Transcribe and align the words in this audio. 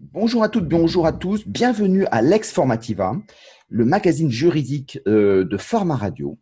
Bonjour 0.00 0.42
à 0.42 0.48
toutes, 0.48 0.68
bonjour 0.68 1.06
à 1.06 1.12
tous. 1.12 1.46
Bienvenue 1.46 2.06
à 2.10 2.22
Lex 2.22 2.52
Formativa, 2.52 3.14
le 3.68 3.84
magazine 3.84 4.30
juridique 4.30 4.98
euh, 5.06 5.44
de 5.44 5.56
Format 5.58 5.96
Radio. 5.96 6.38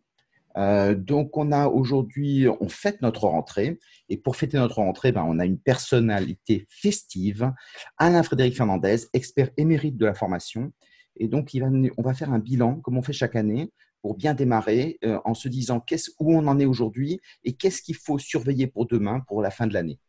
Euh, 0.57 0.95
donc, 0.95 1.35
on 1.35 1.51
a 1.51 1.67
aujourd'hui, 1.67 2.47
on 2.59 2.69
fête 2.69 3.01
notre 3.01 3.25
rentrée. 3.25 3.79
Et 4.07 4.17
pour 4.17 4.35
fêter 4.35 4.57
notre 4.57 4.77
rentrée, 4.77 5.11
ben, 5.11 5.25
on 5.27 5.39
a 5.39 5.45
une 5.45 5.59
personnalité 5.59 6.67
festive, 6.69 7.51
Alain 7.97 8.23
Frédéric 8.23 8.55
Fernandez, 8.55 9.07
expert 9.13 9.49
émérite 9.57 9.97
de 9.97 10.05
la 10.05 10.13
formation. 10.13 10.71
Et 11.17 11.27
donc, 11.27 11.49
on 11.97 12.01
va 12.01 12.13
faire 12.13 12.31
un 12.31 12.39
bilan, 12.39 12.75
comme 12.75 12.97
on 12.97 13.01
fait 13.01 13.13
chaque 13.13 13.35
année, 13.35 13.71
pour 14.01 14.15
bien 14.15 14.33
démarrer 14.33 14.97
euh, 15.03 15.19
en 15.25 15.33
se 15.33 15.47
disant 15.47 15.83
où 16.19 16.35
on 16.35 16.47
en 16.47 16.59
est 16.59 16.65
aujourd'hui 16.65 17.19
et 17.43 17.53
qu'est-ce 17.53 17.81
qu'il 17.81 17.95
faut 17.95 18.17
surveiller 18.17 18.67
pour 18.67 18.87
demain, 18.87 19.19
pour 19.21 19.41
la 19.41 19.51
fin 19.51 19.67
de 19.67 19.73
l'année. 19.73 19.99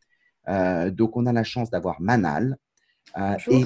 Euh, 0.49 0.89
donc, 0.89 1.15
on 1.15 1.25
a 1.25 1.33
la 1.33 1.43
chance 1.43 1.69
d'avoir 1.69 2.01
Manal. 2.01 2.57
et, 3.49 3.65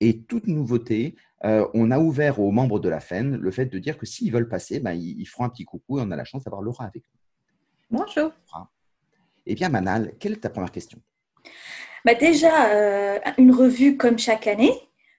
et 0.00 0.22
toute 0.22 0.46
nouveauté, 0.46 1.14
euh, 1.44 1.66
on 1.72 1.90
a 1.90 1.98
ouvert 1.98 2.38
aux 2.38 2.50
membres 2.50 2.80
de 2.80 2.88
la 2.88 3.00
FEN 3.00 3.36
le 3.36 3.50
fait 3.50 3.66
de 3.66 3.78
dire 3.78 3.96
que 3.96 4.04
s'ils 4.04 4.32
veulent 4.32 4.48
passer, 4.48 4.80
ben, 4.80 4.92
ils, 4.92 5.24
feront 5.26 5.44
un 5.44 5.48
petit 5.48 5.64
coucou 5.64 5.98
et 5.98 6.02
on 6.02 6.10
a 6.10 6.16
la 6.16 6.24
chance 6.24 6.44
d'avoir 6.44 6.62
Laura 6.62 6.84
avec 6.84 7.02
nous. 7.02 7.98
Bonjour. 7.98 8.32
Eh 9.46 9.54
bien, 9.54 9.68
Manal, 9.68 10.12
quelle 10.18 10.32
est 10.32 10.40
ta 10.40 10.50
première 10.50 10.70
question? 10.70 11.00
Bah 12.04 12.14
Déjà, 12.14 12.70
euh, 12.72 13.18
une 13.38 13.52
revue 13.52 13.96
comme 13.96 14.18
chaque 14.18 14.46
année, 14.46 14.72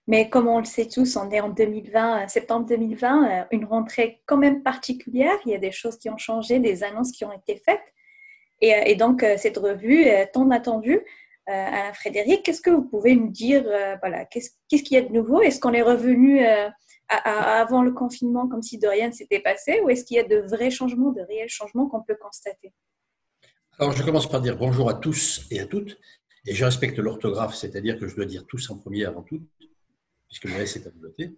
mais 0.07 0.29
comme 0.29 0.47
on 0.47 0.59
le 0.59 0.65
sait 0.65 0.87
tous, 0.87 1.15
on 1.15 1.29
est 1.29 1.39
en 1.39 1.49
2020, 1.49 2.27
septembre 2.27 2.65
2020, 2.67 3.41
euh, 3.41 3.43
une 3.51 3.65
rentrée 3.65 4.21
quand 4.25 4.37
même 4.37 4.63
particulière. 4.63 5.37
Il 5.45 5.51
y 5.51 5.55
a 5.55 5.59
des 5.59 5.71
choses 5.71 5.97
qui 5.97 6.09
ont 6.09 6.17
changé, 6.17 6.59
des 6.59 6.83
annonces 6.83 7.11
qui 7.11 7.25
ont 7.25 7.31
été 7.31 7.61
faites. 7.63 7.93
Et, 8.63 8.93
donc, 8.93 9.25
cette 9.37 9.57
revue, 9.57 10.05
tant 10.33 10.47
attendue, 10.51 11.03
euh, 11.49 11.93
Frédéric, 11.93 12.43
qu'est-ce 12.43 12.61
que 12.61 12.69
vous 12.69 12.83
pouvez 12.83 13.15
nous 13.15 13.29
dire 13.29 13.63
euh, 13.65 13.95
voilà, 13.99 14.25
Qu'est-ce 14.25 14.51
qu'il 14.69 14.93
y 14.93 14.97
a 14.97 15.01
de 15.01 15.11
nouveau? 15.11 15.41
Est-ce 15.41 15.59
qu'on 15.59 15.73
est 15.73 15.81
revenu 15.81 16.45
euh, 16.45 16.69
avant 17.09 17.81
le 17.81 17.91
confinement 17.91 18.47
comme 18.47 18.61
si 18.61 18.77
de 18.77 18.87
rien 18.87 19.07
ne 19.07 19.13
s'était 19.13 19.39
passé 19.39 19.81
ou 19.83 19.89
est-ce 19.89 20.05
qu'il 20.05 20.17
y 20.17 20.19
a 20.19 20.23
de 20.23 20.37
vrais 20.37 20.69
changements, 20.69 21.11
de 21.11 21.21
réels 21.21 21.49
changements 21.49 21.87
qu'on 21.87 22.03
peut 22.03 22.15
constater? 22.15 22.73
Alors, 23.79 23.91
je 23.91 24.03
commence 24.03 24.29
par 24.29 24.39
dire 24.39 24.55
bonjour 24.55 24.89
à 24.89 24.93
tous 24.93 25.45
et 25.49 25.59
à 25.59 25.65
toutes. 25.65 25.97
Et 26.45 26.53
je 26.53 26.63
respecte 26.63 26.97
l'orthographe, 26.99 27.55
c'est-à-dire 27.55 27.99
que 27.99 28.07
je 28.07 28.15
dois 28.15 28.25
dire 28.25 28.45
tous 28.47 28.69
en 28.69 28.77
premier 28.77 29.05
avant 29.05 29.21
tout, 29.21 29.41
puisque 30.31 30.45
le 30.45 30.55
reste 30.55 30.77
est 30.77 30.87
à 30.87 30.91
voter. 30.99 31.35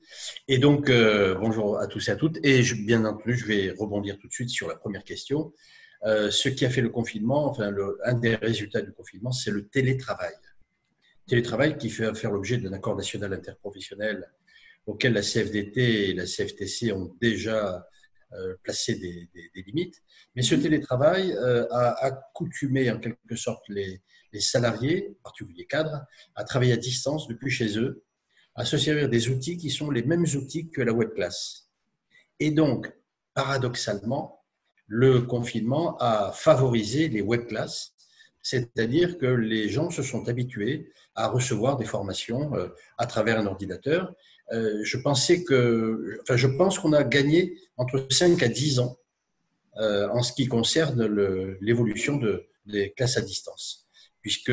Et 0.47 0.59
donc, 0.59 0.89
bonjour 0.89 1.79
à 1.79 1.87
tous 1.87 2.07
et 2.07 2.11
à 2.11 2.15
toutes. 2.15 2.37
Et 2.45 2.61
bien 2.75 3.03
entendu, 3.05 3.35
je 3.35 3.45
vais 3.45 3.73
rebondir 3.77 4.19
tout 4.19 4.27
de 4.27 4.33
suite 4.33 4.51
sur 4.51 4.67
la 4.69 4.75
première 4.75 5.03
question. 5.03 5.51
Euh, 6.05 6.29
ce 6.31 6.49
qui 6.49 6.65
a 6.65 6.69
fait 6.69 6.81
le 6.81 6.89
confinement, 6.89 7.49
enfin, 7.49 7.73
un 8.03 8.13
des 8.13 8.35
résultats 8.35 8.81
du 8.81 8.91
confinement, 8.91 9.31
c'est 9.31 9.51
le 9.51 9.67
télétravail. 9.67 10.33
Télétravail 11.27 11.77
qui 11.77 11.89
fait 11.89 12.13
faire 12.13 12.31
l'objet 12.31 12.57
d'un 12.57 12.73
accord 12.73 12.95
national 12.95 13.33
interprofessionnel 13.33 14.29
auquel 14.85 15.13
la 15.13 15.21
CFDT 15.21 16.09
et 16.09 16.13
la 16.13 16.25
CFTC 16.25 16.91
ont 16.91 17.15
déjà 17.21 17.87
euh, 18.33 18.55
placé 18.63 18.95
des, 18.95 19.29
limites. 19.55 20.01
Mais 20.35 20.41
ce 20.41 20.55
télétravail 20.55 21.31
euh, 21.31 21.65
a 21.71 22.05
accoutumé 22.05 22.91
en 22.91 22.99
quelque 22.99 23.37
sorte 23.37 23.63
les, 23.69 24.01
les 24.33 24.41
salariés, 24.41 25.15
en 25.19 25.23
particulier 25.23 25.65
cadres, 25.65 26.05
à 26.35 26.43
travailler 26.43 26.73
à 26.73 26.77
distance 26.77 27.29
depuis 27.29 27.49
chez 27.49 27.79
eux, 27.79 28.03
à 28.55 28.65
se 28.65 28.77
servir 28.77 29.09
des 29.09 29.29
outils 29.29 29.57
qui 29.57 29.69
sont 29.69 29.89
les 29.89 30.03
mêmes 30.03 30.25
outils 30.35 30.69
que 30.69 30.81
la 30.81 30.93
web 30.93 31.13
class. 31.13 31.69
Et 32.39 32.51
donc, 32.51 32.91
paradoxalement, 33.33 34.43
le 34.87 35.21
confinement 35.21 35.97
a 35.99 36.31
favorisé 36.33 37.07
les 37.09 37.21
web 37.21 37.47
classes, 37.47 37.93
c'est-à-dire 38.41 39.17
que 39.17 39.25
les 39.25 39.69
gens 39.69 39.89
se 39.89 40.03
sont 40.03 40.27
habitués 40.27 40.91
à 41.15 41.27
recevoir 41.27 41.77
des 41.77 41.85
formations 41.85 42.53
euh, 42.55 42.67
à 42.97 43.05
travers 43.05 43.39
un 43.39 43.45
ordinateur. 43.45 44.13
Euh, 44.51 44.81
je 44.83 44.97
pensais 44.97 45.43
que, 45.43 46.19
enfin, 46.21 46.35
je 46.35 46.47
pense 46.47 46.77
qu'on 46.77 46.93
a 46.93 47.03
gagné 47.03 47.57
entre 47.77 48.05
5 48.09 48.43
à 48.43 48.49
10 48.49 48.79
ans 48.79 48.97
euh, 49.77 50.09
en 50.09 50.21
ce 50.21 50.33
qui 50.33 50.47
concerne 50.47 51.05
l'évolution 51.61 52.17
de, 52.17 52.45
des 52.65 52.91
classes 52.91 53.17
à 53.17 53.21
distance, 53.21 53.87
puisque 54.21 54.51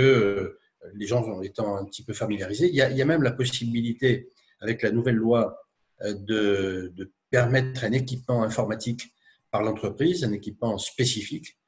les 0.94 1.06
gens 1.06 1.42
étant 1.42 1.76
un 1.76 1.84
petit 1.84 2.02
peu 2.02 2.12
familiarisés, 2.12 2.68
il 2.68 2.74
y 2.74 2.82
a, 2.82 3.04
même 3.04 3.22
la 3.22 3.32
possibilité, 3.32 4.30
avec 4.60 4.82
la 4.82 4.90
nouvelle 4.90 5.16
loi, 5.16 5.56
de, 6.02 6.92
de 6.94 7.12
permettre 7.30 7.84
un 7.84 7.92
équipement 7.92 8.42
informatique 8.42 9.12
par 9.50 9.62
l'entreprise, 9.62 10.24
un 10.24 10.32
équipement 10.32 10.78
spécifique, 10.78 11.58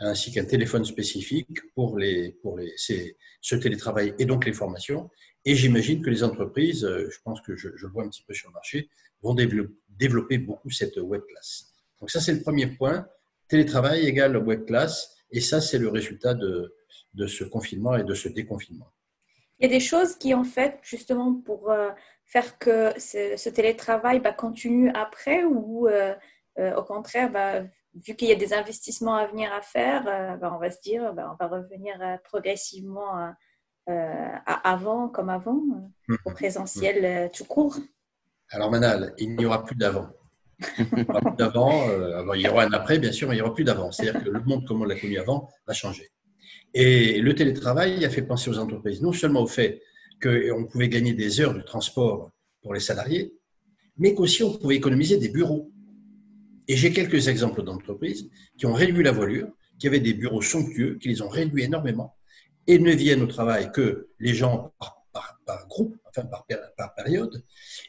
ainsi 0.00 0.32
qu'un 0.32 0.44
téléphone 0.44 0.84
spécifique 0.84 1.60
pour, 1.74 1.98
les, 1.98 2.32
pour 2.42 2.58
les, 2.58 2.72
ce 2.76 3.54
télétravail 3.56 4.14
et 4.18 4.24
donc 4.24 4.44
les 4.44 4.52
formations. 4.52 5.10
Et 5.44 5.54
j'imagine 5.54 6.02
que 6.02 6.10
les 6.10 6.22
entreprises, 6.22 6.84
euh, 6.84 7.08
je 7.10 7.18
pense 7.24 7.40
que 7.40 7.56
je, 7.56 7.68
je, 7.76 7.86
le 7.86 7.92
vois 7.92 8.04
un 8.04 8.08
petit 8.08 8.24
peu 8.26 8.34
sur 8.34 8.48
le 8.48 8.54
marché, 8.54 8.88
vont 9.22 9.34
développer 9.34 10.38
beaucoup 10.38 10.70
cette 10.70 10.96
web 10.96 11.22
class. 11.28 11.72
Donc 12.00 12.10
ça, 12.10 12.20
c'est 12.20 12.32
le 12.32 12.42
premier 12.42 12.66
point. 12.66 13.06
Télétravail 13.48 14.06
égale 14.06 14.36
web 14.36 14.64
class. 14.66 15.16
Et 15.30 15.40
ça, 15.40 15.60
c'est 15.60 15.78
le 15.78 15.88
résultat 15.88 16.34
de, 16.34 16.74
de 17.18 17.26
ce 17.26 17.44
confinement 17.44 17.96
et 17.96 18.04
de 18.04 18.14
ce 18.14 18.28
déconfinement. 18.28 18.88
Il 19.58 19.68
y 19.68 19.70
a 19.70 19.76
des 19.76 19.84
choses 19.84 20.16
qui, 20.16 20.34
en 20.34 20.44
fait, 20.44 20.78
justement, 20.82 21.34
pour 21.34 21.70
euh, 21.70 21.90
faire 22.26 22.58
que 22.58 22.92
ce, 22.98 23.48
télétravail 23.48 24.20
bah, 24.20 24.32
continue 24.32 24.90
après 24.94 25.44
ou 25.44 25.88
euh, 25.88 26.14
euh, 26.58 26.76
au 26.76 26.84
contraire, 26.84 27.30
bah, 27.32 27.64
vu 27.94 28.14
qu'il 28.14 28.28
y 28.28 28.32
a 28.32 28.36
des 28.36 28.54
investissements 28.54 29.16
à 29.16 29.26
venir 29.26 29.52
à 29.52 29.60
faire, 29.60 30.04
bah, 30.40 30.52
on 30.54 30.58
va 30.58 30.70
se 30.70 30.80
dire, 30.80 31.02
on 31.12 31.14
va 31.14 31.48
revenir 31.48 31.98
progressivement 32.22 33.32
à, 33.86 34.68
avant, 34.68 35.08
comme 35.08 35.30
avant, 35.30 35.60
mmh. 36.08 36.16
au 36.24 36.30
présentiel 36.30 37.30
tout 37.32 37.44
court. 37.44 37.76
Alors, 38.50 38.70
Manal, 38.70 39.14
il 39.18 39.34
n'y 39.36 39.44
aura 39.44 39.64
plus 39.64 39.76
d'avant. 39.76 40.08
Il 40.78 40.86
n'y 40.94 41.04
aura 41.08 41.20
plus 41.20 41.36
d'avant. 41.36 41.72
il 42.34 42.40
y 42.40 42.48
aura 42.48 42.64
un 42.64 42.72
après, 42.72 42.98
bien 42.98 43.12
sûr, 43.12 43.28
mais 43.28 43.34
il 43.34 43.38
n'y 43.38 43.42
aura 43.42 43.54
plus 43.54 43.64
d'avant. 43.64 43.90
C'est-à-dire 43.90 44.22
que 44.22 44.30
le 44.30 44.40
monde 44.40 44.66
comme 44.66 44.82
on 44.82 44.84
l'a 44.84 44.98
connu 44.98 45.18
avant 45.18 45.48
va 45.66 45.74
changer. 45.74 46.08
Et 46.74 47.20
le 47.20 47.34
télétravail 47.34 48.04
a 48.04 48.10
fait 48.10 48.22
penser 48.22 48.50
aux 48.50 48.58
entreprises, 48.58 49.02
non 49.02 49.12
seulement 49.12 49.42
au 49.42 49.46
fait 49.46 49.82
qu'on 50.22 50.64
pouvait 50.64 50.88
gagner 50.88 51.14
des 51.14 51.40
heures 51.40 51.54
de 51.54 51.62
transport 51.62 52.30
pour 52.62 52.74
les 52.74 52.80
salariés, 52.80 53.32
mais 53.96 54.14
qu'aussi 54.14 54.42
on 54.42 54.56
pouvait 54.56 54.76
économiser 54.76 55.16
des 55.16 55.28
bureaux. 55.28 55.70
Et 56.66 56.76
j'ai 56.76 56.92
quelques 56.92 57.28
exemples 57.28 57.62
d'entreprises 57.62 58.28
qui 58.58 58.66
ont 58.66 58.74
réduit 58.74 59.02
la 59.02 59.12
voilure, 59.12 59.48
qui 59.78 59.86
avaient 59.86 60.00
des 60.00 60.12
bureaux 60.12 60.42
somptueux, 60.42 60.98
qui 61.00 61.08
les 61.08 61.22
ont 61.22 61.28
réduits 61.28 61.64
énormément 61.64 62.14
et 62.66 62.78
ne 62.78 62.92
viennent 62.92 63.22
au 63.22 63.26
travail 63.26 63.72
que 63.72 64.08
les 64.20 64.34
gens 64.34 64.72
par, 65.46 65.66
groupe, 65.66 65.96
enfin 66.06 66.26
par, 66.26 66.46
par, 66.76 66.94
période, 66.94 67.42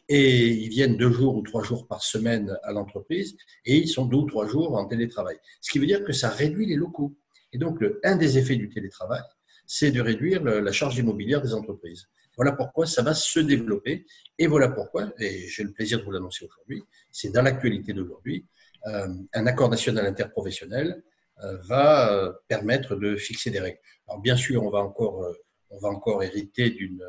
et 0.08 0.48
ils 0.48 0.70
viennent 0.70 0.96
deux 0.96 1.12
jours 1.12 1.36
ou 1.36 1.42
trois 1.42 1.64
jours 1.64 1.86
par 1.86 2.02
semaine 2.02 2.58
à 2.64 2.72
l'entreprise 2.72 3.36
et 3.66 3.78
ils 3.78 3.90
sont 3.90 4.06
deux 4.06 4.18
ou 4.18 4.26
trois 4.26 4.48
jours 4.48 4.76
en 4.76 4.86
télétravail. 4.86 5.38
Ce 5.62 5.70
qui 5.70 5.80
veut 5.80 5.86
dire 5.86 6.04
que 6.04 6.14
ça 6.14 6.30
réduit 6.30 6.66
les 6.66 6.76
locaux. 6.76 7.14
Et 7.54 7.58
donc, 7.58 7.80
le, 7.82 8.00
un 8.04 8.16
des 8.16 8.38
effets 8.38 8.56
du 8.56 8.70
télétravail, 8.70 9.22
c'est 9.66 9.92
de 9.92 10.02
réduire 10.02 10.44
la 10.44 10.72
charge 10.72 10.98
immobilière 10.98 11.42
des 11.42 11.54
entreprises. 11.54 12.08
Voilà 12.36 12.54
pourquoi 12.54 12.88
ça 12.88 13.02
va 13.02 13.14
se 13.14 13.40
développer 13.40 14.06
et 14.38 14.48
voilà 14.48 14.70
pourquoi, 14.70 15.12
et 15.20 15.48
j'ai 15.48 15.64
le 15.64 15.74
plaisir 15.74 16.00
de 16.00 16.06
vous 16.06 16.12
l'annoncer 16.12 16.46
aujourd'hui, 16.46 16.82
c'est 17.12 17.30
dans 17.30 17.42
l'actualité 17.42 17.94
d'aujourd'hui, 17.94 18.46
euh, 18.88 19.08
un 19.34 19.46
accord 19.46 19.70
national 19.70 20.06
interprofessionnel 20.06 21.04
euh, 21.44 21.58
va 21.64 22.14
euh, 22.14 22.32
permettre 22.48 22.96
de 22.96 23.18
fixer 23.18 23.52
des 23.52 23.60
règles. 23.60 23.80
Alors 24.08 24.22
bien 24.22 24.38
sûr, 24.38 24.64
on 24.64 24.70
va 24.70 24.80
encore, 24.80 25.36
on 25.70 25.80
va 25.80 25.90
encore 25.90 26.24
hériter 26.24 26.70
d'une 26.70 27.02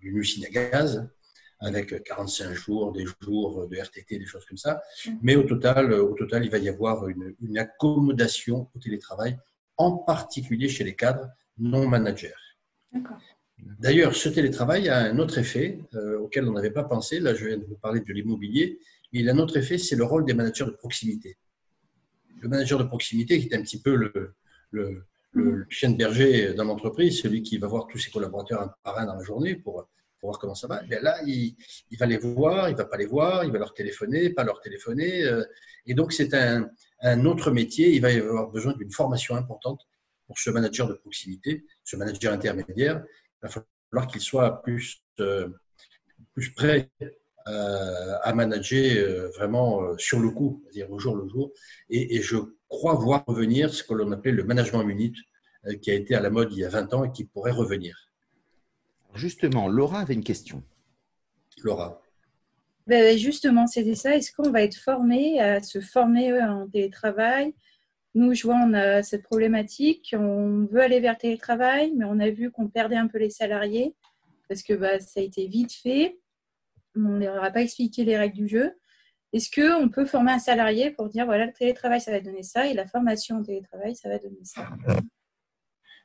usine 0.00 0.44
à 0.46 0.50
gaz 0.50 1.08
avec 1.58 2.02
45 2.04 2.54
jours, 2.54 2.92
des 2.92 3.04
jours 3.20 3.68
de 3.68 3.76
RTT, 3.76 4.18
des 4.18 4.24
choses 4.24 4.46
comme 4.46 4.56
ça. 4.56 4.80
Mm. 5.04 5.10
Mais 5.22 5.36
au 5.36 5.42
total, 5.42 5.92
au 5.92 6.14
total 6.14 6.44
il 6.44 6.50
va 6.50 6.58
y 6.58 6.68
avoir 6.68 7.08
une, 7.08 7.34
une 7.42 7.58
accommodation 7.58 8.70
au 8.74 8.78
télétravail, 8.78 9.36
en 9.80 9.92
particulier 9.96 10.68
chez 10.68 10.84
les 10.84 10.94
cadres 10.94 11.28
non 11.58 11.88
managers. 11.88 12.42
D'ailleurs, 13.58 14.14
ce 14.14 14.28
télétravail 14.28 14.90
a 14.90 14.98
un 14.98 15.18
autre 15.18 15.38
effet 15.38 15.78
auquel 16.20 16.46
on 16.48 16.52
n'avait 16.52 16.70
pas 16.70 16.84
pensé. 16.84 17.18
Là, 17.18 17.34
je 17.34 17.46
viens 17.46 17.56
de 17.56 17.64
vous 17.64 17.76
parler 17.76 18.00
de 18.00 18.12
l'immobilier. 18.12 18.78
Mais 19.12 19.20
il 19.20 19.30
a 19.30 19.32
un 19.32 19.38
autre 19.38 19.56
effet, 19.56 19.78
c'est 19.78 19.96
le 19.96 20.04
rôle 20.04 20.24
des 20.26 20.34
managers 20.34 20.66
de 20.66 20.70
proximité. 20.84 21.38
Le 22.42 22.48
manager 22.48 22.78
de 22.78 22.84
proximité, 22.84 23.40
qui 23.40 23.48
est 23.48 23.56
un 23.56 23.62
petit 23.62 23.80
peu 23.80 23.94
le, 23.94 24.34
le, 24.70 25.04
le 25.32 25.66
chien 25.70 25.90
de 25.90 25.96
berger 25.96 26.52
dans 26.52 26.64
l'entreprise, 26.64 27.20
celui 27.20 27.42
qui 27.42 27.56
va 27.56 27.66
voir 27.66 27.86
tous 27.86 27.98
ses 27.98 28.10
collaborateurs 28.10 28.60
un 28.62 28.74
par 28.82 28.98
un 28.98 29.06
dans 29.06 29.16
la 29.16 29.24
journée 29.24 29.54
pour, 29.56 29.88
pour 30.18 30.28
voir 30.30 30.38
comment 30.38 30.54
ça 30.54 30.66
va. 30.66 30.82
Bien 30.82 31.00
là, 31.00 31.16
il, 31.26 31.54
il, 31.90 31.98
va 31.98 32.06
les 32.06 32.18
voir, 32.18 32.68
il 32.68 32.76
va 32.76 32.84
pas 32.84 32.98
les 32.98 33.06
voir, 33.06 33.44
il 33.44 33.50
va 33.50 33.58
leur 33.58 33.72
téléphoner, 33.72 34.30
pas 34.30 34.44
leur 34.44 34.60
téléphoner. 34.60 35.24
Euh, 35.24 35.42
et 35.86 35.94
donc, 35.94 36.12
c'est 36.12 36.32
un, 36.34 36.70
un, 37.02 37.24
autre 37.24 37.50
métier. 37.50 37.94
Il 37.94 38.00
va 38.00 38.12
y 38.12 38.18
avoir 38.18 38.48
besoin 38.50 38.74
d'une 38.74 38.90
formation 38.90 39.36
importante 39.36 39.86
pour 40.26 40.38
ce 40.38 40.50
manager 40.50 40.88
de 40.88 40.94
proximité, 40.94 41.64
ce 41.84 41.96
manager 41.96 42.32
intermédiaire. 42.32 43.02
Il 43.42 43.48
va 43.48 43.48
falloir 43.48 44.06
qu'il 44.06 44.20
soit 44.20 44.62
plus, 44.62 45.02
euh, 45.20 45.48
plus 46.34 46.52
près 46.52 46.90
à 47.46 48.32
manager 48.32 49.28
vraiment 49.36 49.98
sur 49.98 50.20
le 50.20 50.30
coup, 50.30 50.62
c'est-à-dire 50.62 50.92
au 50.92 51.00
jour 51.00 51.16
le 51.16 51.26
jour. 51.28 51.50
Et, 51.88 52.14
et 52.14 52.22
je 52.22 52.36
crois 52.68 52.94
voir 52.94 53.24
revenir 53.26 53.74
ce 53.74 53.82
que 53.82 53.92
l'on 53.92 54.12
appelait 54.12 54.30
le 54.30 54.44
management 54.44 54.84
minute, 54.84 55.16
qui 55.82 55.90
a 55.90 55.94
été 55.94 56.14
à 56.14 56.20
la 56.20 56.30
mode 56.30 56.52
il 56.52 56.58
y 56.58 56.64
a 56.64 56.68
20 56.68 56.94
ans 56.94 57.04
et 57.04 57.10
qui 57.10 57.24
pourrait 57.24 57.50
revenir. 57.50 58.10
Justement, 59.14 59.68
Laura 59.68 60.00
avait 60.00 60.14
une 60.14 60.24
question. 60.24 60.62
Laura. 61.62 62.00
Ben, 62.90 63.16
justement, 63.16 63.68
c'était 63.68 63.94
ça. 63.94 64.16
Est-ce 64.16 64.32
qu'on 64.32 64.50
va 64.50 64.62
être 64.62 64.74
formé 64.74 65.40
à 65.40 65.62
se 65.62 65.80
former 65.80 66.42
en 66.42 66.68
télétravail? 66.68 67.54
Nous, 68.16 68.34
je 68.34 68.42
vois, 68.42 68.56
on 68.56 68.74
a 68.74 69.04
cette 69.04 69.22
problématique. 69.22 70.12
On 70.18 70.66
veut 70.68 70.80
aller 70.80 70.98
vers 70.98 71.12
le 71.12 71.18
télétravail, 71.18 71.92
mais 71.96 72.04
on 72.04 72.18
a 72.18 72.30
vu 72.30 72.50
qu'on 72.50 72.66
perdait 72.66 72.96
un 72.96 73.06
peu 73.06 73.18
les 73.18 73.30
salariés 73.30 73.94
parce 74.48 74.64
que 74.64 74.72
bah, 74.72 74.98
ça 74.98 75.20
a 75.20 75.22
été 75.22 75.46
vite 75.46 75.72
fait. 75.72 76.18
On 76.96 77.10
ne 77.10 77.26
leur 77.26 77.44
a 77.44 77.52
pas 77.52 77.62
expliqué 77.62 78.04
les 78.04 78.18
règles 78.18 78.38
du 78.38 78.48
jeu. 78.48 78.72
Est-ce 79.32 79.52
qu'on 79.52 79.88
peut 79.88 80.04
former 80.04 80.32
un 80.32 80.40
salarié 80.40 80.90
pour 80.90 81.08
dire 81.10 81.26
voilà, 81.26 81.46
le 81.46 81.52
télétravail, 81.52 82.00
ça 82.00 82.10
va 82.10 82.18
donner 82.18 82.42
ça, 82.42 82.66
et 82.66 82.74
la 82.74 82.88
formation 82.88 83.36
en 83.36 83.44
télétravail, 83.44 83.94
ça 83.94 84.08
va 84.08 84.18
donner 84.18 84.42
ça? 84.42 84.68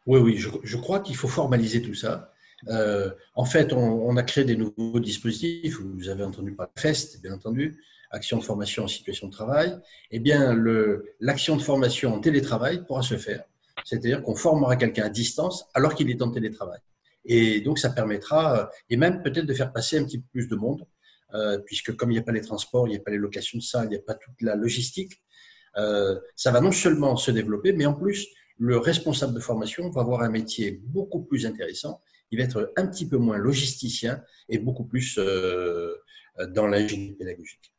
Oui, 0.05 0.19
oui, 0.19 0.37
je 0.37 0.77
crois 0.77 0.99
qu'il 0.99 1.15
faut 1.15 1.27
formaliser 1.27 1.81
tout 1.81 1.95
ça. 1.95 2.31
Euh, 2.69 3.11
en 3.35 3.45
fait, 3.45 3.73
on, 3.73 4.15
a 4.17 4.23
créé 4.23 4.43
des 4.43 4.55
nouveaux 4.55 4.99
dispositifs. 4.99 5.79
Vous 5.79 6.09
avez 6.09 6.23
entendu 6.23 6.51
de 6.51 6.57
FEST, 6.79 7.21
bien 7.21 7.33
entendu, 7.33 7.81
action 8.11 8.37
de 8.37 8.43
formation 8.43 8.83
en 8.83 8.87
situation 8.87 9.27
de 9.27 9.31
travail. 9.31 9.77
Eh 10.11 10.19
bien, 10.19 10.55
l'action 11.19 11.55
de 11.55 11.61
formation 11.61 12.13
en 12.13 12.19
télétravail 12.19 12.85
pourra 12.85 13.01
se 13.01 13.17
faire. 13.17 13.43
C'est-à-dire 13.83 14.23
qu'on 14.23 14.35
formera 14.35 14.75
quelqu'un 14.77 15.05
à 15.05 15.09
distance 15.09 15.65
alors 15.73 15.95
qu'il 15.95 16.09
est 16.09 16.21
en 16.21 16.31
télétravail. 16.31 16.79
Et 17.25 17.61
donc, 17.61 17.79
ça 17.79 17.89
permettra, 17.89 18.59
euh, 18.59 18.65
et 18.89 18.97
même 18.97 19.21
peut-être 19.23 19.45
de 19.45 19.53
faire 19.53 19.73
passer 19.73 19.97
un 19.97 20.05
petit 20.05 20.19
peu 20.19 20.27
plus 20.31 20.47
de 20.47 20.55
monde, 20.55 20.85
euh, 21.33 21.57
puisque 21.65 21.95
comme 21.95 22.11
il 22.11 22.15
n'y 22.15 22.19
a 22.19 22.23
pas 22.23 22.31
les 22.31 22.41
transports, 22.41 22.87
il 22.87 22.91
n'y 22.91 22.97
a 22.97 22.99
pas 22.99 23.11
les 23.11 23.17
locations 23.17 23.57
de 23.57 23.63
salles, 23.63 23.85
il 23.85 23.89
n'y 23.89 23.95
a 23.95 24.01
pas 24.01 24.13
toute 24.13 24.41
la 24.41 24.55
logistique, 24.55 25.21
ça 26.37 26.51
va 26.51 26.61
non 26.61 26.71
seulement 26.71 27.17
se 27.17 27.31
développer, 27.31 27.73
mais 27.73 27.85
en 27.85 27.93
plus, 27.93 28.27
le 28.57 28.77
responsable 28.77 29.33
de 29.33 29.41
formation 29.41 29.89
va 29.89 30.01
avoir 30.01 30.21
un 30.21 30.29
métier 30.29 30.79
beaucoup 30.83 31.23
plus 31.23 31.45
intéressant 31.45 32.01
il 32.35 32.37
va 32.39 32.43
être 32.43 32.73
un 32.75 32.85
petit 32.87 33.07
peu 33.07 33.17
moins 33.17 33.37
logisticien 33.37 34.21
et 34.49 34.59
beaucoup 34.59 34.83
plus 34.83 35.17
euh, 35.17 35.95
dans 36.49 36.67
l'ingénierie 36.67 37.15
pédagogique. 37.15 37.71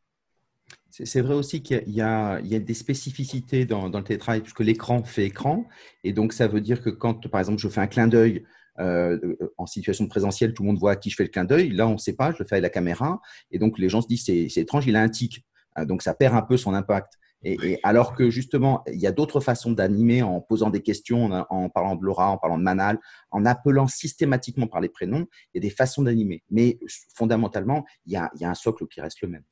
C'est 0.90 1.20
vrai 1.20 1.34
aussi 1.34 1.62
qu'il 1.62 1.82
y, 1.88 2.00
a 2.00 2.40
des 2.40 2.74
spécificités 2.74 3.66
dans, 3.66 3.88
le 3.88 4.02
télétravail, 4.02 4.40
puisque 4.40 4.60
l'écran 4.60 5.04
fait 5.04 5.26
écran. 5.26 5.66
Et 6.04 6.14
donc, 6.14 6.32
ça 6.32 6.48
veut 6.48 6.62
dire 6.62 6.80
que 6.80 6.88
quand, 6.88 7.28
par 7.28 7.38
exemple, 7.38 7.58
je 7.58 7.68
fais 7.68 7.82
un 7.82 7.86
clin 7.86 8.08
d'œil 8.08 8.44
euh, 8.78 9.36
en 9.58 9.66
situation 9.66 10.04
de 10.04 10.08
présentiel, 10.08 10.54
tout 10.54 10.62
le 10.62 10.68
monde 10.68 10.78
voit 10.78 10.92
à 10.92 10.96
qui 10.96 11.10
je 11.10 11.16
fais 11.16 11.24
le 11.24 11.28
clin 11.28 11.44
d'œil. 11.44 11.68
Là, 11.68 11.86
on 11.86 11.92
ne 11.92 11.98
sait 11.98 12.14
pas, 12.14 12.32
je 12.32 12.38
le 12.38 12.46
fais 12.46 12.54
avec 12.54 12.62
la 12.62 12.70
caméra. 12.70 13.20
Et 13.50 13.58
donc, 13.58 13.78
les 13.78 13.90
gens 13.90 14.00
se 14.00 14.08
disent, 14.08 14.24
c'est 14.24 14.56
étrange, 14.56 14.86
il 14.86 14.96
a 14.96 15.02
un 15.02 15.10
tic. 15.10 15.44
Donc, 15.82 16.00
ça 16.00 16.14
perd 16.14 16.34
un 16.34 16.40
peu 16.40 16.56
son 16.56 16.72
impact. 16.72 17.12
Et, 17.42 17.78
alors 17.82 18.14
que 18.14 18.30
justement, 18.30 18.82
il 18.86 18.98
y 18.98 19.06
a 19.06 19.12
d'autres 19.12 19.40
façons 19.40 19.70
d'animer 19.70 20.22
en 20.22 20.40
posant 20.40 20.70
des 20.70 20.82
questions, 20.82 21.30
en, 21.48 21.68
parlant 21.68 21.94
de 21.94 22.04
Laura, 22.04 22.30
en 22.30 22.38
parlant 22.38 22.58
de 22.58 22.62
Manal, 22.62 22.98
en 23.30 23.44
appelant 23.44 23.86
systématiquement 23.86 24.66
par 24.66 24.80
les 24.80 24.88
prénoms, 24.88 25.26
il 25.52 25.58
y 25.58 25.58
a 25.58 25.68
des 25.68 25.74
façons 25.74 26.02
d'animer. 26.02 26.42
Mais 26.50 26.78
fondamentalement, 27.14 27.84
il 28.06 28.12
y, 28.12 28.16
a, 28.16 28.30
un 28.40 28.54
socle 28.54 28.86
qui 28.88 29.00
reste 29.00 29.20
le 29.20 29.28
même. 29.28 29.44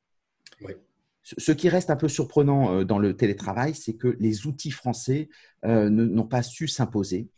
Ce 1.22 1.52
qui 1.52 1.68
reste 1.68 1.88
un 1.88 1.96
peu 1.96 2.08
surprenant 2.08 2.72
euh, 2.72 2.84
dans 2.84 2.98
le 2.98 3.16
télétravail, 3.16 3.74
c'est 3.74 3.94
que 3.94 4.16
les 4.20 4.46
outils 4.46 4.70
français 4.70 5.30
euh, 5.64 5.88
n'ont 5.88 6.26
pas 6.26 6.42
su 6.42 6.68
s'imposer. 6.68 7.28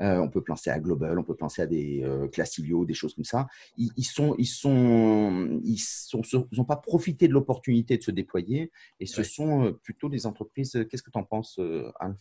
Euh, 0.00 0.18
on 0.18 0.28
peut 0.28 0.42
penser 0.42 0.70
à 0.70 0.78
Global, 0.78 1.18
on 1.18 1.22
peut 1.22 1.34
penser 1.34 1.62
à 1.62 1.66
des 1.66 2.02
euh, 2.04 2.28
Classivio, 2.28 2.84
des 2.84 2.94
choses 2.94 3.14
comme 3.14 3.24
ça. 3.24 3.46
Ils, 3.78 3.90
ils 3.96 4.04
sont, 4.04 4.34
ils 4.38 4.46
sont, 4.46 5.60
ils 5.64 5.78
sont, 5.78 6.20
ils 6.52 6.58
n'ont 6.58 6.64
pas 6.64 6.76
profité 6.76 7.28
de 7.28 7.32
l'opportunité 7.32 7.96
de 7.96 8.02
se 8.02 8.10
déployer, 8.10 8.70
et 9.00 9.06
ce 9.06 9.22
sont 9.22 9.66
euh, 9.66 9.72
plutôt 9.72 10.08
des 10.08 10.26
entreprises. 10.26 10.86
Qu'est-ce 10.90 11.02
que 11.02 11.10
tu 11.10 11.18
en 11.18 11.24
penses, 11.24 11.58
Alf? 11.98 12.18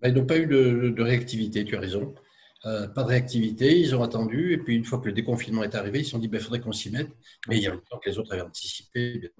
Bah, 0.00 0.08
Ils 0.08 0.14
n'ont 0.14 0.26
pas 0.26 0.38
eu 0.38 0.46
de, 0.46 1.02
réactivité. 1.02 1.64
Tu 1.64 1.76
as 1.76 1.80
raison. 1.80 2.14
pas 2.62 3.02
de 3.02 3.08
réactivité, 3.08 3.78
ils 3.78 3.94
ont 3.94 4.02
attendu, 4.02 4.54
et 4.54 4.58
puis 4.58 4.74
une 4.76 4.84
fois 4.84 4.98
que 4.98 5.06
le 5.06 5.12
déconfinement 5.12 5.62
est 5.62 5.74
arrivé, 5.74 6.00
ils 6.00 6.04
se 6.04 6.12
sont 6.12 6.18
dit 6.18 6.28
qu'il 6.28 6.38
bah, 6.38 6.40
faudrait 6.40 6.60
qu'on 6.60 6.72
s'y 6.72 6.90
mette. 6.90 7.10
Mais 7.48 7.58
il 7.58 7.62
y 7.62 7.66
a 7.66 7.72
longtemps 7.72 7.98
que 7.98 8.08
les 8.08 8.18
autres 8.18 8.32
avaient 8.32 8.42
anticipé. 8.42 9.30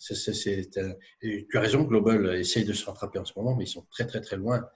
tu 0.00 1.48
as 1.54 1.60
raison, 1.60 1.82
Global 1.82 2.36
essaye 2.36 2.64
de 2.64 2.72
se 2.72 2.86
rattraper 2.86 3.18
en 3.18 3.26
ce 3.26 3.34
moment, 3.36 3.54
mais 3.56 3.64
ils 3.64 3.68
sont 3.68 3.86
très 3.90 4.06
très 4.06 4.22
très 4.22 4.36
loin 4.36 4.66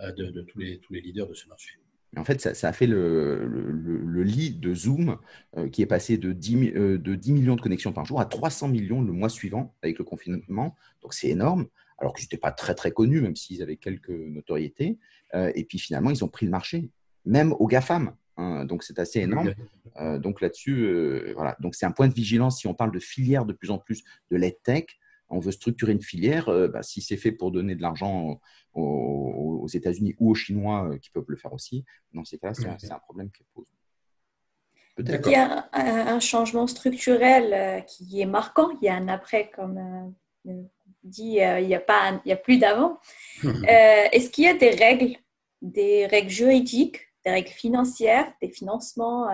euh, 0.00 0.10
de, 0.12 0.42
tous, 0.42 0.58
les, 0.58 0.78
tous 0.80 0.92
les 0.92 1.00
leaders 1.00 1.28
de 1.28 1.34
ce 1.34 1.46
marché. 1.48 1.70
En 2.16 2.24
fait, 2.24 2.40
ça, 2.40 2.68
a 2.68 2.72
fait 2.72 2.86
le, 2.86 3.44
le, 3.46 4.22
lit 4.22 4.52
de 4.52 4.74
Zoom 4.74 5.18
euh, 5.56 5.68
qui 5.68 5.82
est 5.82 5.86
passé 5.86 6.18
de 6.18 6.32
10, 6.32 6.72
euh, 6.74 6.98
de 6.98 7.14
10, 7.14 7.32
millions 7.32 7.54
de 7.54 7.60
connexions 7.60 7.92
par 7.92 8.04
jour 8.04 8.20
à 8.20 8.24
300 8.26 8.68
millions 8.68 9.02
le 9.02 9.12
mois 9.12 9.28
suivant 9.28 9.74
avec 9.82 9.98
le 9.98 10.04
confinement. 10.04 10.74
Donc, 11.02 11.14
c'est 11.14 11.28
énorme. 11.28 11.66
Alors 11.98 12.12
que 12.12 12.20
je 12.20 12.24
n'étais 12.24 12.38
pas 12.38 12.50
très, 12.50 12.74
très 12.74 12.90
connu, 12.90 13.20
même 13.20 13.36
s'ils 13.36 13.62
avaient 13.62 13.76
quelques 13.76 14.10
notoriétés. 14.10 14.98
et 15.32 15.64
puis, 15.64 15.78
finalement, 15.78 16.10
ils 16.10 16.24
ont 16.24 16.28
pris 16.28 16.44
le 16.44 16.50
marché, 16.50 16.90
même 17.24 17.52
aux 17.52 17.68
GAFAM. 17.68 18.14
Hein. 18.36 18.64
donc, 18.64 18.82
c'est 18.82 18.98
assez 18.98 19.20
énorme. 19.20 19.54
donc, 20.18 20.40
là-dessus, 20.40 21.32
voilà. 21.34 21.56
Donc, 21.60 21.76
c'est 21.76 21.86
un 21.86 21.92
point 21.92 22.08
de 22.08 22.14
vigilance 22.14 22.58
si 22.58 22.66
on 22.66 22.74
parle 22.74 22.90
de 22.90 22.98
filière 22.98 23.44
de 23.44 23.52
plus 23.52 23.70
en 23.70 23.78
plus 23.78 24.02
de 24.32 24.36
l'EdTech 24.36 24.98
on 25.28 25.38
veut 25.38 25.52
structurer 25.52 25.92
une 25.92 26.02
filière, 26.02 26.48
euh, 26.48 26.68
bah, 26.68 26.82
si 26.82 27.00
c'est 27.00 27.16
fait 27.16 27.32
pour 27.32 27.50
donner 27.50 27.74
de 27.74 27.82
l'argent 27.82 28.40
aux, 28.74 29.66
États-Unis 29.72 30.14
ou 30.18 30.30
aux 30.30 30.34
Chinois 30.34 30.90
euh, 30.90 30.98
qui 30.98 31.08
peuvent 31.10 31.24
le 31.26 31.36
faire 31.36 31.52
aussi, 31.52 31.84
dans 32.12 32.24
ces 32.24 32.38
cas-là, 32.38 32.52
c'est 32.54 32.92
un, 32.92 32.98
problème 32.98 33.30
qui 33.30 33.44
pose. 33.54 33.66
Il 34.98 35.08
y 35.08 35.34
a 35.34 35.68
un, 35.72 36.20
changement 36.20 36.66
structurel 36.66 37.54
euh, 37.54 37.80
qui 37.80 38.20
est 38.20 38.26
marquant. 38.26 38.68
Il 38.80 38.84
y 38.84 38.88
a 38.88 38.94
un 38.94 39.08
après, 39.08 39.50
comme 39.50 40.14
dit, 41.02 41.38
il 41.38 41.66
n'y 41.66 41.74
a, 41.74 41.80
pas 41.80 42.20
il 42.24 42.32
a 42.32 42.36
plus 42.36 42.58
d'avant. 42.58 43.00
Est-ce 43.42 44.28
qu'il 44.28 44.44
y 44.44 44.48
a 44.48 44.54
des 44.54 44.70
règles, 44.70 45.16
des 45.62 46.06
règles 46.06 46.28
juridiques, 46.28 47.00
des 47.24 47.30
règles 47.30 47.48
financières, 47.48 48.30
des 48.42 48.50
financements, 48.50 49.28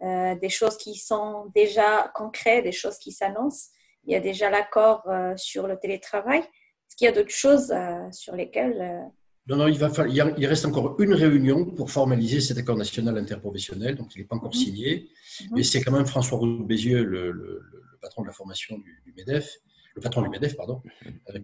des 0.00 0.50
choses 0.50 0.76
qui 0.76 0.96
sont 0.96 1.46
déjà 1.54 2.10
concrètes, 2.14 2.64
des 2.64 2.72
choses 2.72 2.98
qui 2.98 3.12
s'annoncent 3.12 3.70
il 4.06 4.12
y 4.12 4.16
a 4.16 4.20
déjà 4.20 4.50
l'accord 4.50 5.02
euh, 5.08 5.34
sur 5.36 5.66
le 5.66 5.78
télétravail. 5.78 6.40
Est-ce 6.40 6.96
qu'il 6.96 7.06
y 7.06 7.08
a 7.08 7.12
d'autres 7.12 7.30
choses 7.30 7.70
euh, 7.72 8.10
sur 8.12 8.34
lesquelles... 8.34 8.80
Euh, 8.80 9.08
non, 9.46 9.56
non, 9.56 9.68
il, 9.68 9.78
va 9.78 9.90
il 10.08 10.46
reste 10.46 10.64
encore 10.64 10.98
une 11.00 11.12
réunion 11.12 11.66
pour 11.66 11.90
formaliser 11.90 12.40
cet 12.40 12.56
accord 12.56 12.78
national 12.78 13.18
interprofessionnel, 13.18 13.94
donc 13.94 14.14
il 14.14 14.20
n'est 14.20 14.24
pas 14.24 14.36
encore 14.36 14.54
mhm. 14.54 14.60
signé. 14.60 15.08
Mhm. 15.40 15.48
Mais 15.56 15.62
c'est 15.62 15.82
quand 15.82 15.92
même 15.92 16.06
François 16.06 16.38
Roux 16.38 16.64
Bézieux, 16.64 17.04
le, 17.04 17.60
patron 18.00 18.22
de 18.22 18.26
la 18.26 18.32
formation 18.32 18.78
du, 18.78 19.14
MEDEF, 19.16 19.50
le 19.94 20.00
patron 20.02 20.22
du 20.22 20.28
MEDEF, 20.28 20.56
pardon, 20.56 20.82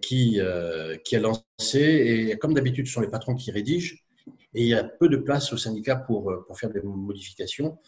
qui, 0.02 0.40
qui 1.04 1.16
a 1.16 1.20
lancé, 1.20 1.78
et 1.78 2.38
comme 2.38 2.52
d'habitude, 2.52 2.86
ce 2.86 2.92
sont 2.92 3.00
les 3.00 3.08
patrons 3.08 3.34
qui 3.34 3.50
rédigent, 3.50 3.96
et 4.54 4.62
il 4.62 4.66
y 4.66 4.74
a 4.74 4.84
peu 4.84 5.08
de 5.08 5.16
place 5.16 5.52
au 5.54 5.56
syndicat 5.56 5.96
pour, 5.96 6.32
pour 6.46 6.58
faire 6.58 6.70
des 6.70 6.82
modifications. 6.82 7.78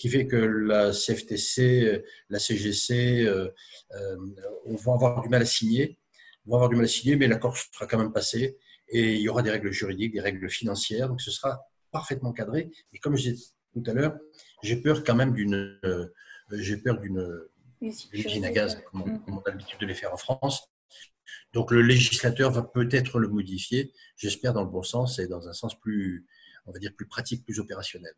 Ce 0.00 0.08
qui 0.08 0.12
fait 0.12 0.26
que 0.26 0.36
la 0.36 0.92
CFTC, 0.92 2.02
la 2.30 2.38
CGC 2.38 3.22
euh, 3.26 3.50
euh, 3.90 4.16
vont 4.64 4.94
avoir 4.94 5.20
du 5.20 5.28
mal 5.28 5.42
à 5.42 5.44
signer, 5.44 5.98
vont 6.46 6.54
avoir 6.54 6.70
du 6.70 6.76
mal 6.76 6.86
à 6.86 6.88
signer, 6.88 7.16
mais 7.16 7.28
l'accord 7.28 7.54
sera 7.54 7.86
quand 7.86 7.98
même 7.98 8.10
passé 8.10 8.56
et 8.88 9.16
il 9.16 9.20
y 9.20 9.28
aura 9.28 9.42
des 9.42 9.50
règles 9.50 9.70
juridiques, 9.72 10.14
des 10.14 10.22
règles 10.22 10.48
financières, 10.48 11.10
donc 11.10 11.20
ce 11.20 11.30
sera 11.30 11.60
parfaitement 11.90 12.32
cadré. 12.32 12.70
Et 12.94 12.98
comme 12.98 13.14
je 13.14 13.28
disais 13.28 13.52
tout 13.74 13.82
à 13.90 13.92
l'heure, 13.92 14.16
j'ai 14.62 14.76
peur 14.76 15.04
quand 15.04 15.14
même 15.14 15.34
d'une, 15.34 15.78
euh, 15.84 16.06
j'ai 16.50 16.78
peur 16.78 16.98
d'une 16.98 17.22
usine 17.82 18.46
à 18.46 18.52
gaz, 18.52 18.82
comme 18.90 19.22
on, 19.26 19.36
a 19.40 19.50
l'habitude 19.50 19.80
de 19.80 19.84
les 19.84 19.94
faire 19.94 20.14
en 20.14 20.16
France. 20.16 20.62
Donc 21.52 21.72
le 21.72 21.82
législateur 21.82 22.50
va 22.50 22.62
peut-être 22.62 23.18
le 23.18 23.28
modifier, 23.28 23.92
j'espère 24.16 24.54
dans 24.54 24.64
le 24.64 24.70
bon 24.70 24.82
sens 24.82 25.18
et 25.18 25.26
dans 25.26 25.46
un 25.46 25.52
sens 25.52 25.78
plus, 25.78 26.26
on 26.64 26.72
va 26.72 26.78
dire 26.78 26.94
plus 26.96 27.06
pratique, 27.06 27.44
plus 27.44 27.60
opérationnel. 27.60 28.14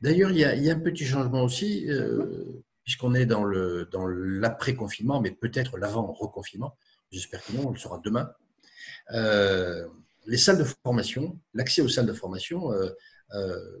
D'ailleurs, 0.00 0.30
il, 0.30 0.38
y 0.38 0.70
a 0.70 0.74
un 0.74 0.80
petit 0.80 1.04
changement 1.04 1.42
aussi, 1.42 1.90
euh, 1.90 2.62
puisqu'on 2.84 3.14
est 3.14 3.26
dans 3.26 3.44
l'après-confinement, 3.44 5.20
mais 5.20 5.30
peut-être 5.30 5.76
l'avant-reconfinement. 5.78 6.76
J'espère 7.10 7.44
que 7.44 7.52
non, 7.52 7.68
on 7.68 7.70
le 7.70 7.78
saura 7.78 8.00
demain. 8.04 8.30
Euh, 9.12 9.86
les 10.26 10.36
salles 10.36 10.58
de 10.58 10.64
formation, 10.84 11.38
l'accès 11.54 11.82
aux 11.82 11.88
salles 11.88 12.06
de 12.06 12.12
formation 12.12 12.72
euh, 12.72 13.78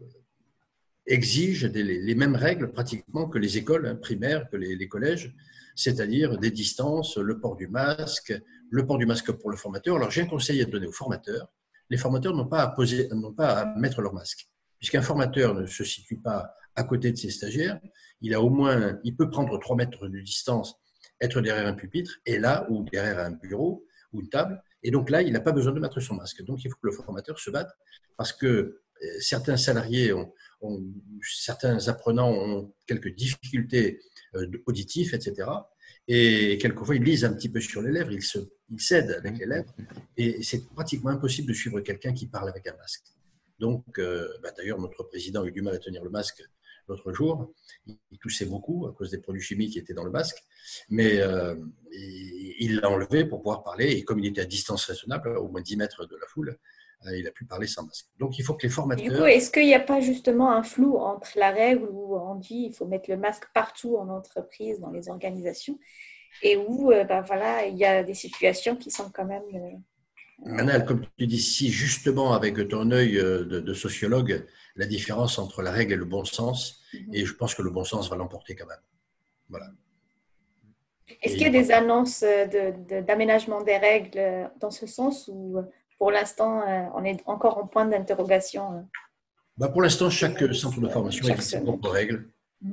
exige 1.06 1.66
les, 1.66 2.14
mêmes 2.14 2.36
règles 2.36 2.72
pratiquement 2.72 3.28
que 3.28 3.38
les 3.38 3.58
écoles 3.58 3.86
hein, 3.86 3.96
primaires, 3.96 4.48
que 4.50 4.56
les, 4.56 4.88
collèges, 4.88 5.34
c'est-à-dire 5.74 6.38
des 6.38 6.50
distances, 6.50 7.16
le 7.16 7.38
port 7.38 7.56
du 7.56 7.68
masque, 7.68 8.34
le 8.70 8.86
port 8.86 8.98
du 8.98 9.06
masque 9.06 9.32
pour 9.32 9.50
le 9.50 9.56
formateur. 9.56 9.96
Alors 9.96 10.10
j'ai 10.10 10.22
un 10.22 10.26
conseil 10.26 10.60
à 10.62 10.64
donner 10.64 10.86
aux 10.86 10.92
formateurs. 10.92 11.48
Les 11.90 11.96
formateurs 11.96 12.34
n'ont 12.34 12.46
pas 12.48 12.64
à 12.64 13.74
mettre 13.76 14.02
leur 14.02 14.12
masque 14.12 14.48
puisqu'un 14.78 15.02
formateur 15.02 15.54
ne 15.54 15.66
se 15.66 15.84
situe 15.84 16.18
pas 16.18 16.54
à 16.76 16.84
côté 16.84 17.10
de 17.10 17.16
ses 17.16 17.30
stagiaires, 17.30 17.80
il 18.20 18.34
a 18.34 18.40
au 18.40 18.50
moins, 18.50 18.98
il 19.04 19.16
peut 19.16 19.30
prendre 19.30 19.58
3 19.58 19.76
mètres 19.76 20.08
de 20.08 20.20
distance, 20.20 20.76
être 21.20 21.40
derrière 21.40 21.66
un 21.66 21.74
pupitre, 21.74 22.18
et 22.26 22.38
là, 22.38 22.66
ou 22.70 22.84
derrière 22.84 23.18
un 23.18 23.32
bureau 23.32 23.84
ou 24.12 24.20
une 24.20 24.28
table, 24.28 24.62
et 24.82 24.90
donc 24.90 25.10
là, 25.10 25.22
il 25.22 25.32
n'a 25.32 25.40
pas 25.40 25.52
besoin 25.52 25.72
de 25.72 25.80
mettre 25.80 26.00
son 26.00 26.14
masque. 26.14 26.44
Donc, 26.44 26.64
il 26.64 26.70
faut 26.70 26.76
que 26.76 26.86
le 26.86 26.92
formateur 26.92 27.38
se 27.38 27.50
batte, 27.50 27.70
parce 28.16 28.32
que 28.32 28.80
certains 29.20 29.56
salariés 29.56 30.12
ont, 30.12 30.32
certains 31.22 31.88
apprenants 31.88 32.32
ont 32.32 32.72
quelques 32.86 33.14
difficultés 33.14 34.00
auditives, 34.66 35.14
etc. 35.14 35.48
Et 36.06 36.58
quelquefois, 36.58 36.96
ils 36.96 37.02
lisent 37.02 37.24
un 37.24 37.32
petit 37.32 37.48
peu 37.48 37.60
sur 37.60 37.82
les 37.82 37.92
lèvres, 37.92 38.12
ils, 38.12 38.22
se, 38.22 38.38
ils 38.70 38.80
cèdent 38.80 39.10
avec 39.18 39.38
les 39.38 39.46
lèvres, 39.46 39.74
et 40.16 40.42
c'est 40.42 40.66
pratiquement 40.68 41.10
impossible 41.10 41.48
de 41.48 41.54
suivre 41.54 41.80
quelqu'un 41.80 42.12
qui 42.12 42.26
parle 42.26 42.48
avec 42.48 42.66
un 42.66 42.76
masque. 42.76 43.04
Donc, 43.58 44.00
bah, 44.42 44.50
d'ailleurs, 44.56 44.78
notre 44.78 45.02
président 45.04 45.42
a 45.42 45.46
eu 45.46 45.52
du 45.52 45.62
mal 45.62 45.74
à 45.74 45.78
tenir 45.78 46.04
le 46.04 46.10
masque 46.10 46.42
l'autre 46.88 47.12
jour. 47.12 47.52
Il 47.86 48.18
toussait 48.18 48.46
beaucoup 48.46 48.86
à 48.86 48.92
cause 48.92 49.10
des 49.10 49.18
produits 49.18 49.42
chimiques 49.42 49.72
qui 49.72 49.78
étaient 49.78 49.94
dans 49.94 50.04
le 50.04 50.10
masque, 50.10 50.42
mais 50.88 51.20
euh, 51.20 51.54
il 51.92 52.80
l'a 52.80 52.90
enlevé 52.90 53.24
pour 53.24 53.40
pouvoir 53.40 53.62
parler. 53.62 53.92
Et 53.92 54.04
comme 54.04 54.18
il 54.18 54.26
était 54.26 54.40
à 54.40 54.46
distance 54.46 54.86
raisonnable, 54.86 55.36
au 55.36 55.48
moins 55.48 55.60
10 55.60 55.76
mètres 55.76 56.06
de 56.06 56.16
la 56.16 56.26
foule, 56.26 56.58
euh, 57.06 57.16
il 57.16 57.26
a 57.28 57.30
pu 57.30 57.44
parler 57.44 57.66
sans 57.66 57.84
masque. 57.84 58.06
Donc 58.18 58.38
il 58.38 58.44
faut 58.44 58.54
que 58.54 58.66
les 58.66 58.72
formateurs. 58.72 59.04
Du 59.04 59.16
coup, 59.16 59.24
est-ce 59.24 59.50
qu'il 59.50 59.66
n'y 59.66 59.74
a 59.74 59.80
pas 59.80 60.00
justement 60.00 60.50
un 60.50 60.62
flou 60.62 60.96
entre 60.96 61.30
la 61.36 61.50
règle 61.50 61.88
où 61.90 62.16
on 62.16 62.34
dit 62.34 62.66
il 62.70 62.72
faut 62.72 62.86
mettre 62.86 63.10
le 63.10 63.16
masque 63.16 63.44
partout 63.54 63.96
en 63.96 64.08
entreprise, 64.08 64.80
dans 64.80 64.90
les 64.90 65.08
organisations, 65.08 65.78
et 66.42 66.56
où 66.56 66.88
ben 66.88 67.20
voilà, 67.22 67.66
il 67.66 67.76
y 67.76 67.84
a 67.84 68.02
des 68.02 68.14
situations 68.14 68.76
qui 68.76 68.90
sont 68.90 69.10
quand 69.10 69.24
même 69.24 69.44
Manal, 70.44 70.84
comme 70.84 71.04
tu 71.16 71.26
dis 71.26 71.40
si 71.40 71.70
justement 71.70 72.32
avec 72.32 72.68
ton 72.68 72.90
œil 72.90 73.18
euh, 73.18 73.44
de, 73.44 73.74
sociologue, 73.74 74.46
la 74.76 74.86
différence 74.86 75.38
entre 75.38 75.62
la 75.62 75.72
règle 75.72 75.94
et 75.94 75.96
le 75.96 76.04
bon 76.04 76.24
sens, 76.24 76.80
mhm. 76.94 77.14
et 77.14 77.24
je 77.24 77.34
pense 77.34 77.54
que 77.54 77.62
le 77.62 77.70
bon 77.70 77.84
sens 77.84 78.08
va 78.08 78.16
l'emporter 78.16 78.54
quand 78.54 78.66
même. 78.66 78.78
Voilà. 79.48 79.66
Est-ce 81.22 81.34
qu'il 81.34 81.42
y 81.42 81.46
a 81.46 81.50
des 81.50 81.72
annonces 81.72 82.22
d'aménagement 83.06 83.62
des 83.62 83.78
règles 83.78 84.50
dans 84.60 84.70
ce 84.70 84.86
sens 84.86 85.28
ou 85.32 85.56
pour 85.98 86.10
l'instant 86.10 86.60
euh, 86.60 86.84
on 86.94 87.02
est 87.04 87.20
encore 87.26 87.58
en 87.58 87.66
point 87.66 87.86
d'interrogation 87.86 88.86
bah 89.56 89.68
Pour 89.68 89.82
l'instant, 89.82 90.10
chaque 90.10 90.38
centre 90.54 90.80
de 90.80 90.88
formation 90.88 91.26
a 91.32 91.40
ses 91.40 91.60
propres 91.62 91.88
règles 91.88 92.30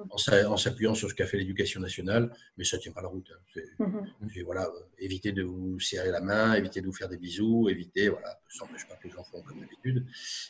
en 0.10 0.58
s'appuyant 0.58 0.96
sur 0.96 1.10
ce 1.10 1.15
qu'a 1.15 1.27
fait 1.27 1.38
l'éducation 1.38 1.80
nationale, 1.80 2.32
mais 2.58 2.63
ça 2.63 2.77
ne 2.77 2.82
tient 2.82 2.92
pas 2.92 3.01
la 3.01 3.08
route. 3.08 3.32
Hein. 3.32 3.62
Mhm. 3.80 4.44
voilà, 4.44 4.65
euh, 4.65 4.80
évitez 4.98 5.32
de 5.32 5.44
vous 5.44 5.80
serrer 5.80 6.12
la 6.12 6.22
main, 6.22 6.54
évitez 6.56 6.82
de 6.82 6.88
vous 6.88 6.94
faire 6.94 7.10
des 7.10 7.18
bisous, 7.18 7.70
évitez, 7.70 8.10
voilà, 8.10 8.39
ça 8.50 8.65
n'empêche 8.65 8.88
pas 8.88 8.96
que 8.96 9.08
les 9.08 9.13
gens 9.13 9.24
font 9.24 9.42
comme 9.44 9.60
d'habitude, 9.60 10.06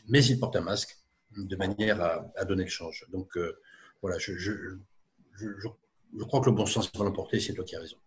mais 0.07 0.23
ils 0.23 0.39
portent 0.39 0.55
un 0.55 0.61
masque 0.61 0.97
de 1.35 1.55
manière 1.57 2.01
à, 2.01 2.45
donner 2.45 2.63
le 2.63 2.69
change. 2.69 3.05
Donc 3.11 3.35
euh, 3.37 3.59
voilà, 4.01 4.17
je, 4.19 4.37
je, 4.37 4.51
je, 5.33 6.23
crois 6.23 6.39
que 6.39 6.49
le 6.49 6.55
bon 6.55 6.65
sens 6.65 6.89
va 6.93 7.03
l'emporter, 7.03 7.39
c'est 7.39 7.53
toi 7.53 7.65
qui 7.65 7.75
as 7.75 7.81
raison. 7.81 7.97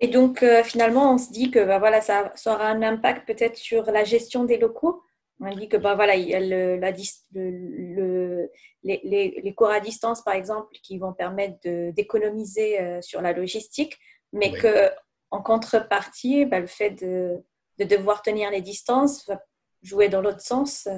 Et 0.00 0.08
donc 0.08 0.42
euh, 0.42 0.64
finalement, 0.64 1.14
on 1.14 1.18
se 1.18 1.30
dit 1.30 1.52
que 1.52 1.64
bah, 1.64 1.78
voilà, 1.78 2.00
ça, 2.00 2.32
ça 2.34 2.54
aura 2.54 2.68
un 2.68 2.82
impact 2.82 3.28
peut-être 3.28 3.56
sur 3.56 3.84
la 3.84 4.02
gestion 4.02 4.44
des 4.44 4.58
locaux 4.58 5.04
on 5.44 5.56
dit 5.56 5.68
que 5.68 5.76
bah, 5.76 5.94
voilà, 5.94 6.14
il 6.14 6.28
y 6.28 6.34
a 6.34 6.40
le, 6.40 6.76
la, 6.76 6.92
le, 7.34 8.50
les, 8.84 9.40
les, 9.42 9.54
cours 9.54 9.70
à 9.70 9.80
distance, 9.80 10.22
par 10.22 10.34
exemple, 10.34 10.68
qui 10.82 10.98
vont 10.98 11.12
permettre 11.12 11.58
d'économiser 11.90 12.80
euh, 12.80 13.02
sur 13.02 13.20
la 13.20 13.32
logistique, 13.32 13.98
mais 14.32 14.52
que 14.52 14.90
en 15.30 15.42
contrepartie, 15.42 16.44
bah, 16.44 16.60
le 16.60 16.66
fait 16.66 16.90
de, 16.90 17.42
de, 17.78 17.84
devoir 17.84 18.22
tenir 18.22 18.50
les 18.50 18.60
distances 18.60 19.26
va 19.26 19.42
jouer 19.82 20.08
dans 20.08 20.20
l'autre 20.20 20.40
sens. 20.40 20.88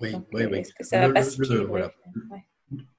Oui, 0.00 0.14
oui, 0.32 0.44
oui. 0.44 0.58
Est-ce 0.58 0.74
que 0.74 0.84
ça 0.84 1.08
va 1.08 1.20
voilà. 1.66 1.92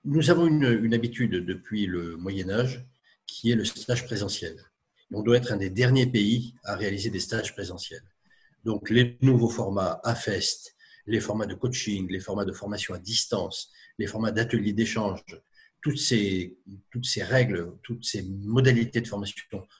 Nous 0.03 0.29
avons 0.29 0.47
une, 0.47 0.79
une, 0.83 0.93
habitude 0.93 1.45
depuis 1.45 1.85
le 1.85 2.17
Moyen 2.17 2.49
Âge 2.49 2.85
qui 3.25 3.51
est 3.51 3.55
le 3.55 3.65
stage 3.65 4.05
présentiel. 4.05 4.55
On 5.11 5.21
doit 5.21 5.37
être 5.37 5.51
un 5.51 5.57
des 5.57 5.69
derniers 5.69 6.07
pays 6.07 6.55
à 6.63 6.75
réaliser 6.75 7.09
des 7.09 7.19
stages 7.19 7.53
présentiels. 7.53 8.03
Donc, 8.63 8.89
les 8.89 9.17
nouveaux 9.21 9.49
formats 9.49 9.99
AFEST, 10.03 10.75
les 11.05 11.19
formats 11.19 11.45
de 11.45 11.55
coaching, 11.55 12.07
les 12.09 12.19
formats 12.19 12.45
de 12.45 12.51
formation 12.51 12.93
à 12.93 12.99
distance, 12.99 13.71
les 13.97 14.07
formats 14.07 14.31
d'ateliers 14.31 14.73
d'échange, 14.73 15.23
toutes 15.81 15.97
ces, 15.97 16.57
toutes 16.91 17.05
ces 17.05 17.23
règles, 17.23 17.73
toutes 17.83 18.03
ces 18.03 18.23
modalités 18.23 18.99
de 18.99 19.07
formation 19.07 19.35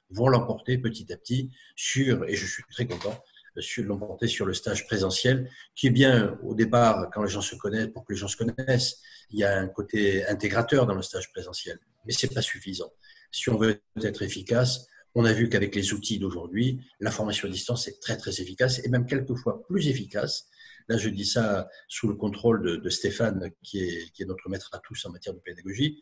vont 0.10 0.30
l'emporter 0.30 0.78
petit 0.78 1.12
à 1.12 1.18
petit 1.18 1.52
sur, 1.76 2.24
et 2.26 2.36
je 2.36 2.46
suis 2.46 2.64
très 2.72 2.88
content, 2.88 3.22
sur 3.60 3.84
l'emporter 3.84 4.28
sur 4.28 4.46
le 4.46 4.54
stage 4.54 4.86
présentiel, 4.86 5.50
qui 5.76 5.88
est 5.88 5.92
bien 5.92 6.38
au 6.44 6.54
départ, 6.54 7.10
quand 7.12 7.24
les 7.24 7.30
gens 7.30 7.42
se 7.42 7.56
connaissent, 7.56 7.88
pour 7.88 8.06
que 8.06 8.14
les 8.14 8.20
gens 8.20 8.28
se 8.28 8.38
connaissent, 8.38 9.02
il 9.32 9.40
y 9.40 9.44
a 9.44 9.60
un 9.60 9.68
côté 9.68 10.26
intégrateur 10.28 10.86
dans 10.86 10.96
le 10.96 11.02
stage 11.02 11.32
présentiel, 11.32 11.80
mais 12.06 12.14
c'est 12.14 12.34
pas 12.34 12.42
suffisant. 12.42 12.92
Si 13.32 13.50
on 13.50 13.58
veut 13.58 13.82
être 14.02 14.22
efficace, 14.22 14.88
on 15.16 15.26
a 15.26 15.34
vu 15.34 15.50
qu'avec 15.50 15.76
les 15.76 15.94
outils 15.94 16.20
d'aujourd'hui, 16.20 16.80
la 17.00 17.12
formation 17.12 17.48
à 17.48 17.52
distance 17.52 17.88
est 17.88 18.00
très 18.02 18.18
très 18.18 18.42
efficace 18.42 18.80
et 18.84 18.90
même 18.90 19.06
quelquefois 19.06 19.64
plus 19.64 19.88
efficace. 19.88 20.48
Là, 20.90 20.98
je 20.98 21.10
dis 21.10 21.26
ça 21.26 21.68
sous 21.88 22.08
le 22.08 22.16
contrôle 22.16 22.82
de, 22.82 22.90
Stéphane, 22.90 23.52
qui 23.64 23.80
est, 23.80 24.26
notre 24.26 24.48
maître 24.50 24.70
à 24.74 24.80
tous 24.80 25.06
en 25.06 25.10
matière 25.10 25.34
de 25.34 25.40
pédagogie. 25.40 26.02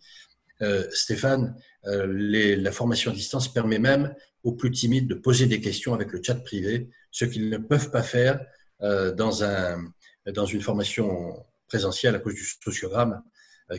Euh, 0.62 0.88
Stéphane, 0.92 1.56
euh, 1.86 2.08
la 2.58 2.72
formation 2.72 3.12
à 3.12 3.14
distance 3.14 3.52
permet 3.52 3.80
même 3.80 4.14
aux 4.44 4.54
plus 4.54 4.72
timides 4.72 5.08
de 5.08 5.16
poser 5.16 5.48
des 5.48 5.60
questions 5.60 5.94
avec 5.94 6.12
le 6.12 6.22
chat 6.22 6.36
privé, 6.36 6.90
ce 7.12 7.26
qu'ils 7.26 7.50
ne 7.50 7.58
peuvent 7.58 7.90
pas 7.90 8.04
faire 8.04 8.46
euh, 8.82 9.12
dans, 9.14 9.44
un, 9.44 9.84
dans 10.28 10.46
une 10.46 10.62
formation 10.62 11.46
présentielle 11.68 12.16
à 12.16 12.20
cause 12.20 12.36
du 12.36 12.44
sociogramme 12.44 13.22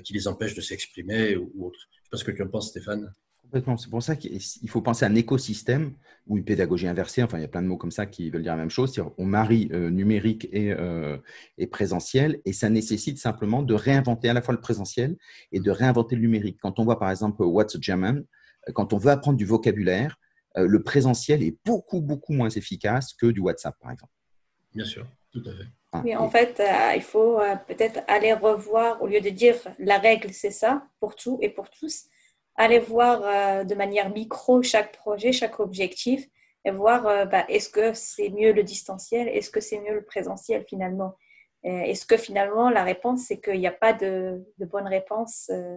qui 0.02 0.12
les 0.12 0.26
empêche 0.26 0.54
de 0.54 0.60
s'exprimer 0.60 1.36
ou, 1.36 1.66
autre. 1.66 1.78
Je 1.92 1.98
ne 1.98 2.04
sais 2.04 2.10
pas 2.10 2.16
ce 2.16 2.24
que 2.24 2.32
tu 2.32 2.42
en 2.42 2.48
penses, 2.48 2.70
Stéphane. 2.70 3.12
C'est 3.52 3.90
pour 3.90 4.02
ça 4.02 4.16
qu'il 4.16 4.68
faut 4.68 4.82
penser 4.82 5.04
à 5.04 5.08
un 5.08 5.14
écosystème 5.14 5.92
ou 6.26 6.36
une 6.36 6.44
pédagogie 6.44 6.88
inversée. 6.88 7.22
Enfin, 7.22 7.38
il 7.38 7.42
y 7.42 7.44
a 7.44 7.48
plein 7.48 7.62
de 7.62 7.66
mots 7.66 7.76
comme 7.76 7.90
ça 7.90 8.06
qui 8.06 8.30
veulent 8.30 8.42
dire 8.42 8.52
la 8.52 8.58
même 8.58 8.70
chose. 8.70 9.00
On 9.18 9.24
marie 9.24 9.68
euh, 9.72 9.90
numérique 9.90 10.48
euh, 10.54 11.18
et, 11.56 11.66
présentiel 11.66 12.40
et 12.44 12.52
ça 12.52 12.68
nécessite 12.68 13.18
simplement 13.18 13.62
de 13.62 13.74
réinventer 13.74 14.28
à 14.28 14.34
la 14.34 14.42
fois 14.42 14.54
le 14.54 14.60
présentiel 14.60 15.16
et 15.52 15.60
de 15.60 15.70
réinventer 15.70 16.16
le 16.16 16.22
numérique. 16.22 16.58
Quand 16.60 16.78
on 16.78 16.84
voit 16.84 16.98
par 16.98 17.10
exemple 17.10 17.42
What's 17.42 17.76
German, 17.80 18.24
euh, 18.68 18.72
quand 18.72 18.92
on 18.92 18.98
veut 18.98 19.10
apprendre 19.10 19.38
du 19.38 19.46
vocabulaire, 19.46 20.16
le 20.58 20.82
présentiel 20.82 21.42
est 21.42 21.54
beaucoup, 21.66 22.00
beaucoup 22.00 22.32
moins 22.32 22.48
efficace 22.48 23.12
que 23.12 23.26
du 23.26 23.40
WhatsApp, 23.40 23.76
par 23.78 23.90
exemple. 23.90 24.12
Bien 24.74 24.86
sûr, 24.86 25.06
tout 25.30 25.42
à 25.44 25.50
fait. 25.50 25.68
Ah, 25.92 26.00
Mais 26.02 26.16
en 26.16 26.30
fait, 26.30 26.62
il 26.96 27.02
faut 27.02 27.38
peut-être 27.68 28.00
aller 28.08 28.32
revoir, 28.32 29.02
au 29.02 29.06
lieu 29.06 29.20
de 29.20 29.28
dire 29.28 29.56
la 29.78 29.98
règle, 29.98 30.32
c'est 30.32 30.50
ça, 30.50 30.86
pour 30.98 31.14
tout 31.14 31.38
et 31.42 31.50
pour 31.50 31.68
tous, 31.68 32.06
aller 32.56 32.78
voir 32.78 33.22
euh, 33.22 33.64
de 33.64 33.74
manière 33.74 34.10
micro 34.10 34.62
chaque 34.62 34.96
projet, 34.96 35.32
chaque 35.32 35.60
objectif 35.60 36.26
et 36.64 36.70
voir 36.70 37.06
euh, 37.06 37.24
bah, 37.26 37.44
est-ce 37.48 37.68
que 37.68 37.92
c'est 37.94 38.30
mieux 38.30 38.52
le 38.52 38.62
distanciel, 38.62 39.28
est-ce 39.28 39.50
que 39.50 39.60
c'est 39.60 39.80
mieux 39.80 39.94
le 39.94 40.04
présentiel 40.04 40.64
finalement. 40.68 41.16
Est-ce 41.68 42.06
que 42.06 42.16
finalement 42.16 42.70
la 42.70 42.84
réponse 42.84 43.24
c'est 43.26 43.40
qu'il 43.40 43.58
n'y 43.58 43.66
a 43.66 43.72
pas 43.72 43.92
de, 43.92 44.40
bonne 44.70 44.86
réponse 44.86 45.50
euh, 45.50 45.76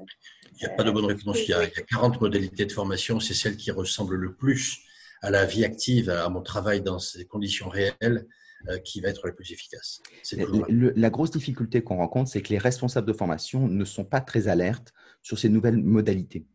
Il 0.52 0.68
n'y 0.68 0.72
a 0.72 0.76
pas 0.76 0.84
de 0.84 0.92
bonne 0.92 1.06
réponse. 1.06 1.40
Il 1.48 1.50
y, 1.50 1.54
a, 1.54 1.68
40 1.68 2.22
modalités 2.22 2.66
de 2.68 2.72
formation. 2.72 3.20
C'est 3.20 3.34
celle 3.34 3.58
qui 3.58 3.72
ressemble 3.72 4.14
le 4.14 4.36
plus 4.36 4.84
à 5.24 5.32
la 5.32 5.46
vie 5.46 5.66
active, 5.66 6.12
à 6.12 6.30
mon 6.30 6.44
travail 6.44 6.82
dans 6.82 7.00
ces 7.00 7.26
conditions 7.26 7.70
réelles 7.70 8.28
qui 8.84 9.02
va 9.02 9.10
être 9.10 9.26
le 9.26 9.34
plus 9.34 9.52
efficace. 9.52 10.04
la 10.32 11.10
grosse 11.10 11.32
difficulté 11.32 11.82
qu'on 11.82 11.98
rencontre, 11.98 12.30
c'est 12.30 12.44
que 12.44 12.50
les 12.50 12.60
responsables 12.60 13.08
de 13.08 13.14
formation 13.14 13.68
ne 13.68 13.86
sont 13.86 14.06
pas 14.06 14.22
très 14.22 14.48
alertes 14.48 14.94
sur 15.24 15.40
ces 15.40 15.50
nouvelles 15.50 15.82
modalités. 15.82 16.46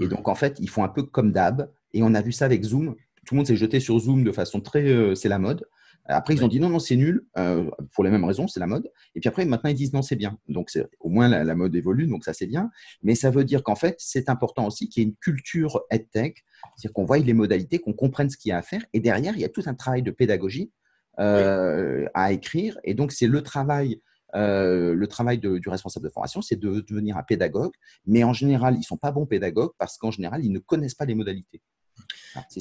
Et 0.00 0.08
donc, 0.08 0.28
en 0.28 0.34
fait, 0.34 0.56
ils 0.60 0.70
font 0.70 0.84
un 0.84 0.88
peu 0.88 1.02
comme 1.02 1.32
d'hab. 1.32 1.70
Et 1.92 2.02
on 2.02 2.14
a 2.14 2.22
vu 2.22 2.32
ça 2.32 2.44
avec 2.44 2.62
Zoom. 2.64 2.94
Tout 3.26 3.34
le 3.34 3.36
monde 3.36 3.46
s'est 3.46 3.56
jeté 3.56 3.80
sur 3.80 3.98
Zoom 3.98 4.24
de 4.24 4.32
façon 4.32 4.60
très. 4.60 4.84
Euh, 4.84 5.14
c'est 5.14 5.28
la 5.28 5.38
mode. 5.38 5.66
Après, 6.06 6.34
ils 6.34 6.44
ont 6.44 6.48
dit 6.48 6.60
non, 6.60 6.68
non, 6.68 6.78
c'est 6.78 6.96
nul, 6.96 7.26
euh, 7.38 7.70
pour 7.94 8.04
les 8.04 8.10
mêmes 8.10 8.24
raisons, 8.24 8.46
c'est 8.46 8.60
la 8.60 8.66
mode. 8.66 8.90
Et 9.14 9.20
puis 9.20 9.28
après, 9.28 9.46
maintenant, 9.46 9.70
ils 9.70 9.76
disent 9.76 9.94
non, 9.94 10.02
c'est 10.02 10.16
bien. 10.16 10.38
Donc, 10.48 10.70
au 11.00 11.08
moins, 11.08 11.28
la, 11.28 11.54
mode 11.54 11.74
évolue, 11.74 12.06
donc 12.06 12.24
ça, 12.24 12.34
c'est 12.34 12.46
bien. 12.46 12.70
Mais 13.02 13.14
ça 13.14 13.30
veut 13.30 13.44
dire 13.44 13.62
qu'en 13.62 13.74
fait, 13.74 13.96
c'est 13.98 14.28
important 14.28 14.66
aussi 14.66 14.88
qu'il 14.88 15.02
y 15.02 15.06
ait 15.06 15.08
une 15.08 15.16
culture 15.16 15.82
EdTech, 15.90 16.44
c'est-à-dire 16.76 16.92
qu'on 16.92 17.06
voie 17.06 17.18
les 17.18 17.32
modalités, 17.32 17.78
qu'on 17.78 17.94
comprenne 17.94 18.28
ce 18.28 18.36
qu'il 18.36 18.50
y 18.50 18.52
a 18.52 18.58
à 18.58 18.62
faire. 18.62 18.84
Et 18.92 19.00
derrière, 19.00 19.34
il 19.34 19.40
y 19.40 19.44
a 19.44 19.48
tout 19.48 19.62
un 19.64 19.74
travail 19.74 20.02
de 20.02 20.10
pédagogie 20.10 20.72
euh, 21.20 22.06
à 22.12 22.32
écrire. 22.32 22.78
Et 22.84 22.92
donc, 22.92 23.10
c'est 23.12 23.26
le 23.26 23.42
travail 23.42 24.02
euh, 24.34 24.94
le 24.94 25.06
travail 25.06 25.38
du 25.38 25.68
responsable 25.68 26.06
de 26.06 26.10
formation, 26.10 26.42
c'est 26.42 26.56
de 26.56 26.80
devenir 26.80 27.16
un 27.16 27.22
pédagogue, 27.22 27.72
mais 28.06 28.24
en 28.24 28.32
général, 28.32 28.76
ils 28.76 28.82
sont 28.82 28.96
pas 28.96 29.12
bons 29.12 29.26
pédagogues 29.26 29.72
parce 29.78 29.96
qu'en 29.96 30.10
général, 30.10 30.44
ils 30.44 30.52
ne 30.52 30.58
connaissent 30.58 30.94
pas 30.94 31.04
les 31.04 31.14
modalités. 31.14 31.62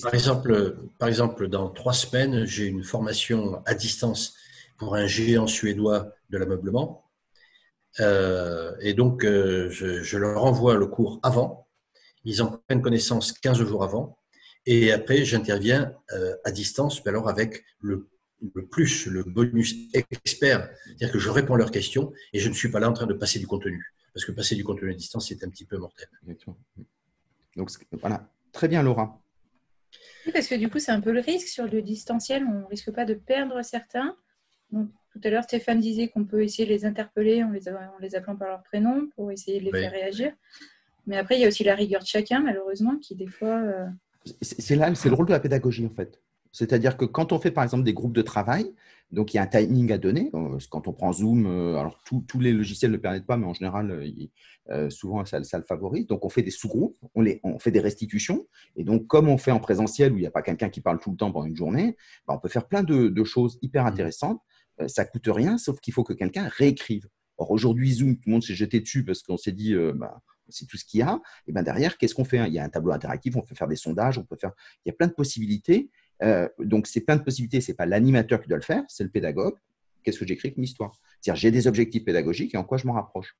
Par, 0.01 0.13
exemple, 0.13 0.77
par 0.99 1.09
exemple, 1.09 1.47
dans 1.47 1.69
trois 1.69 1.93
semaines, 1.93 2.45
j'ai 2.45 2.67
une 2.67 2.83
formation 2.83 3.63
à 3.65 3.73
distance 3.73 4.35
pour 4.77 4.95
un 4.95 5.07
géant 5.07 5.47
suédois 5.47 6.13
de 6.29 6.37
l'ameublement. 6.37 7.09
Euh, 7.99 8.75
et 8.79 8.93
donc, 8.93 9.25
euh, 9.25 9.69
je, 9.71 10.17
leur 10.17 10.43
envoie 10.43 10.75
le 10.75 10.85
cours 10.85 11.19
avant. 11.23 11.67
Ils 12.23 12.43
en 12.43 12.61
prennent 12.67 12.81
connaissance 12.83 13.33
15 13.33 13.63
jours 13.63 13.83
avant. 13.83 14.17
Et 14.65 14.91
après, 14.91 15.25
j'interviens 15.25 15.93
à 16.45 16.51
distance, 16.51 17.03
mais 17.03 17.09
alors 17.09 17.27
avec 17.27 17.65
le 17.81 18.07
le 18.53 18.65
plus, 18.65 19.07
le 19.07 19.23
bonus 19.23 19.75
expert, 19.93 20.69
c'est-à-dire 20.85 21.11
que 21.11 21.19
je 21.19 21.29
réponds 21.29 21.55
à 21.55 21.57
leurs 21.57 21.71
questions 21.71 22.13
et 22.33 22.39
je 22.39 22.49
ne 22.49 22.53
suis 22.53 22.69
pas 22.69 22.79
là 22.79 22.89
en 22.89 22.93
train 22.93 23.07
de 23.07 23.13
passer 23.13 23.39
du 23.39 23.47
contenu. 23.47 23.93
Parce 24.13 24.25
que 24.25 24.31
passer 24.31 24.55
du 24.55 24.63
contenu 24.63 24.91
à 24.91 24.93
distance, 24.93 25.29
c'est 25.29 25.43
un 25.43 25.49
petit 25.49 25.65
peu 25.65 25.77
mortel. 25.77 26.07
Donc 27.55 27.69
voilà, 27.93 28.29
très 28.51 28.67
bien 28.67 28.83
Laura. 28.83 29.19
Oui, 30.25 30.31
parce 30.31 30.47
que 30.47 30.55
du 30.55 30.69
coup, 30.69 30.79
c'est 30.79 30.91
un 30.91 31.01
peu 31.01 31.11
le 31.11 31.19
risque 31.19 31.47
sur 31.47 31.65
le 31.65 31.81
distanciel, 31.81 32.45
on 32.45 32.61
ne 32.61 32.65
risque 32.65 32.91
pas 32.91 33.05
de 33.05 33.13
perdre 33.13 33.61
certains. 33.63 34.15
Donc, 34.71 34.89
Tout 35.11 35.21
à 35.23 35.29
l'heure, 35.29 35.43
Stéphane 35.43 35.79
disait 35.79 36.07
qu'on 36.07 36.25
peut 36.25 36.43
essayer 36.43 36.65
de 36.65 36.71
les 36.71 36.85
interpeller 36.85 37.43
en 37.43 37.51
les, 37.51 37.69
en 37.69 37.99
les 37.99 38.15
appelant 38.15 38.35
par 38.35 38.47
leur 38.47 38.63
prénom 38.63 39.07
pour 39.15 39.31
essayer 39.31 39.59
de 39.59 39.65
les 39.65 39.71
faire 39.71 39.91
réagir. 39.91 40.33
Mais 41.05 41.17
après, 41.17 41.35
il 41.35 41.41
y 41.41 41.45
a 41.45 41.47
aussi 41.47 41.63
la 41.63 41.75
rigueur 41.75 42.01
de 42.01 42.07
chacun, 42.07 42.39
malheureusement, 42.39 42.97
qui 42.97 43.15
des 43.15 43.27
fois. 43.27 43.61
Euh, 43.61 43.85
c'est 44.41 44.75
là, 44.75 44.95
c'est 44.95 45.09
le 45.09 45.15
rôle 45.15 45.25
de 45.25 45.31
la 45.31 45.39
pédagogie, 45.39 45.85
en 45.85 45.93
fait. 45.93 46.22
C'est-à-dire 46.53 46.97
que 46.97 47.03
quand 47.03 47.33
on 47.33 47.39
fait, 47.39 47.51
par 47.51 47.63
exemple, 47.63 47.83
des 47.83 47.93
groupes 47.93 48.13
de 48.13 48.21
travail, 48.21 48.73
donc 49.11 49.33
il 49.33 49.37
y 49.37 49.39
a 49.39 49.43
un 49.43 49.47
timing 49.47 49.91
à 49.91 49.97
donner. 49.97 50.29
Euh, 50.33 50.57
quand 50.69 50.87
on 50.87 50.93
prend 50.93 51.11
Zoom, 51.11 51.45
euh, 51.45 51.77
alors 51.77 52.01
tous 52.03 52.39
les 52.39 52.53
logiciels 52.53 52.91
ne 52.91 52.95
le 52.95 53.01
permettent 53.01 53.25
pas, 53.25 53.37
mais 53.37 53.45
en 53.45 53.53
général, 53.53 54.05
souvent 54.89 55.25
ça, 55.25 55.39
le 55.39 55.63
favorise. 55.63 56.07
Donc 56.07 56.23
on 56.23 56.29
fait 56.29 56.43
des 56.43 56.51
sous-groupes, 56.51 56.95
on, 57.15 57.25
on, 57.43 57.59
fait 57.59 57.71
des 57.71 57.79
restitutions. 57.79 58.47
Et 58.75 58.83
donc, 58.83 59.07
comme 59.07 59.27
on 59.27 59.37
fait 59.37 59.51
en 59.51 59.59
présentiel 59.59 60.13
où 60.13 60.17
il 60.17 60.21
n'y 60.21 60.27
a 60.27 60.31
pas 60.31 60.43
quelqu'un 60.43 60.69
qui 60.69 60.79
parle 60.79 60.99
tout 60.99 61.11
le 61.11 61.17
temps 61.17 61.31
pendant 61.31 61.45
une 61.45 61.55
journée, 61.55 61.97
bah, 62.27 62.35
on 62.35 62.39
peut 62.39 62.49
faire 62.49 62.67
plein 62.67 62.83
de, 62.83 63.23
choses 63.23 63.57
hyper 63.61 63.83
mmh. 63.83 63.87
intéressantes. 63.87 64.41
ça 64.87 65.05
coûte 65.05 65.27
rien, 65.27 65.57
sauf 65.57 65.79
qu'il 65.79 65.93
faut 65.93 66.03
que 66.03 66.13
quelqu'un 66.13 66.47
réécrive. 66.55 67.07
Or 67.37 67.49
aujourd'hui, 67.49 67.93
Zoom, 67.93 68.15
tout 68.15 68.29
le 68.29 68.33
monde 68.33 68.43
s'est 68.43 68.53
jeté 68.53 68.79
dessus 68.79 69.03
parce 69.03 69.23
qu'on 69.23 69.37
s'est 69.37 69.51
dit, 69.51 69.75
bah, 69.95 70.21
c'est 70.49 70.65
tout 70.65 70.77
ce 70.77 70.85
qu'il 70.85 70.99
y 70.99 71.03
a. 71.03 71.19
Et 71.47 71.51
ben 71.51 71.63
derrière, 71.63 71.97
qu'est-ce 71.97 72.15
qu'on 72.15 72.25
fait 72.25 72.37
hein? 72.37 72.47
Il 72.47 72.53
y 72.53 72.59
a 72.59 72.63
un 72.63 72.69
tableau 72.69 72.91
interactif, 72.91 73.35
on 73.35 73.41
peut 73.41 73.55
faire 73.55 73.67
des 73.67 73.75
sondages, 73.75 74.17
on 74.17 74.23
peut 74.23 74.35
faire. 74.35 74.51
Il 74.85 74.89
y 74.89 74.91
a 74.91 74.93
plein 74.93 75.07
de 75.07 75.13
possibilités. 75.13 75.89
Euh, 76.21 76.47
donc, 76.59 76.87
c'est 76.87 77.01
plein 77.01 77.15
de 77.15 77.23
possibilités. 77.23 77.61
C'est 77.61 77.73
pas 77.73 77.85
l'animateur 77.85 78.41
qui 78.41 78.47
doit 78.47 78.57
le 78.57 78.63
faire, 78.63 78.83
c'est 78.87 79.03
le 79.03 79.09
pédagogue. 79.09 79.55
Qu'est-ce 80.03 80.19
que 80.19 80.27
j'écris 80.27 80.53
comme 80.53 80.63
histoire? 80.63 80.93
C'est-à-dire, 81.21 81.39
j'ai 81.39 81.51
des 81.51 81.67
objectifs 81.67 82.03
pédagogiques 82.03 82.53
et 82.53 82.57
en 82.57 82.63
quoi 82.63 82.77
je 82.77 82.85
m'en 82.85 82.93
rapproche. 82.93 83.37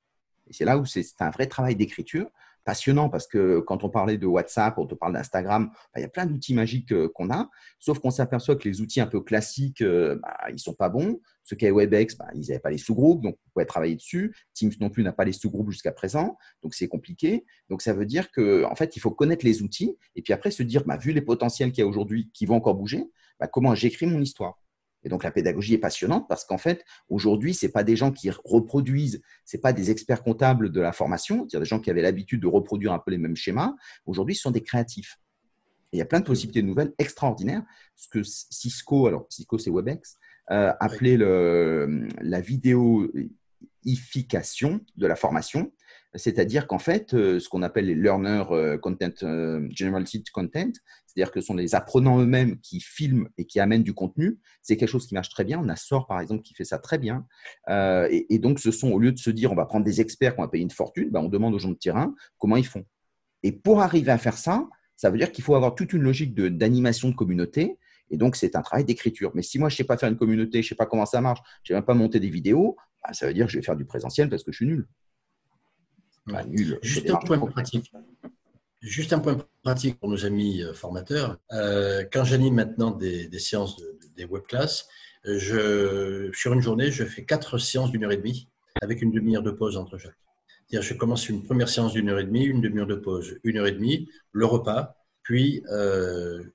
Et 0.48 0.52
c'est 0.52 0.64
là 0.64 0.78
où 0.78 0.84
c'est 0.84 1.04
un 1.20 1.30
vrai 1.30 1.46
travail 1.46 1.76
d'écriture 1.76 2.28
passionnant 2.64 3.08
parce 3.08 3.26
que 3.26 3.60
quand 3.60 3.84
on 3.84 3.90
parlait 3.90 4.18
de 4.18 4.26
WhatsApp, 4.26 4.78
on 4.78 4.86
te 4.86 4.94
parle 4.94 5.12
d'Instagram, 5.12 5.70
bah, 5.72 6.00
il 6.00 6.02
y 6.02 6.04
a 6.04 6.08
plein 6.08 6.26
d'outils 6.26 6.54
magiques 6.54 6.92
euh, 6.92 7.08
qu'on 7.14 7.30
a, 7.30 7.50
sauf 7.78 7.98
qu'on 7.98 8.10
s'aperçoit 8.10 8.56
que 8.56 8.68
les 8.68 8.80
outils 8.80 9.00
un 9.00 9.06
peu 9.06 9.20
classiques, 9.20 9.82
bah, 9.82 10.36
ils 10.50 10.58
sont 10.58 10.74
pas 10.74 10.88
bons. 10.88 11.20
Ce 11.42 11.54
qu'est 11.54 11.70
WebEx, 11.70 12.16
bah, 12.16 12.28
ils 12.34 12.48
n'avaient 12.48 12.58
pas 12.58 12.70
les 12.70 12.78
sous-groupes, 12.78 13.22
donc 13.22 13.36
on 13.46 13.50
pouvait 13.50 13.66
travailler 13.66 13.96
dessus. 13.96 14.34
Teams 14.54 14.72
non 14.80 14.88
plus 14.88 15.02
n'a 15.02 15.12
pas 15.12 15.24
les 15.24 15.32
sous-groupes 15.32 15.70
jusqu'à 15.70 15.92
présent, 15.92 16.38
donc 16.62 16.74
c'est 16.74 16.88
compliqué. 16.88 17.44
Donc 17.68 17.82
ça 17.82 17.92
veut 17.92 18.06
dire 18.06 18.30
qu'en 18.32 18.70
en 18.70 18.74
fait, 18.74 18.96
il 18.96 19.00
faut 19.00 19.10
connaître 19.10 19.44
les 19.44 19.62
outils 19.62 19.96
et 20.16 20.22
puis 20.22 20.32
après 20.32 20.50
se 20.50 20.62
dire, 20.62 20.84
vu 21.00 21.12
les 21.12 21.20
potentiels 21.20 21.70
qu'il 21.70 21.82
y 21.82 21.84
a 21.84 21.86
aujourd'hui 21.86 22.30
qui 22.32 22.46
vont 22.46 22.56
encore 22.56 22.74
bouger, 22.74 23.04
comment 23.52 23.74
j'écris 23.74 24.06
mon 24.06 24.20
histoire 24.20 24.58
et 25.04 25.08
donc 25.08 25.22
la 25.22 25.30
pédagogie 25.30 25.74
est 25.74 25.78
passionnante 25.78 26.26
parce 26.28 26.44
qu'en 26.44 26.58
fait, 26.58 26.84
aujourd'hui, 27.08 27.54
ce 27.54 27.66
n'est 27.66 27.72
pas 27.72 27.84
des 27.84 27.96
gens 27.96 28.10
qui 28.10 28.30
reproduisent, 28.30 29.22
ce 29.44 29.56
n'est 29.56 29.60
pas 29.60 29.72
des 29.72 29.90
experts 29.90 30.22
comptables 30.22 30.72
de 30.72 30.80
la 30.80 30.92
formation, 30.92 31.40
c'est-à-dire 31.40 31.60
des 31.60 31.66
gens 31.66 31.80
qui 31.80 31.90
avaient 31.90 32.02
l'habitude 32.02 32.40
de 32.40 32.46
reproduire 32.46 32.92
un 32.92 32.98
peu 32.98 33.10
les 33.10 33.18
mêmes 33.18 33.36
schémas. 33.36 33.74
Aujourd'hui, 34.06 34.34
ce 34.34 34.42
sont 34.42 34.50
des 34.50 34.62
créatifs. 34.62 35.18
il 35.92 35.98
y 35.98 36.02
a 36.02 36.06
plein 36.06 36.20
de 36.20 36.24
possibilités 36.24 36.62
nouvelles 36.62 36.92
extraordinaires. 36.98 37.62
Ce 37.94 38.08
que 38.08 38.22
Cisco, 38.22 39.06
alors 39.06 39.26
Cisco 39.30 39.58
c'est 39.58 39.70
Webex, 39.70 40.16
euh, 40.50 40.72
appelait 40.80 41.16
le, 41.16 42.08
la 42.20 42.40
vidéoification 42.40 44.80
de 44.96 45.06
la 45.06 45.16
formation. 45.16 45.72
C'est-à-dire 46.16 46.66
qu'en 46.66 46.78
fait, 46.78 47.14
euh, 47.14 47.40
ce 47.40 47.48
qu'on 47.48 47.62
appelle 47.62 47.86
les 47.86 47.94
learner 47.94 48.44
euh, 48.50 48.78
content, 48.78 49.10
generated 49.70 50.28
content, 50.30 50.72
c'est-à-dire 51.14 51.32
que 51.32 51.40
ce 51.40 51.46
sont 51.46 51.54
les 51.54 51.74
apprenants 51.74 52.20
eux-mêmes 52.20 52.58
qui 52.60 52.80
filment 52.80 53.28
et 53.38 53.44
qui 53.44 53.60
amènent 53.60 53.84
du 53.84 53.94
contenu. 53.94 54.38
C'est 54.62 54.76
quelque 54.76 54.88
chose 54.88 55.06
qui 55.06 55.14
marche 55.14 55.28
très 55.28 55.44
bien. 55.44 55.60
On 55.60 55.68
a 55.68 55.76
Sort, 55.76 56.06
par 56.06 56.20
exemple, 56.20 56.42
qui 56.42 56.54
fait 56.54 56.64
ça 56.64 56.78
très 56.78 56.98
bien. 56.98 57.26
Euh, 57.68 58.08
et, 58.10 58.38
donc, 58.38 58.58
ce 58.58 58.72
sont, 58.72 58.90
au 58.90 58.98
lieu 58.98 59.12
de 59.12 59.18
se 59.18 59.30
dire, 59.30 59.52
on 59.52 59.54
va 59.54 59.66
prendre 59.66 59.84
des 59.84 60.00
experts 60.00 60.34
qu'on 60.34 60.42
va 60.42 60.48
payer 60.48 60.64
une 60.64 60.70
fortune, 60.70 61.10
ben, 61.10 61.20
on 61.20 61.28
demande 61.28 61.54
aux 61.54 61.58
gens 61.58 61.70
de 61.70 61.76
terrain 61.76 62.14
comment 62.38 62.56
ils 62.56 62.66
font. 62.66 62.84
Et 63.42 63.52
pour 63.52 63.80
arriver 63.80 64.10
à 64.10 64.18
faire 64.18 64.36
ça, 64.36 64.68
ça 64.96 65.10
veut 65.10 65.18
dire 65.18 65.30
qu'il 65.30 65.44
faut 65.44 65.54
avoir 65.54 65.74
toute 65.74 65.92
une 65.92 66.02
logique 66.02 66.34
d'animation 66.34 67.10
de, 67.10 67.14
communauté. 67.14 67.78
Et 68.10 68.16
donc, 68.16 68.34
c'est 68.34 68.56
un 68.56 68.62
travail 68.62 68.84
d'écriture. 68.84 69.30
Mais 69.34 69.42
si 69.42 69.58
moi, 69.58 69.68
je 69.68 69.74
ne 69.74 69.78
sais 69.78 69.84
pas 69.84 69.96
faire 69.96 70.08
une 70.08 70.16
communauté, 70.16 70.62
je 70.62 70.66
ne 70.66 70.68
sais 70.70 70.74
pas 70.74 70.86
comment 70.86 71.06
ça 71.06 71.20
marche, 71.20 71.40
je 71.62 71.72
ne 71.72 71.76
sais 71.76 71.78
même 71.78 71.84
pas 71.84 71.94
monter 71.94 72.18
des 72.18 72.30
vidéos, 72.30 72.76
ben, 73.06 73.12
ça 73.12 73.26
veut 73.26 73.34
dire 73.34 73.46
que 73.46 73.52
je 73.52 73.58
vais 73.58 73.64
faire 73.64 73.76
du 73.76 73.84
présentiel 73.84 74.28
parce 74.28 74.42
que 74.42 74.50
je 74.50 74.56
suis 74.56 74.66
nul. 74.66 74.88
nul 76.48 76.78
Juste 76.82 77.08
un 77.08 77.16
point 77.16 77.38
pratique. 77.38 77.92
Juste 78.84 79.14
un 79.14 79.18
point 79.18 79.38
pratique 79.62 79.98
pour 79.98 80.10
nos 80.10 80.26
amis 80.26 80.62
euh, 80.62 80.74
formateurs. 80.74 81.38
Euh, 81.52 82.04
quand 82.12 82.22
j'anime 82.22 82.56
maintenant 82.56 82.90
des, 82.90 83.30
séances, 83.38 83.80
des 84.14 84.26
webclass, 84.26 84.86
euh, 85.24 85.38
je, 85.38 86.30
sur 86.36 86.52
une 86.52 86.60
journée, 86.60 86.90
je 86.90 87.02
fais 87.04 87.24
quatre 87.24 87.56
séances 87.56 87.90
d'une 87.90 88.04
heure 88.04 88.12
et 88.12 88.18
demie 88.18 88.46
avec 88.82 89.00
une 89.00 89.10
demi-heure 89.10 89.42
de 89.42 89.52
pause 89.52 89.78
entre 89.78 89.96
chaque. 89.96 90.18
C'est-à-dire, 90.68 90.86
je 90.86 90.92
commence 90.92 91.30
une 91.30 91.42
première 91.42 91.70
séance 91.70 91.94
d'une 91.94 92.10
heure 92.10 92.18
et 92.18 92.24
demie, 92.24 92.44
une 92.44 92.60
demi-heure 92.60 92.86
de 92.86 92.96
pause, 92.96 93.38
une 93.42 93.56
heure 93.56 93.66
et 93.66 93.72
demie, 93.72 94.06
le 94.32 94.44
repas, 94.44 94.94
puis 95.22 95.62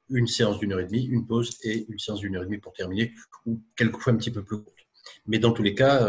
une 0.09 0.27
séance 0.27 0.59
d'une 0.59 0.73
heure 0.73 0.81
et 0.81 0.85
demie, 0.85 1.05
une 1.05 1.25
pause 1.25 1.57
et 1.63 1.87
une 1.89 1.97
séance 1.97 2.19
d'une 2.19 2.35
heure 2.35 2.43
et 2.43 2.45
demie 2.45 2.57
pour 2.59 2.73
terminer, 2.73 3.13
ou 3.45 3.59
quelquefois 3.75 4.13
un 4.13 4.17
petit 4.17 4.31
peu 4.31 4.43
plus 4.43 4.57
courte. 4.57 4.75
Mais 5.25 5.39
dans 5.39 5.51
tous 5.51 5.63
les 5.63 5.73
cas, 5.73 6.07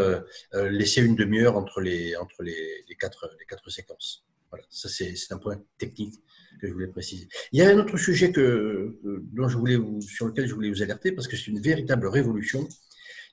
laisser 0.53 1.01
une 1.01 1.15
demi-heure 1.15 1.57
entre, 1.57 1.79
les, 1.79 2.15
entre 2.17 2.43
les 2.43 2.85
quatre 2.97 3.69
séquences. 3.69 4.25
Voilà, 4.51 4.65
ça 4.69 4.89
c'est 4.89 5.15
un 5.31 5.37
point 5.37 5.61
technique 5.77 6.15
que 6.59 6.67
je 6.67 6.73
voulais 6.73 6.87
préciser. 6.87 7.27
Il 7.51 7.59
y 7.59 7.61
a 7.63 7.69
un 7.69 7.79
autre 7.79 7.97
sujet 7.97 8.31
que, 8.31 8.99
dont 9.33 9.47
je 9.47 9.57
voulais 9.57 9.77
sur 10.01 10.27
lequel 10.27 10.45
je 10.47 10.53
voulais 10.53 10.69
vous 10.69 10.81
alerter, 10.81 11.13
parce 11.13 11.27
que 11.27 11.37
c'est 11.37 11.47
une 11.47 11.61
véritable 11.61 12.07
révolution, 12.07 12.67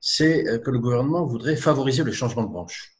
c'est 0.00 0.46
euh, 0.46 0.58
que 0.58 0.70
le 0.70 0.78
gouvernement 0.78 1.26
voudrait 1.26 1.56
favoriser 1.56 2.04
le 2.04 2.12
changement 2.12 2.44
de 2.44 2.48
branche. 2.48 2.94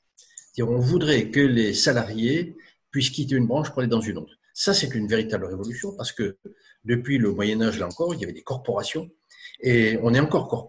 On 0.60 0.80
voudrait 0.80 1.30
que 1.30 1.38
les 1.38 1.72
salariés 1.72 2.56
puissent 2.90 3.10
quitter 3.10 3.36
une 3.36 3.46
branche 3.46 3.70
pour 3.70 3.78
aller 3.78 3.88
dans 3.88 4.00
une 4.00 4.18
autre. 4.18 4.34
Ça, 4.54 4.74
c'est 4.74 4.92
une 4.92 5.06
véritable 5.06 5.44
révolution 5.44 5.94
parce 5.96 6.10
que 6.10 6.36
depuis 6.84 7.18
le 7.18 7.32
Moyen 7.32 7.62
Âge, 7.62 7.78
là 7.78 7.86
encore, 7.86 8.12
il 8.12 8.20
y 8.20 8.24
avait 8.24 8.32
des 8.32 8.42
corporations 8.42 9.08
et 9.60 9.98
on 10.02 10.14
est 10.14 10.20
encore, 10.20 10.68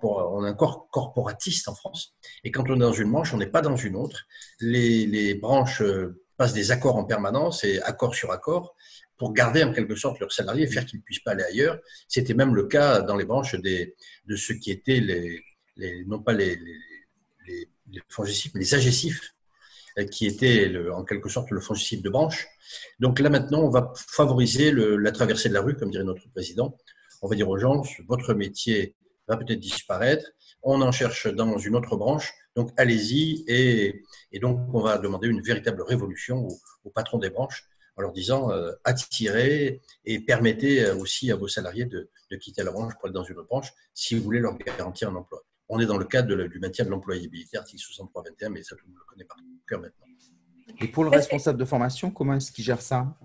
corporatiste 0.92 1.68
en 1.68 1.76
France. 1.76 2.14
Et 2.44 2.52
quand 2.52 2.70
on 2.70 2.76
est 2.76 2.80
dans 2.80 2.94
une 2.94 3.12
branche, 3.12 3.34
on 3.34 3.38
n'est 3.38 3.48
pas 3.48 3.62
dans 3.62 3.76
une 3.76 3.96
autre. 3.96 4.26
Les, 4.60 5.08
les 5.08 5.34
branches 5.34 5.82
euh, 5.82 6.22
passent 6.40 6.54
des 6.54 6.72
accords 6.72 6.96
en 6.96 7.04
permanence 7.04 7.66
et 7.66 7.82
accord 7.82 8.16
sur 8.16 8.32
accord 8.32 8.74
pour 9.18 9.34
garder 9.34 9.62
en 9.62 9.74
quelque 9.74 9.96
sorte 9.96 10.20
leurs 10.22 10.32
salariés 10.32 10.68
faire 10.68 10.86
qu'ils 10.86 11.00
ne 11.00 11.04
puissent 11.04 11.20
pas 11.20 11.32
aller 11.32 11.44
ailleurs. 11.44 11.78
C'était 12.08 12.34
même 12.34 12.56
le 12.56 12.64
cas 12.64 13.02
dans 13.02 13.18
les 13.18 13.26
branches 13.26 13.56
des, 13.56 13.94
de 14.26 14.36
ceux 14.38 14.56
qui 14.56 14.72
étaient 14.72 15.02
les, 15.02 15.44
les 15.76 16.06
non 16.06 16.20
pas 16.24 16.32
les, 16.32 16.56
les, 16.56 17.68
les 17.92 18.02
mais 18.54 18.62
les 18.62 18.74
agessifs, 18.74 19.36
euh, 19.98 20.06
qui 20.06 20.28
étaient 20.28 20.72
en 21.00 21.04
quelque 21.04 21.28
sorte 21.28 21.52
le 21.52 21.60
fongicide 21.60 22.02
de 22.02 22.10
branche. 22.10 22.48
Donc 23.00 23.20
là 23.20 23.30
maintenant, 23.30 23.62
on 23.64 23.70
va 23.70 23.92
favoriser 23.98 24.72
la 24.72 25.12
traversée 25.12 25.50
de 25.50 25.56
la 25.56 25.62
rue, 25.62 25.76
comme 25.76 25.92
dirait 25.92 26.06
notre 26.06 26.30
président. 26.30 26.78
On 27.22 27.28
va 27.28 27.36
dire 27.36 27.50
aux 27.50 27.58
gens, 27.58 27.84
votre 28.08 28.34
métier 28.34 28.96
va 29.28 29.36
peut-être 29.36 29.60
disparaître, 29.60 30.26
on 30.64 30.82
en 30.82 30.94
cherche 30.94 31.28
dans 31.28 31.58
une 31.58 31.76
autre 31.76 31.98
branche, 31.98 32.32
donc 32.56 32.72
allez-y. 32.78 33.44
Et, 33.48 34.04
et, 34.32 34.40
donc 34.40 34.60
on 34.74 34.82
va 34.82 34.98
demander 34.98 35.28
une 35.28 35.42
véritable 35.42 35.82
révolution 35.82 36.48
au, 36.84 36.90
patron 36.90 37.20
des 37.20 37.30
branches 37.30 37.66
en 37.96 38.02
leur 38.02 38.12
disant 38.12 38.52
euh, 38.52 38.72
attirez 38.84 39.82
et 40.06 40.20
permettez 40.20 40.86
euh, 40.86 40.96
aussi 40.96 41.32
à 41.32 41.36
vos 41.36 41.48
salariés 41.48 41.86
de, 41.86 42.10
de, 42.32 42.36
quitter 42.38 42.64
la 42.64 42.72
branche 42.72 42.94
pour 42.96 43.06
aller 43.06 43.14
dans 43.14 43.24
une 43.24 43.38
autre 43.38 43.48
branche 43.48 43.72
si 43.94 44.16
vous 44.16 44.24
voulez 44.24 44.40
leur 44.40 44.58
garantir 44.58 45.10
un 45.10 45.16
emploi. 45.16 45.44
On 45.68 45.80
est 45.80 45.86
dans 45.86 45.98
le 45.98 46.06
cadre 46.06 46.36
du 46.46 46.60
maintien 46.60 46.84
de 46.84 46.90
l'employabilité, 46.90 47.58
article 47.58 47.84
63-21, 47.84 48.50
mais 48.50 48.64
ça 48.64 48.76
tout 48.76 48.86
le 48.86 48.92
monde 48.92 49.00
le 49.00 49.06
connaît 49.06 49.26
par 49.26 49.38
cœur 49.68 49.80
maintenant. 49.80 50.06
Et 50.82 50.88
pour 50.88 51.04
le 51.04 51.10
responsable 51.12 51.60
de 51.60 51.66
formation, 51.66 52.10
comment 52.10 52.34
est-ce 52.34 52.52
qu'il 52.52 52.64
gère 52.64 52.82
ça? 52.82 53.16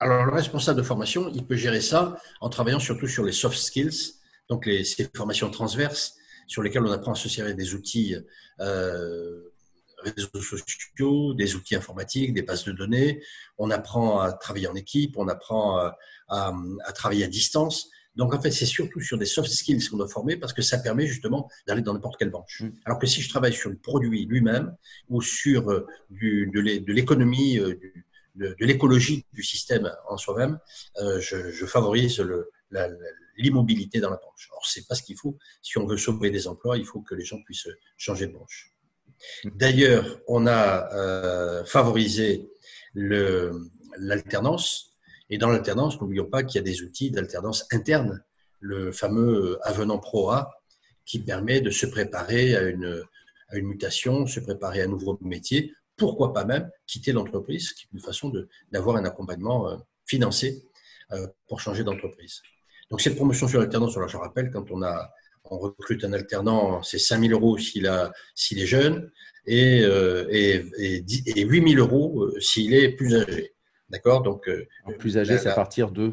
Alors 0.00 0.24
le 0.24 0.32
responsable 0.32 0.78
de 0.78 0.82
formation, 0.82 1.30
il 1.34 1.46
peut 1.46 1.56
gérer 1.56 1.80
ça 1.80 2.18
en 2.40 2.48
travaillant 2.48 2.80
surtout 2.80 3.06
sur 3.06 3.24
les 3.24 3.32
soft 3.32 3.58
skills, 3.58 4.14
donc 4.48 4.66
les, 4.66 4.84
ces 4.84 5.08
formations 5.14 5.50
transverses 5.50 6.16
sur 6.46 6.62
lesquelles 6.62 6.84
on 6.84 6.92
apprend 6.92 7.12
à 7.12 7.16
se 7.16 7.28
servir 7.28 7.54
des 7.54 7.74
outils 7.74 8.16
euh, 8.60 9.40
réseaux 10.04 10.40
sociaux, 10.40 11.34
des 11.34 11.54
outils 11.54 11.74
informatiques, 11.74 12.34
des 12.34 12.42
bases 12.42 12.64
de 12.64 12.72
données. 12.72 13.22
On 13.58 13.70
apprend 13.70 14.20
à 14.20 14.32
travailler 14.32 14.68
en 14.68 14.74
équipe, 14.74 15.16
on 15.16 15.28
apprend 15.28 15.78
à, 15.78 15.96
à, 16.28 16.92
travailler 16.92 17.24
à 17.24 17.28
distance. 17.28 17.88
Donc 18.16 18.32
en 18.32 18.40
fait, 18.40 18.52
c'est 18.52 18.66
surtout 18.66 19.00
sur 19.00 19.18
des 19.18 19.26
soft 19.26 19.50
skills 19.50 19.88
qu'on 19.88 19.96
doit 19.96 20.08
former 20.08 20.36
parce 20.36 20.52
que 20.52 20.62
ça 20.62 20.78
permet 20.78 21.06
justement 21.06 21.50
d'aller 21.66 21.82
dans 21.82 21.94
n'importe 21.94 22.16
quelle 22.16 22.30
branche. 22.30 22.60
Mm. 22.60 22.70
Alors 22.84 22.98
que 22.98 23.06
si 23.06 23.20
je 23.20 23.28
travaille 23.28 23.52
sur 23.52 23.70
le 23.70 23.76
produit 23.76 24.24
lui-même 24.26 24.74
ou 25.08 25.20
sur 25.20 25.70
euh, 25.70 25.86
du, 26.10 26.50
de 26.52 26.92
l'économie, 26.92 27.58
euh, 27.58 27.74
de, 28.36 28.54
l'écologie 28.60 29.26
du 29.32 29.42
système 29.42 29.90
en 30.08 30.16
soi-même, 30.16 30.58
euh, 31.00 31.20
je, 31.20 31.50
je, 31.50 31.66
favorise 31.66 32.20
le, 32.20 32.50
la, 32.70 32.88
l'immobilité 33.36 34.00
dans 34.00 34.10
la 34.10 34.16
branche. 34.16 34.48
Or, 34.52 34.66
c'est 34.66 34.86
pas 34.86 34.94
ce 34.94 35.02
qu'il 35.02 35.16
faut. 35.16 35.38
Si 35.62 35.78
on 35.78 35.86
veut 35.86 35.96
sauver 35.96 36.30
des 36.30 36.46
emplois, 36.46 36.76
il 36.76 36.84
faut 36.84 37.00
que 37.00 37.14
les 37.14 37.24
gens 37.24 37.42
puissent 37.42 37.68
changer 37.96 38.26
de 38.26 38.32
branche. 38.32 38.74
D'ailleurs, 39.44 40.20
on 40.26 40.46
a 40.46 40.92
euh, 40.94 41.64
favorisé 41.64 42.50
l'alternance. 42.94 44.92
Et 45.30 45.38
dans 45.38 45.48
l'alternance, 45.48 46.00
n'oublions 46.00 46.26
pas 46.26 46.42
qu'il 46.42 46.56
y 46.56 46.62
a 46.62 46.62
des 46.62 46.82
outils 46.82 47.10
d'alternance 47.10 47.66
interne, 47.72 48.22
le 48.60 48.92
fameux 48.92 49.58
avenant 49.62 49.98
Pro-A, 49.98 50.50
qui 51.04 51.18
permet 51.18 51.60
de 51.60 51.70
se 51.70 51.86
préparer 51.86 52.56
à 52.56 52.62
une, 52.62 53.02
à 53.48 53.56
une 53.56 53.66
mutation, 53.66 54.26
se 54.26 54.40
préparer 54.40 54.82
à 54.82 54.84
un 54.84 54.88
nouveau 54.88 55.18
métier, 55.22 55.74
pourquoi 55.96 56.32
pas 56.32 56.44
même 56.44 56.70
quitter 56.86 57.12
l'entreprise, 57.12 57.72
qui 57.72 57.84
est 57.84 57.94
une 57.94 58.00
façon 58.00 58.32
d'avoir 58.72 58.96
un 58.96 59.04
accompagnement 59.04 59.68
euh, 59.68 59.76
financé 60.06 60.64
euh, 61.12 61.26
pour 61.48 61.60
changer 61.60 61.84
d'entreprise. 61.84 62.42
Donc 62.94 63.00
cette 63.00 63.16
promotion 63.16 63.48
sur 63.48 63.58
l'alternance, 63.58 63.98
je 64.06 64.16
rappelle, 64.16 64.52
quand 64.52 64.70
on 64.70 64.80
a, 64.80 65.10
on 65.46 65.58
recrute 65.58 66.04
un 66.04 66.12
alternant, 66.12 66.80
c'est 66.84 67.00
5 67.00 67.22
000 67.22 67.32
euros 67.32 67.58
s'il 67.58 67.86
est 67.86 68.66
jeune 68.66 69.10
et, 69.48 69.82
euh, 69.82 70.28
et, 70.30 70.64
et, 70.78 71.42
8 71.42 71.70
000 71.70 71.84
euros 71.84 72.22
euh, 72.22 72.38
s'il 72.38 72.72
est 72.72 72.90
plus 72.90 73.16
âgé. 73.16 73.52
D'accord? 73.88 74.22
Donc, 74.22 74.48
plus 75.00 75.18
âgé, 75.18 75.38
c'est 75.38 75.48
à 75.48 75.56
partir 75.56 75.90
de, 75.90 76.12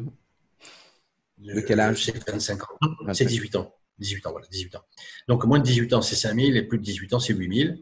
de 1.38 1.60
quel 1.60 1.78
âge? 1.78 2.04
C'est 2.06 2.28
25 2.28 2.60
ans. 2.64 3.12
C'est 3.12 3.26
18 3.26 3.54
ans. 3.54 3.72
18 4.00 4.26
ans, 4.26 4.32
voilà, 4.32 4.48
18 4.50 4.74
ans. 4.74 4.82
Donc, 5.28 5.44
moins 5.44 5.60
de 5.60 5.64
18 5.64 5.92
ans, 5.92 6.02
c'est 6.02 6.16
5 6.16 6.34
000 6.34 6.56
et 6.56 6.62
plus 6.62 6.78
de 6.78 6.82
18 6.82 7.14
ans, 7.14 7.20
c'est 7.20 7.32
8 7.32 7.62
000. 7.64 7.76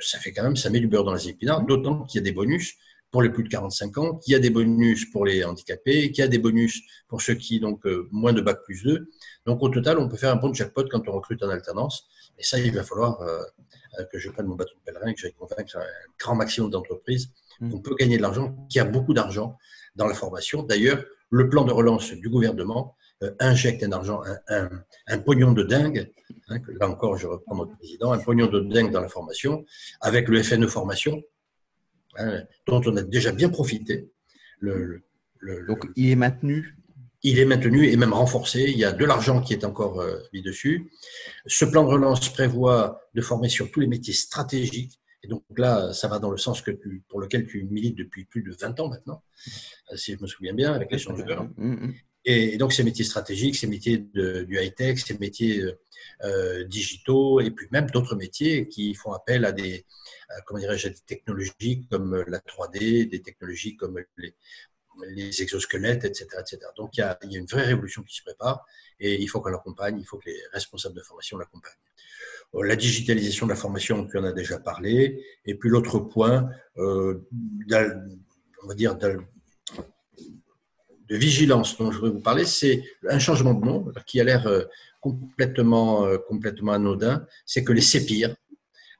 ça 0.00 0.18
fait 0.20 0.32
quand 0.32 0.42
même, 0.42 0.56
ça 0.56 0.70
met 0.70 0.80
du 0.80 0.88
beurre 0.88 1.04
dans 1.04 1.12
les 1.12 1.28
épinards, 1.28 1.66
d'autant 1.66 2.04
qu'il 2.04 2.18
y 2.18 2.22
a 2.22 2.24
des 2.24 2.32
bonus 2.32 2.78
pour 3.12 3.22
les 3.22 3.28
plus 3.28 3.44
de 3.44 3.48
45 3.50 3.98
ans, 3.98 4.14
qu'il 4.16 4.32
y 4.32 4.34
a 4.34 4.38
des 4.38 4.50
bonus 4.50 5.04
pour 5.04 5.26
les 5.26 5.44
handicapés, 5.44 6.10
qu'il 6.10 6.22
y 6.22 6.24
a 6.24 6.28
des 6.28 6.38
bonus 6.38 6.80
pour 7.08 7.20
ceux 7.20 7.34
qui 7.34 7.60
donc 7.60 7.86
euh, 7.86 8.08
moins 8.10 8.32
de 8.32 8.40
bac 8.40 8.60
plus 8.64 8.82
2. 8.82 9.06
Donc 9.44 9.62
au 9.62 9.68
total, 9.68 9.98
on 9.98 10.08
peut 10.08 10.16
faire 10.16 10.32
un 10.32 10.36
bon 10.36 10.52
jackpot 10.52 10.84
quand 10.90 11.06
on 11.06 11.12
recrute 11.12 11.42
en 11.42 11.50
alternance. 11.50 12.08
Et 12.38 12.42
ça, 12.42 12.58
il 12.58 12.72
va 12.72 12.82
falloir 12.82 13.20
euh, 13.20 13.42
euh, 14.00 14.04
que 14.10 14.18
je 14.18 14.30
prenne 14.30 14.46
mon 14.46 14.56
bâton 14.56 14.72
de 14.74 14.90
pèlerin, 14.90 15.12
que 15.12 15.20
j'aille 15.20 15.34
convaincre 15.34 15.76
un 15.76 15.84
grand 16.18 16.34
maximum 16.34 16.70
d'entreprises 16.70 17.30
mmh. 17.60 17.70
qu'on 17.70 17.80
peut 17.80 17.94
gagner 17.94 18.16
de 18.16 18.22
l'argent, 18.22 18.56
qu'il 18.70 18.78
y 18.78 18.80
a 18.80 18.86
beaucoup 18.86 19.12
d'argent 19.12 19.58
dans 19.94 20.06
la 20.06 20.14
formation. 20.14 20.62
D'ailleurs, 20.62 21.04
le 21.28 21.50
plan 21.50 21.64
de 21.64 21.72
relance 21.72 22.12
du 22.12 22.30
gouvernement 22.30 22.96
injecte 23.38 23.84
un 23.84 23.92
argent, 23.92 24.22
un, 24.48 24.68
un, 25.06 25.18
pognon 25.18 25.52
de 25.52 25.62
dingue, 25.62 26.10
hein, 26.48 26.58
là 26.80 26.88
encore 26.88 27.16
je 27.16 27.28
reprends 27.28 27.54
notre 27.54 27.76
président, 27.76 28.10
un 28.10 28.18
pognon 28.18 28.48
de 28.48 28.58
dingue 28.58 28.90
dans 28.90 29.00
la 29.00 29.08
formation, 29.08 29.64
avec 30.00 30.28
le 30.28 30.42
FNE 30.42 30.66
formation, 30.66 31.22
Hein, 32.18 32.42
dont 32.66 32.82
on 32.86 32.96
a 32.96 33.02
déjà 33.02 33.32
bien 33.32 33.48
profité. 33.48 34.10
Le, 34.60 35.02
Donc, 35.66 35.86
il 35.96 36.10
est 36.10 36.16
maintenu 36.16 36.76
Il 37.22 37.38
est 37.38 37.44
maintenu 37.44 37.88
et 37.88 37.96
même 37.96 38.12
renforcé. 38.12 38.64
Il 38.68 38.78
y 38.78 38.84
a 38.84 38.92
de 38.92 39.04
l'argent 39.04 39.40
qui 39.40 39.54
est 39.54 39.64
encore 39.64 40.00
euh, 40.00 40.18
mis 40.32 40.42
dessus. 40.42 40.90
Ce 41.46 41.64
plan 41.64 41.84
de 41.84 41.88
relance 41.88 42.28
prévoit 42.28 43.00
de 43.14 43.20
former 43.20 43.48
sur 43.48 43.70
tous 43.70 43.80
les 43.80 43.86
métiers 43.86 44.14
stratégiques. 44.14 44.98
Et 45.24 45.28
donc 45.28 45.44
là, 45.56 45.92
ça 45.92 46.08
va 46.08 46.18
dans 46.18 46.30
le 46.30 46.36
sens 46.36 46.62
que 46.62 46.72
pour 47.08 47.20
lequel 47.20 47.46
tu 47.46 47.62
milites 47.64 47.96
depuis 47.96 48.24
plus 48.24 48.42
de 48.42 48.52
20 48.52 48.80
ans 48.80 48.88
maintenant, 48.88 49.22
si 49.94 50.14
je 50.14 50.20
me 50.20 50.26
souviens 50.26 50.52
bien, 50.52 50.72
avec 50.72 50.90
l'échangeur. 50.90 51.44
Mm, 51.56 51.92
Et 52.24 52.56
donc 52.56 52.72
ces 52.72 52.84
métiers 52.84 53.04
stratégiques, 53.04 53.56
ces 53.56 53.66
métiers 53.66 53.98
du 53.98 54.58
high-tech, 54.58 54.98
ces 54.98 55.18
métiers 55.18 55.60
euh, 55.60 55.78
euh, 56.24 56.64
digitaux, 56.64 57.40
et 57.40 57.50
puis 57.50 57.66
même 57.72 57.90
d'autres 57.90 58.14
métiers 58.14 58.68
qui 58.68 58.94
font 58.94 59.12
appel 59.12 59.44
à 59.44 59.52
des, 59.52 59.84
euh, 60.30 60.40
comment 60.46 60.60
dirais-je, 60.60 60.88
des 60.88 61.00
technologies 61.04 61.86
comme 61.90 62.24
la 62.28 62.38
3D, 62.38 63.08
des 63.08 63.22
technologies 63.22 63.76
comme 63.76 63.98
les, 64.18 64.34
exosquelettes, 65.42 66.04
etc., 66.04 66.28
etc. 66.38 66.58
Donc 66.76 66.96
il 66.96 67.00
y, 67.00 67.02
a, 67.02 67.18
une 67.22 67.46
vraie 67.46 67.64
révolution 67.64 68.02
qui 68.02 68.14
se 68.14 68.22
prépare 68.22 68.64
et 69.00 69.20
il 69.20 69.26
faut 69.26 69.40
qu'on 69.40 69.48
l'accompagne, 69.48 69.98
il 69.98 70.04
faut 70.04 70.18
que 70.18 70.28
les 70.28 70.38
responsables 70.52 70.94
de 70.94 71.00
formation 71.00 71.38
l'accompagnent. 71.38 71.72
La 72.54 72.76
digitalisation 72.76 73.46
de 73.46 73.52
la 73.52 73.56
formation, 73.56 74.06
on 74.14 74.18
en 74.18 74.24
a 74.24 74.32
déjà 74.32 74.58
parlé. 74.58 75.24
Et 75.46 75.54
puis 75.54 75.70
l'autre 75.70 75.98
point, 75.98 76.50
on 76.76 77.16
va 78.66 78.74
dire, 78.74 78.94
de 81.12 81.16
vigilance 81.18 81.76
dont 81.76 81.90
je 81.92 81.98
voudrais 81.98 82.10
vous 82.10 82.20
parler, 82.20 82.46
c'est 82.46 82.82
un 83.06 83.18
changement 83.18 83.52
de 83.52 83.62
nom 83.66 83.92
qui 84.06 84.18
a 84.18 84.24
l'air 84.24 84.46
euh, 84.46 84.62
complètement, 84.98 86.06
euh, 86.06 86.16
complètement 86.16 86.72
anodin. 86.72 87.26
C'est 87.44 87.62
que 87.62 87.72
les 87.74 87.82
CEPIR, 87.82 88.34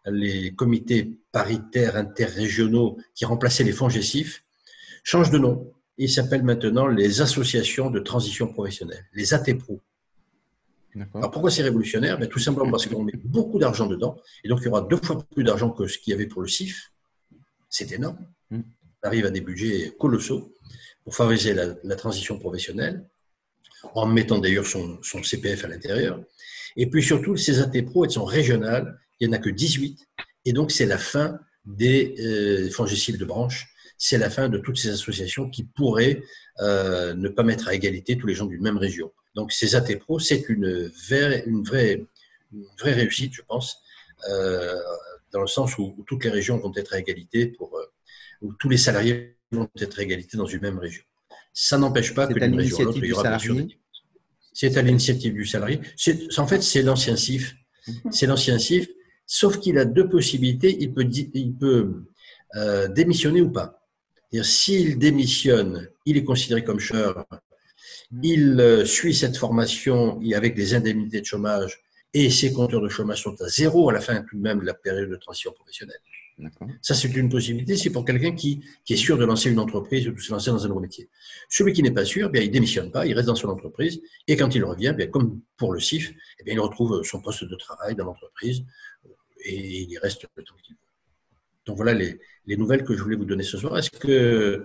les 0.05 0.53
comités 0.53 1.11
paritaires 1.33 1.97
interrégionaux 1.97 2.99
qui 3.15 3.25
remplaçaient 3.25 3.65
les 3.65 3.73
fonds 3.73 3.89
GESIF, 3.89 4.45
changent 5.03 5.31
de 5.31 5.39
nom. 5.39 5.73
Ils 5.97 6.11
s'appellent 6.11 6.43
maintenant 6.43 6.87
les 6.87 7.23
associations 7.23 7.89
de 7.89 8.01
transition 8.01 8.53
professionnelle, 8.53 9.07
les 9.15 9.33
ATPRO. 9.33 9.81
Alors 11.15 11.31
pourquoi 11.31 11.51
c'est 11.51 11.63
révolutionnaire? 11.63 12.19
Ben, 12.19 12.29
Tout 12.29 12.41
simplement 12.41 12.71
parce 12.71 12.85
qu'on 12.85 13.05
met 13.05 13.17
beaucoup 13.25 13.59
d'argent 13.59 13.87
dedans, 13.87 14.19
et 14.45 14.49
donc 14.51 14.59
il 14.61 14.67
y 14.67 14.69
aura 14.69 14.83
deux 14.83 14.99
fois 14.99 15.25
plus 15.35 15.45
d'argent 15.45 15.71
que 15.71 15.87
ce 15.87 15.97
qu'il 15.97 16.11
y 16.11 16.15
avait 16.15 16.27
pour 16.27 16.43
le 16.43 16.49
CIF. 16.49 16.93
C'est 17.71 17.91
énorme. 17.93 18.19
Mm. 18.51 18.61
On 19.03 19.09
arrive 19.09 19.25
à 19.25 19.31
des 19.31 19.41
budgets 19.41 19.95
colossaux 19.99 20.53
pour 21.05 21.15
favoriser 21.15 21.55
la, 21.55 21.97
transition 21.97 22.39
professionnelle, 22.39 23.05
en 23.95 24.07
mettant 24.07 24.39
d'ailleurs 24.39 24.67
son, 24.67 25.01
CPF 25.03 25.65
à 25.65 25.69
l'intérieur. 25.69 26.21
Et 26.77 26.89
puis 26.89 27.03
surtout, 27.03 27.37
ces 27.37 27.61
AT 27.61 27.83
Pro, 27.85 28.05
elles 28.05 28.11
sont 28.11 28.25
régionales, 28.25 28.99
il 29.21 29.29
n'y 29.29 29.35
en 29.35 29.37
a 29.37 29.41
que 29.41 29.51
18, 29.51 30.07
et 30.45 30.53
donc 30.53 30.71
c'est 30.71 30.87
la 30.87 30.99
fin 30.99 31.39
des 31.65 32.15
euh, 32.21 32.69
de 32.69 33.25
branche, 33.25 33.69
c'est 33.99 34.19
la 34.19 34.31
fin 34.31 34.49
de 34.49 34.59
toutes 34.59 34.79
ces 34.79 34.91
associations 34.91 35.49
qui 35.49 35.65
pourraient 35.65 36.23
euh, 36.61 37.15
ne 37.15 37.29
pas 37.29 37.45
mettre 37.45 37.69
à 37.69 37.75
égalité 37.75 38.19
tous 38.19 38.27
les 38.27 38.35
gens 38.35 38.47
d'une 38.47 38.63
même 38.63 38.79
région. 38.79 39.13
Donc 39.35 39.53
ces 39.53 39.75
AT 39.75 39.97
Pro, 40.01 40.19
c'est 40.19 40.49
une, 40.49 40.91
vraie, 41.09 41.45
une, 41.47 41.63
vraie, 41.63 42.05
vraie 42.79 42.93
réussite, 42.93 43.33
je 43.35 43.43
pense, 43.43 43.79
euh, 44.29 44.77
dans 45.33 45.41
le 45.41 45.47
sens 45.47 45.79
où, 45.79 45.97
toutes 46.07 46.25
les 46.25 46.31
régions 46.31 46.59
vont 46.59 46.73
être 46.75 46.95
à 46.95 46.99
égalité, 46.99 47.47
pour, 47.47 47.77
euh, 47.77 47.93
où 48.43 48.53
tous 48.55 48.69
les 48.69 48.77
salariés 48.77 49.37
vont 49.53 49.69
être 49.81 49.99
égalité 50.01 50.37
dans 50.37 50.47
une 50.47 50.61
même 50.61 50.79
région. 50.79 51.03
Ça 51.53 51.79
n'empêche 51.79 52.15
pas 52.15 52.27
que 52.27 52.39
d'une 52.39 52.57
région 52.57 52.79
à 52.79 52.83
l'autre, 52.85 52.99
il 52.99 53.07
y 53.07 53.13
aura 53.13 53.39
C'est 54.53 54.77
à 54.77 54.83
l'initiative 54.83 55.35
du 55.35 55.47
salarié. 55.47 55.81
En 56.39 56.47
fait, 56.47 56.63
c'est 56.63 56.83
l'ancien 56.83 57.17
CIF. 57.17 57.55
C'est 58.11 58.27
l'ancien 58.27 58.59
CIF, 58.59 58.89
sauf 59.27 59.59
qu'il 59.59 59.79
a 59.79 59.85
deux 59.85 60.09
possibilités. 60.09 60.77
Il 60.81 60.95
peut, 60.95 61.09
il 61.35 61.55
peut 61.55 62.05
euh, 62.57 62.89
démissionner 62.89 63.41
ou 63.41 63.51
pas. 63.51 63.83
S'il 64.43 64.99
démissionne, 64.99 65.91
il 66.07 66.17
est 66.17 66.25
considéré 66.25 66.65
comme 66.65 66.81
chômeur. 66.81 67.27
Il 68.23 68.59
euh, 68.61 68.85
suit 68.85 69.15
cette 69.15 69.37
formation 69.37 70.21
avec 70.35 70.55
des 70.55 70.75
indemnités 70.75 71.21
de 71.21 71.27
chômage 71.27 71.83
et 72.15 72.31
ses 72.31 72.53
compteurs 72.53 72.81
de 72.81 72.89
chômage 72.89 73.23
sont 73.23 73.41
à 73.41 73.49
zéro 73.49 73.91
à 73.91 73.93
la 73.93 74.01
fin 74.01 74.23
tout 74.23 74.37
de 74.37 74.43
même 74.43 74.61
de 74.61 74.67
la 74.67 74.75
période 74.75 75.11
de 75.11 75.17
transition 75.17 75.53
professionnelle. 75.53 76.01
Ça, 76.81 76.95
c'est 76.95 77.09
une 77.15 77.29
possibilité, 77.29 77.77
c'est 77.77 77.91
pour 77.91 78.05
quelqu'un 78.05 78.33
qui, 78.33 78.65
est 78.89 78.97
sûr 78.97 79.19
de 79.19 79.25
lancer 79.25 79.51
une 79.51 79.59
entreprise 79.59 80.09
ou 80.09 80.13
de 80.13 80.21
se 80.21 80.33
lancer 80.33 80.51
dans 80.51 80.65
un 80.65 80.69
nouveau 80.69 80.81
métier. 80.81 81.09
Celui 81.49 81.73
qui 81.73 81.83
n'est 81.83 81.93
pas 81.93 82.05
sûr, 82.05 82.31
bien, 82.31 82.43
il 82.43 82.51
démissionne 82.51 82.91
pas, 82.91 83.07
il 83.07 83.15
reste 83.15 83.27
dans 83.27 83.35
son 83.35 83.49
entreprise, 83.49 84.01
et 84.27 84.37
quand 84.37 84.55
il 84.55 84.65
revient, 84.65 84.95
bien, 84.97 85.07
comme 85.07 85.41
pour 85.57 85.73
le 85.73 85.81
CIF, 85.81 86.13
eh 86.41 86.45
bien, 86.45 86.55
il 86.55 86.61
retrouve 86.61 87.03
son 87.03 87.21
poste 87.21 87.45
de 87.45 87.57
travail 87.57 87.95
dans 87.95 88.05
l'entreprise, 88.05 88.65
et 89.45 89.83
il 89.83 89.91
y 89.91 89.99
reste 89.99 90.27
le 90.35 90.43
temps 90.45 90.55
qu'il 90.63 90.75
veut. 90.75 90.81
Donc 91.67 91.77
voilà 91.77 91.95
les, 91.95 92.19
les, 92.47 92.57
nouvelles 92.57 92.85
que 92.85 92.97
je 92.97 93.03
voulais 93.03 93.17
vous 93.17 93.25
donner 93.25 93.45
ce 93.45 93.57
soir. 93.57 93.79
Est-ce 93.79 93.91
que 93.91 94.65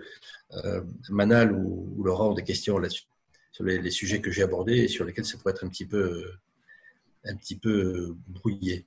euh, 0.54 0.82
Manal 1.10 1.54
ou, 1.54 2.04
Laurent 2.04 2.32
ont 2.32 2.34
des 2.34 2.44
questions 2.44 2.80
là-dessus, 2.80 3.06
sur 3.52 3.64
les, 3.64 3.80
les, 3.80 3.92
sujets 3.92 4.20
que 4.20 4.32
j'ai 4.32 4.44
abordés 4.44 4.78
et 4.78 4.88
sur 4.88 5.06
lesquels 5.06 5.26
ça 5.26 5.38
pourrait 5.38 5.54
être 5.54 5.64
un 5.64 5.70
petit 5.70 5.86
peu, 5.86 6.32
un 7.26 7.36
petit 7.36 7.58
peu 7.58 8.16
brouillé? 8.28 8.86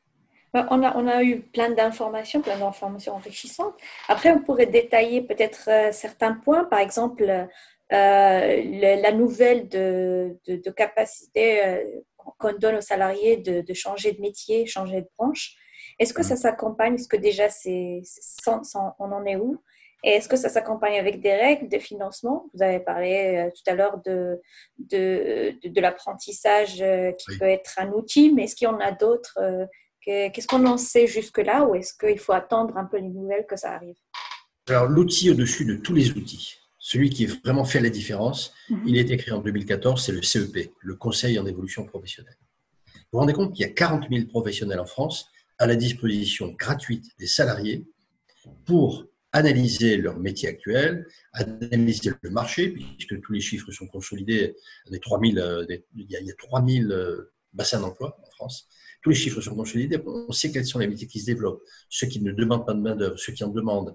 On 0.54 0.82
a, 0.82 0.96
on 0.96 1.06
a 1.06 1.22
eu 1.22 1.40
plein 1.40 1.70
d'informations, 1.70 2.40
plein 2.40 2.58
d'informations 2.58 3.14
enrichissantes. 3.14 3.74
Après, 4.08 4.30
on 4.30 4.40
pourrait 4.40 4.66
détailler 4.66 5.22
peut-être 5.22 5.68
euh, 5.68 5.92
certains 5.92 6.34
points, 6.34 6.64
par 6.64 6.80
exemple, 6.80 7.22
euh, 7.22 7.46
la 7.90 9.12
nouvelle 9.12 9.68
de, 9.68 10.36
de, 10.46 10.70
capacité 10.70 11.64
euh, 11.64 11.84
qu'on 12.38 12.52
donne 12.52 12.76
aux 12.76 12.80
salariés 12.80 13.36
de, 13.36 13.60
de, 13.60 13.74
changer 13.74 14.12
de 14.12 14.20
métier, 14.20 14.66
changer 14.66 15.02
de 15.02 15.08
branche. 15.18 15.54
Est-ce 15.98 16.14
que 16.14 16.22
ça 16.22 16.36
s'accompagne? 16.36 16.94
Est-ce 16.94 17.08
que 17.08 17.16
déjà, 17.16 17.48
c'est, 17.48 18.02
on 18.46 19.12
en 19.12 19.24
est 19.26 19.36
où? 19.36 19.62
Et 20.02 20.12
est-ce 20.12 20.28
que 20.30 20.36
ça 20.36 20.48
s'accompagne 20.48 20.98
avec 20.98 21.20
des 21.20 21.34
règles 21.34 21.68
de 21.68 21.78
financement 21.78 22.46
Vous 22.54 22.62
avez 22.62 22.80
parlé 22.80 23.50
tout 23.54 23.70
à 23.70 23.74
l'heure 23.74 23.98
de, 23.98 24.40
de, 24.78 25.58
de, 25.62 25.80
l'apprentissage 25.80 26.82
qui 27.18 27.38
peut 27.38 27.44
être 27.44 27.78
un 27.78 27.92
outil, 27.92 28.32
mais 28.32 28.44
est-ce 28.44 28.56
qu'il 28.56 28.64
y 28.64 28.68
en 28.68 28.80
a 28.80 28.92
d'autres 28.92 29.38
Qu'est-ce 30.04 30.46
qu'on 30.46 30.66
en 30.66 30.78
sait 30.78 31.06
jusque-là 31.06 31.64
ou 31.64 31.74
est-ce 31.74 31.94
qu'il 31.94 32.18
faut 32.18 32.32
attendre 32.32 32.76
un 32.76 32.84
peu 32.84 32.98
les 32.98 33.08
nouvelles 33.08 33.46
que 33.48 33.56
ça 33.56 33.72
arrive? 33.74 33.96
Alors, 34.68 34.86
l'outil 34.86 35.30
au-dessus 35.30 35.64
de 35.64 35.76
tous 35.76 35.94
les 35.94 36.12
outils, 36.12 36.56
celui 36.78 37.10
qui 37.10 37.26
vraiment 37.26 37.64
fait 37.64 37.80
la 37.80 37.90
différence, 37.90 38.54
mhm. 38.70 38.82
il 38.86 38.96
est 38.96 39.10
écrit 39.10 39.32
en 39.32 39.40
2014, 39.40 40.04
c'est 40.04 40.12
le 40.12 40.22
CEP, 40.22 40.72
le 40.80 40.94
Conseil 40.94 41.38
en 41.38 41.46
évolution 41.46 41.84
professionnelle. 41.84 42.36
Vous 42.86 43.16
vous 43.16 43.18
rendez 43.18 43.32
compte 43.32 43.52
qu'il 43.52 43.66
y 43.66 43.68
a 43.68 43.72
40 43.72 44.06
000 44.10 44.26
professionnels 44.26 44.80
en 44.80 44.86
France 44.86 45.28
à 45.58 45.66
la 45.66 45.76
disposition 45.76 46.54
gratuite 46.58 47.04
des 47.18 47.26
salariés 47.26 47.84
pour 48.64 49.06
analyser 49.32 49.96
leur 49.96 50.18
métier 50.18 50.48
actuel, 50.48 51.06
analyser 51.32 52.12
le 52.22 52.30
marché, 52.30 52.70
puisque 52.70 53.20
tous 53.20 53.32
les 53.32 53.40
chiffres 53.40 53.70
sont 53.70 53.86
consolidés, 53.86 54.56
des 54.90 55.00
3000, 55.00 55.38
euh, 55.38 55.66
il 55.94 56.10
y 56.10 56.16
a 56.16 56.34
3000 56.38 56.90
euh, 56.90 57.32
bassins 57.52 57.80
d'emploi 57.80 58.16
en 58.26 58.30
France, 58.30 58.68
tous 59.02 59.10
les 59.10 59.16
chiffres 59.16 59.40
sont 59.40 59.54
consolidés. 59.54 60.00
On 60.06 60.32
sait 60.32 60.52
quels 60.52 60.66
sont 60.66 60.78
les 60.78 60.86
métiers 60.86 61.06
qui 61.06 61.20
se 61.20 61.26
développent, 61.26 61.62
ceux 61.88 62.06
qui 62.06 62.20
ne 62.20 62.32
demandent 62.32 62.66
pas 62.66 62.74
de 62.74 62.80
main-d'œuvre, 62.80 63.18
ceux 63.18 63.32
qui 63.32 63.44
en 63.44 63.48
demandent, 63.48 63.94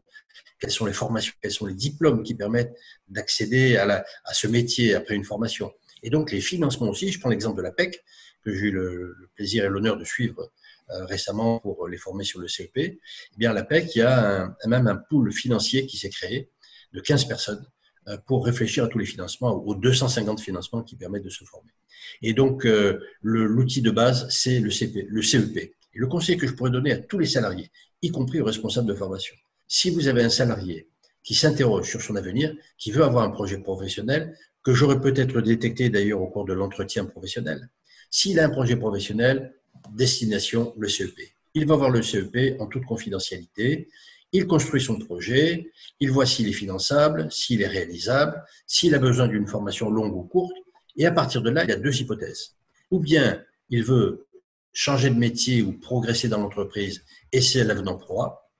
quelles 0.60 0.72
sont 0.72 0.86
les 0.86 0.94
formations, 0.94 1.34
quels 1.42 1.52
sont 1.52 1.66
les 1.66 1.74
diplômes 1.74 2.24
qui 2.24 2.36
permettent 2.36 2.76
d'accéder 3.08 3.78
à, 3.78 4.06
ce 4.34 4.48
métier 4.48 4.96
après 4.96 5.16
une 5.16 5.24
formation. 5.24 5.72
Et 6.04 6.10
donc, 6.10 6.32
les 6.32 6.42
financements 6.42 6.90
aussi. 6.90 7.12
Je 7.12 7.20
prends 7.20 7.30
l'exemple 7.30 7.58
de 7.58 7.64
la 7.64 7.72
PEC, 7.72 8.04
que 8.44 8.54
j'ai 8.54 8.68
eu 8.68 8.72
le, 8.72 9.16
plaisir 9.36 9.66
et 9.66 9.70
l'honneur 9.70 9.98
de 9.98 10.06
suivre 10.06 10.52
euh, 10.92 11.06
récemment 11.06 11.60
pour 11.60 11.88
les 11.88 11.98
former 11.98 12.24
sur 12.24 12.40
le 12.40 12.48
CEP. 12.48 12.78
Eh 12.78 13.00
bien, 13.38 13.54
la 13.54 13.64
PEC, 13.64 13.96
il 13.96 14.00
y 14.00 14.02
a 14.02 14.56
même 14.68 14.88
un 14.88 14.96
pool 14.96 15.32
financier 15.32 15.86
qui 15.88 15.98
s'est 15.98 16.10
créé 16.10 16.50
de 16.94 17.02
15 17.02 17.26
personnes 17.26 17.66
pour 18.26 18.46
réfléchir 18.46 18.84
à 18.84 18.88
tous 18.88 19.00
les 19.00 19.06
financements, 19.06 19.54
aux 19.54 19.76
250 19.76 20.40
financements 20.40 20.84
qui 20.84 20.96
permettent 20.96 21.24
de 21.24 21.30
se 21.30 21.44
former. 21.44 21.72
Et 22.22 22.34
donc, 22.34 22.66
euh, 22.66 23.00
l'outil 23.22 23.82
de 23.82 23.92
base, 23.92 24.28
c'est 24.30 24.60
le, 24.60 24.70
le 25.08 25.22
CEP. 25.22 25.58
Et 25.58 25.74
le 25.94 26.08
conseil 26.08 26.38
que 26.38 26.48
je 26.48 26.54
pourrais 26.54 26.72
donner 26.72 26.92
à 26.92 26.98
tous 26.98 27.18
les 27.18 27.26
salariés, 27.26 27.72
y 28.02 28.10
compris 28.10 28.42
aux 28.42 28.46
responsables 28.46 28.88
de 28.88 28.94
formation, 28.94 29.36
si 29.68 29.90
vous 29.90 30.08
avez 30.08 30.24
un 30.24 30.30
salarié 30.30 30.88
qui 31.24 31.34
s'interroge 31.34 31.90
sur 31.90 32.02
son 32.02 32.16
avenir, 32.16 32.56
qui 32.78 32.92
veut 32.92 33.04
avoir 33.04 33.24
un 33.24 33.32
projet 33.32 33.58
professionnel, 33.58 34.38
que 34.64 34.74
j'aurais 34.74 35.02
peut-être 35.02 35.42
détecté 35.42 35.90
d'ailleurs 35.90 36.22
au 36.22 36.28
cours 36.28 36.46
de 36.46 36.54
l'entretien 36.54 37.06
professionnel, 37.06 37.70
s'il 38.12 38.40
a 38.40 38.46
un 38.46 38.50
projet 38.50 38.76
professionnel, 38.76 39.54
destination 39.94 40.74
le 40.78 40.88
CEP. 40.88 41.16
Il 41.54 41.66
va 41.66 41.76
voir 41.76 41.90
le 41.90 42.02
CEP 42.02 42.60
en 42.60 42.68
toute 42.68 42.86
confidentialité. 42.86 43.90
Il 44.32 44.48
construit 44.48 44.82
son 44.82 45.00
projet, 45.00 45.72
il 46.00 46.12
voit 46.12 46.26
s'il 46.26 46.48
est 46.50 46.54
finançable, 46.54 47.32
s'il 47.32 47.62
est 47.62 47.68
réalisable, 47.68 48.44
s'il 48.68 48.94
a 48.96 49.00
besoin 49.00 49.28
d'une 49.28 49.48
formation 49.48 49.90
longue 49.90 50.16
ou 50.16 50.24
courte. 50.24 50.56
Et 50.98 51.06
à 51.06 51.12
partir 51.12 51.42
de 51.42 51.50
là, 51.50 51.64
il 51.64 51.70
y 51.70 51.74
a 51.74 51.78
deux 51.78 52.02
hypothèses. 52.02 52.56
Ou 52.92 53.00
bien 53.00 53.42
il 53.70 53.84
veut 53.84 54.28
changer 54.74 55.10
de 55.10 55.16
métier 55.16 55.62
ou 55.62 55.74
progresser 55.74 56.28
dans 56.28 56.40
l'entreprise 56.40 57.04
et 57.32 57.42
c'est 57.42 57.64
l'avenant 57.64 57.98
proie. 57.98 58.52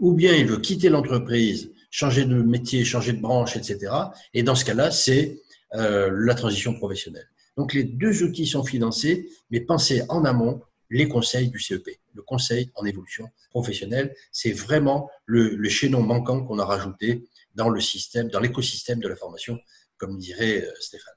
Ou 0.00 0.12
bien 0.12 0.34
il 0.34 0.46
veut 0.46 0.58
quitter 0.58 0.88
l'entreprise, 0.88 1.70
changer 1.90 2.24
de 2.24 2.42
métier, 2.42 2.84
changer 2.84 3.12
de 3.12 3.20
branche, 3.20 3.56
etc. 3.56 3.92
Et 4.34 4.42
dans 4.42 4.54
ce 4.54 4.64
cas-là, 4.64 4.90
c'est 4.90 5.40
euh, 5.74 6.10
la 6.12 6.34
transition 6.34 6.74
professionnelle. 6.74 7.28
Donc 7.56 7.74
les 7.74 7.84
deux 7.84 8.22
outils 8.22 8.46
sont 8.46 8.64
financés, 8.64 9.28
mais 9.50 9.60
pensez 9.60 10.02
en 10.08 10.24
amont 10.24 10.62
les 10.90 11.08
conseils 11.08 11.48
du 11.48 11.60
CEP. 11.60 11.88
Le 12.14 12.22
conseil 12.22 12.70
en 12.74 12.84
évolution 12.84 13.30
professionnelle, 13.50 14.14
c'est 14.32 14.52
vraiment 14.52 15.08
le, 15.24 15.68
chaînon 15.68 16.02
manquant 16.02 16.44
qu'on 16.44 16.58
a 16.58 16.64
rajouté 16.64 17.24
dans 17.54 17.68
le 17.68 17.80
système, 17.80 18.28
dans 18.28 18.40
l'écosystème 18.40 19.00
de 19.00 19.08
la 19.08 19.16
formation, 19.16 19.58
comme 19.96 20.18
dirait 20.18 20.64
euh, 20.64 20.72
Stéphane. 20.80 21.14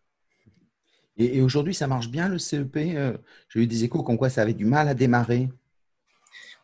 Et, 1.17 1.41
aujourd'hui, 1.41 1.73
ça 1.73 1.87
marche 1.87 2.09
bien 2.09 2.27
le 2.27 2.39
CEP 2.39 2.75
euh, 2.77 3.17
J'ai 3.49 3.61
eu 3.61 3.67
des 3.67 3.83
échos 3.83 4.03
comme 4.03 4.17
quoi 4.17 4.29
ça 4.29 4.41
avait 4.41 4.53
du 4.53 4.65
mal 4.65 4.87
à 4.87 4.93
démarrer. 4.93 5.49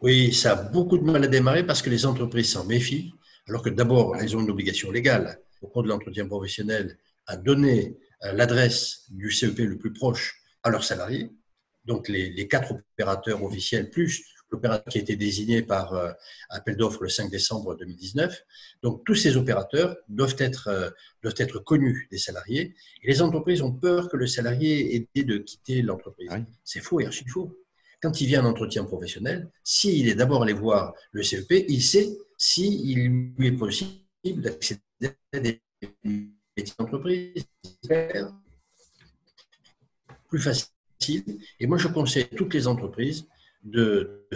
Oui, 0.02 0.34
ça 0.34 0.54
a 0.54 0.56
beaucoup 0.56 0.98
de 0.98 1.04
mal 1.04 1.24
à 1.24 1.28
démarrer 1.28 1.66
parce 1.66 1.82
que 1.82 1.90
les 1.90 2.06
entreprises 2.06 2.52
s'en 2.52 2.66
méfient, 2.66 3.14
alors 3.48 3.62
que 3.62 3.70
d'abord, 3.70 4.16
elles 4.16 4.36
ont 4.36 4.42
une 4.42 4.50
obligation 4.50 4.92
légale 4.92 5.40
au 5.62 5.68
cours 5.68 5.84
de 5.84 5.90
l'entretien 5.90 6.28
professionnel 6.28 6.98
à 7.28 7.36
donner 7.36 7.98
euh, 8.24 8.34
l'adresse 8.34 9.06
du 9.10 9.32
CEP 9.32 9.60
le 9.60 9.78
plus 9.78 9.94
proche 9.94 10.42
à 10.64 10.70
leurs 10.70 10.84
salariés, 10.84 11.32
donc 11.90 12.08
les, 12.08 12.48
quatre 12.48 12.74
opérateurs 12.74 13.44
officiels, 13.44 13.90
plus 13.90 14.24
l'opérateur 14.52 14.86
qui 14.92 15.00
a 15.00 15.02
été 15.02 15.16
désigné 15.16 15.64
par 15.64 15.94
euh, 15.94 16.12
appel 16.50 16.78
d'offres 16.78 17.02
le 17.04 17.10
5 17.10 17.32
décembre 17.32 17.76
2019. 17.76 18.46
Donc 18.84 19.04
tous 19.06 19.16
ces 19.16 19.38
opérateurs 19.38 19.98
doivent 20.08 20.36
être, 20.38 20.68
euh, 20.68 20.92
doivent 21.24 21.36
être 21.38 21.58
connus 21.58 22.08
des 22.12 22.20
salariés. 22.20 22.76
Et 23.02 23.08
les 23.08 23.22
entreprises 23.24 23.64
ont 23.64 23.72
peur 23.72 24.08
que 24.08 24.18
le 24.18 24.28
salarié 24.28 24.96
ait 24.96 25.08
dit 25.16 25.26
de 25.26 25.40
quitter 25.40 25.82
l'entreprise. 25.82 26.30
C'est 26.64 26.80
faux 26.80 27.00
et 27.00 27.08
archi 27.08 27.28
faux. 27.28 27.58
Quand 28.02 28.22
il 28.22 28.28
vient 28.28 28.46
en 28.46 28.50
entretien 28.50 28.86
professionnel, 28.86 29.50
s'il 29.64 30.08
est 30.08 30.16
d'abord 30.16 30.44
allé 30.44 30.54
voir 30.54 30.94
le 31.12 31.24
CEP, 31.24 31.66
il 31.68 31.82
sait 31.82 32.10
s'il 32.38 33.34
lui 33.36 33.48
est 33.48 33.52
possible 33.52 33.98
d'accéder 34.24 34.82
à 35.34 35.40
des 35.40 35.60
entreprises 36.78 37.46
plus 40.28 40.40
facile. 40.40 40.79
Et 41.60 41.68
moi, 41.68 41.78
je 41.78 41.88
conseille 41.88 42.24
à 42.24 42.36
toutes 42.36 42.54
les 42.54 42.68
entreprises 42.68 43.28
de 43.64 44.28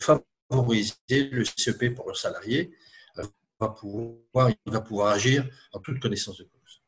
favoriser 0.00 0.94
le 1.30 1.44
CEP 1.44 1.94
pour 1.94 2.06
leurs 2.06 2.16
salariés. 2.16 2.72
Il 3.16 3.22
va 3.60 3.68
pouvoir, 3.68 4.50
il 4.50 4.72
va 4.72 4.80
pouvoir 4.80 5.14
agir 5.14 5.46
en 5.72 5.80
toute 5.80 5.98
connaissance 6.00 6.38
de 6.38 6.44
cause. 6.44 6.82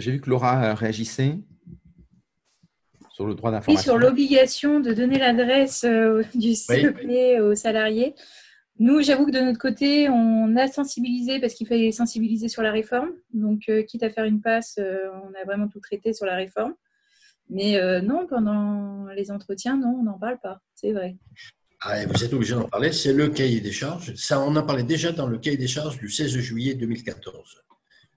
J'ai 0.00 0.12
vu 0.12 0.20
que 0.20 0.28
Laura 0.28 0.74
réagissait 0.74 1.38
sur 3.10 3.26
le 3.26 3.34
droit 3.34 3.50
d'information. 3.50 3.78
Oui, 3.78 3.82
sur 3.82 3.96
l'obligation 3.98 4.80
de 4.80 4.92
donner 4.92 5.18
l'adresse 5.18 5.84
euh, 5.84 6.22
du 6.34 6.54
CEP 6.54 7.40
aux 7.40 7.54
salariés. 7.54 8.14
Nous, 8.78 9.00
j'avoue 9.00 9.24
que 9.24 9.30
de 9.30 9.40
notre 9.40 9.58
côté, 9.58 10.10
on 10.10 10.54
a 10.56 10.68
sensibilisé 10.68 11.40
parce 11.40 11.54
qu'il 11.54 11.66
fallait 11.66 11.92
sensibiliser 11.92 12.48
sur 12.48 12.62
la 12.62 12.70
réforme. 12.70 13.10
Donc, 13.32 13.62
euh, 13.70 13.82
quitte 13.82 14.02
à 14.02 14.10
faire 14.10 14.24
une 14.24 14.42
passe, 14.42 14.76
euh, 14.78 15.08
on 15.24 15.32
a 15.40 15.44
vraiment 15.46 15.66
tout 15.66 15.80
traité 15.80 16.12
sur 16.12 16.26
la 16.26 16.36
réforme. 16.36 16.74
Mais 17.48 17.76
euh, 17.76 18.00
non, 18.00 18.26
pendant 18.26 19.06
les 19.14 19.30
entretiens, 19.30 19.76
non, 19.76 19.98
on 20.00 20.02
n'en 20.04 20.18
parle 20.18 20.38
pas. 20.40 20.60
C'est 20.74 20.92
vrai. 20.92 21.16
Ah, 21.80 22.04
vous 22.06 22.24
êtes 22.24 22.32
obligé 22.32 22.54
d'en 22.54 22.68
parler. 22.68 22.92
C'est 22.92 23.12
le 23.12 23.28
cahier 23.28 23.60
des 23.60 23.72
charges. 23.72 24.14
Ça, 24.14 24.40
on 24.40 24.54
en 24.56 24.62
parlait 24.62 24.82
déjà 24.82 25.12
dans 25.12 25.26
le 25.26 25.38
cahier 25.38 25.56
des 25.56 25.68
charges 25.68 25.98
du 25.98 26.08
16 26.08 26.38
juillet 26.38 26.74
2014. 26.74 27.62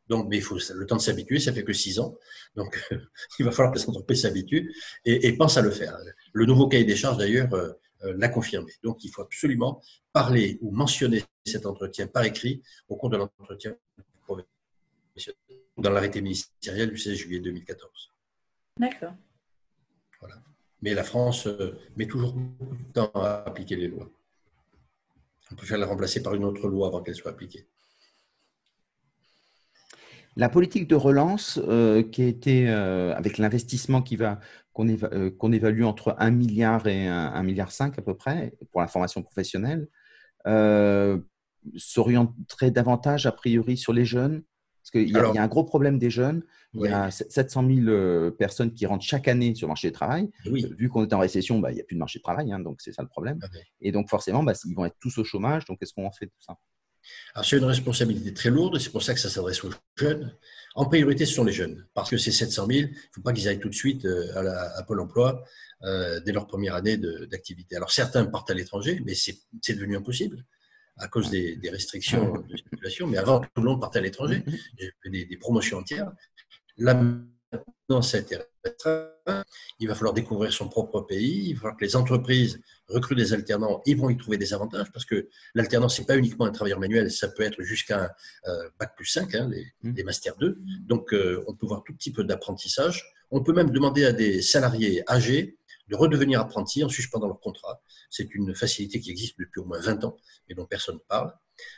Donc, 0.07 0.27
mais 0.27 0.37
il 0.37 0.41
faut 0.41 0.57
le 0.73 0.85
temps 0.87 0.95
de 0.95 1.01
s'habituer. 1.01 1.39
Ça 1.39 1.53
fait 1.53 1.63
que 1.63 1.73
six 1.73 1.99
ans. 1.99 2.15
Donc, 2.55 2.79
il 3.39 3.45
va 3.45 3.51
falloir 3.51 3.73
que 3.73 3.79
les 3.79 3.87
entreprises 3.87 4.23
s'habituent 4.23 4.73
et, 5.05 5.31
pensent 5.33 5.57
à 5.57 5.61
le 5.61 5.71
faire. 5.71 5.95
Le 6.33 6.45
nouveau 6.45 6.67
cahier 6.67 6.85
des 6.85 6.95
charges, 6.95 7.17
d'ailleurs, 7.17 7.53
euh, 7.53 7.73
l'a 8.01 8.29
confirmé. 8.29 8.71
Donc, 8.81 9.03
il 9.03 9.09
faut 9.09 9.21
absolument 9.21 9.81
parler 10.11 10.57
ou 10.61 10.71
mentionner 10.71 11.23
cet 11.45 11.65
entretien 11.65 12.07
par 12.07 12.23
écrit 12.23 12.63
au 12.87 12.95
cours 12.95 13.09
de 13.09 13.17
l'entretien 13.17 13.75
dans 15.77 15.91
l'arrêté 15.91 16.21
ministériel 16.21 16.89
du 16.89 16.97
16 16.97 17.15
juillet 17.15 17.39
2014. 17.39 18.11
D'accord. 18.79 19.13
Voilà. 20.19 20.35
Mais 20.81 20.93
la 20.93 21.03
France 21.03 21.45
euh, 21.47 21.77
met 21.95 22.07
toujours 22.07 22.33
beaucoup 22.33 22.75
de 22.75 22.91
temps 22.93 23.11
à 23.13 23.43
appliquer 23.45 23.75
les 23.75 23.87
lois. 23.87 24.09
On 25.51 25.55
préfère 25.55 25.77
la 25.77 25.85
remplacer 25.85 26.23
par 26.23 26.33
une 26.33 26.45
autre 26.45 26.67
loi 26.67 26.87
avant 26.87 27.01
qu'elle 27.01 27.15
soit 27.15 27.31
appliquée. 27.31 27.67
La 30.35 30.47
politique 30.47 30.87
de 30.87 30.95
relance 30.95 31.59
euh, 31.67 32.01
qui 32.01 32.21
a 32.21 32.27
été, 32.27 32.69
avec 32.69 33.37
l'investissement 33.37 34.01
qui 34.01 34.15
va, 34.15 34.39
euh, 34.79 35.31
qu'on 35.31 35.51
évalue 35.51 35.83
entre 35.83 36.15
1 36.19 36.31
milliard 36.31 36.87
et 36.87 37.07
1, 37.07 37.43
milliard 37.43 37.71
5 37.71 37.99
à 37.99 38.01
peu 38.01 38.15
près 38.15 38.53
pour 38.71 38.81
la 38.81 38.87
formation 38.87 39.21
professionnelle, 39.21 39.87
euh, 40.47 41.19
s'orienterait 41.75 42.71
davantage 42.71 43.25
a 43.25 43.31
priori 43.31 43.75
sur 43.75 43.91
les 43.91 44.05
jeunes 44.05 44.43
Parce 44.91 45.05
qu'il 45.05 45.13
y, 45.13 45.17
a 45.17 45.43
un 45.43 45.47
gros 45.47 45.63
problème 45.63 45.99
des 45.99 46.09
jeunes. 46.09 46.41
Il 46.73 46.81
y 46.81 46.87
a 46.87 47.11
700 47.11 47.67
000 47.67 47.87
euh, 47.87 48.31
personnes 48.31 48.73
qui 48.73 48.85
rentrent 48.85 49.05
chaque 49.05 49.27
année 49.27 49.53
sur 49.53 49.67
le 49.67 49.69
marché 49.69 49.89
du 49.89 49.93
travail. 49.93 50.29
Vu 50.45 50.89
qu'on 50.89 51.03
est 51.03 51.13
en 51.13 51.19
récession, 51.19 51.59
bah, 51.59 51.71
il 51.71 51.75
n'y 51.75 51.81
a 51.81 51.83
plus 51.83 51.95
de 51.95 51.99
marché 51.99 52.19
de 52.19 52.23
travail, 52.23 52.51
hein, 52.51 52.59
donc 52.59 52.81
c'est 52.81 52.91
ça 52.91 53.03
le 53.03 53.07
problème. 53.07 53.39
Et 53.81 53.91
donc 53.91 54.09
forcément, 54.09 54.41
bah, 54.43 54.53
ils 54.65 54.75
vont 54.75 54.85
être 54.85 54.97
tous 54.99 55.17
au 55.19 55.23
chômage. 55.23 55.65
Donc 55.65 55.79
qu'est-ce 55.79 55.93
qu'on 55.93 56.05
en 56.05 56.11
fait 56.11 56.25
de 56.25 56.31
tout 56.31 56.41
ça? 56.41 56.57
C'est 57.43 57.57
une 57.57 57.65
responsabilité 57.65 58.33
très 58.33 58.49
lourde 58.49 58.77
c'est 58.77 58.91
pour 58.91 59.01
ça 59.01 59.13
que 59.13 59.19
ça 59.19 59.29
s'adresse 59.29 59.63
aux 59.63 59.71
jeunes. 59.95 60.35
En 60.75 60.85
priorité, 60.85 61.25
ce 61.25 61.33
sont 61.33 61.43
les 61.43 61.53
jeunes, 61.53 61.87
parce 61.93 62.09
que 62.09 62.17
ces 62.17 62.31
700 62.31 62.67
000, 62.67 62.79
il 62.79 62.83
ne 62.85 62.93
faut 63.13 63.21
pas 63.21 63.33
qu'ils 63.33 63.47
aillent 63.47 63.59
tout 63.59 63.69
de 63.69 63.75
suite 63.75 64.05
euh, 64.05 64.53
à, 64.75 64.83
Pôle 64.83 64.99
emploi 64.99 65.43
euh, 65.83 66.19
dès 66.19 66.31
leur 66.31 66.45
première 66.45 66.75
année 66.75 66.97
d'activité. 66.97 67.75
Alors 67.75 67.91
certains 67.91 68.25
partent 68.25 68.51
à 68.51 68.53
l'étranger, 68.53 69.01
mais 69.05 69.13
c'est 69.15 69.73
devenu 69.73 69.97
impossible 69.97 70.45
à 70.99 71.07
cause 71.07 71.29
des, 71.29 71.59
restrictions 71.71 72.33
de 72.47 72.57
circulation. 72.57 73.07
Mais 73.07 73.17
avant, 73.17 73.39
tout 73.39 73.49
le 73.57 73.63
monde 73.63 73.81
partait 73.81 73.99
à 73.99 74.01
l'étranger. 74.01 74.43
J'ai 74.77 74.91
fait 75.03 75.09
des, 75.09 75.25
des, 75.25 75.37
promotions 75.37 75.79
entières. 75.79 76.11
Là, 76.77 76.93
maintenant, 76.93 78.01
ça 78.01 78.17
a 78.17 78.21
été 78.21 78.37
il 79.79 79.87
va 79.87 79.95
falloir 79.95 80.13
découvrir 80.13 80.51
son 80.51 80.67
propre 80.67 81.01
pays. 81.01 81.49
Il 81.49 81.53
va 81.53 81.61
falloir 81.61 81.77
que 81.77 81.85
les 81.85 81.95
entreprises 81.95 82.59
recrutent 82.87 83.17
des 83.17 83.33
alternants. 83.33 83.81
Ils 83.85 83.97
vont 83.97 84.09
y 84.09 84.17
trouver 84.17 84.37
des 84.37 84.53
avantages 84.53 84.91
parce 84.91 85.05
que 85.05 85.29
l'alternance, 85.55 85.95
ce 85.95 86.01
n'est 86.01 86.07
pas 86.07 86.17
uniquement 86.17 86.45
un 86.45 86.51
travailleur 86.51 86.79
manuel, 86.79 87.11
ça 87.11 87.29
peut 87.29 87.43
être 87.43 87.61
jusqu'à 87.61 88.03
un 88.03 88.09
euh, 88.49 88.69
bac 88.79 88.95
plus 88.95 89.05
5, 89.05 89.33
hein, 89.35 89.49
les, 89.49 89.65
mmh. 89.83 90.03
Master 90.03 90.35
2. 90.37 90.57
Donc, 90.81 91.13
euh, 91.13 91.43
on 91.47 91.55
peut 91.55 91.67
voir 91.67 91.83
tout 91.83 91.93
type 91.93 92.21
d'apprentissage. 92.21 93.05
On 93.31 93.43
peut 93.43 93.53
même 93.53 93.69
demander 93.69 94.05
à 94.05 94.11
des 94.11 94.41
salariés 94.41 95.03
âgés 95.09 95.58
de 95.89 95.95
redevenir 95.95 96.39
apprentis 96.39 96.83
en 96.83 96.89
suspendant 96.89 97.27
leur 97.27 97.39
contrat. 97.39 97.81
C'est 98.09 98.33
une 98.35 98.55
facilité 98.55 98.99
qui 98.99 99.11
existe 99.11 99.39
depuis 99.39 99.59
au 99.59 99.65
moins 99.65 99.79
20 99.79 100.03
ans, 100.03 100.17
mais 100.47 100.55
dont 100.55 100.65
personne 100.65 100.95
ne 100.95 101.07
parle. 101.07 101.33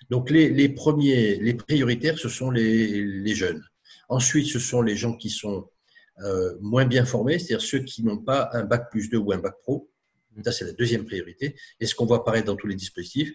Donc, 0.09 0.29
les, 0.29 0.69
premiers, 0.69 1.37
les 1.37 1.53
prioritaires, 1.53 2.17
ce 2.17 2.29
sont 2.29 2.51
les, 2.51 3.03
les 3.03 3.35
jeunes. 3.35 3.63
Ensuite, 4.09 4.47
ce 4.47 4.59
sont 4.59 4.81
les 4.81 4.95
gens 4.95 5.15
qui 5.15 5.29
sont 5.29 5.69
euh, 6.19 6.55
moins 6.59 6.85
bien 6.85 7.05
formés, 7.05 7.39
c'est-à-dire 7.39 7.65
ceux 7.65 7.79
qui 7.79 8.03
n'ont 8.03 8.17
pas 8.17 8.49
un 8.53 8.63
bac 8.63 8.91
plus 8.91 9.09
2 9.09 9.17
ou 9.17 9.31
un 9.31 9.39
bac 9.39 9.55
pro. 9.63 9.89
Ça, 10.43 10.51
c'est 10.51 10.65
la 10.65 10.73
deuxième 10.73 11.05
priorité. 11.05 11.55
Et 11.79 11.85
ce 11.85 11.95
qu'on 11.95 12.05
voit 12.05 12.17
apparaître 12.17 12.47
dans 12.47 12.55
tous 12.55 12.67
les 12.67 12.75
dispositifs. 12.75 13.33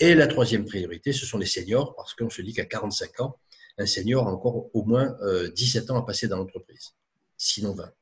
Et 0.00 0.14
la 0.14 0.26
troisième 0.26 0.64
priorité, 0.64 1.12
ce 1.12 1.26
sont 1.26 1.38
les 1.38 1.46
seniors, 1.46 1.94
parce 1.94 2.14
qu'on 2.14 2.30
se 2.30 2.40
dit 2.42 2.54
qu'à 2.54 2.64
45 2.64 3.20
ans, 3.20 3.38
un 3.78 3.86
senior 3.86 4.26
a 4.26 4.32
encore 4.32 4.74
au 4.74 4.84
moins 4.84 5.16
17 5.54 5.90
euh, 5.90 5.94
ans 5.94 5.98
à 5.98 6.06
passer 6.06 6.28
dans 6.28 6.38
l'entreprise, 6.38 6.94
sinon 7.36 7.74
20. 7.74 7.92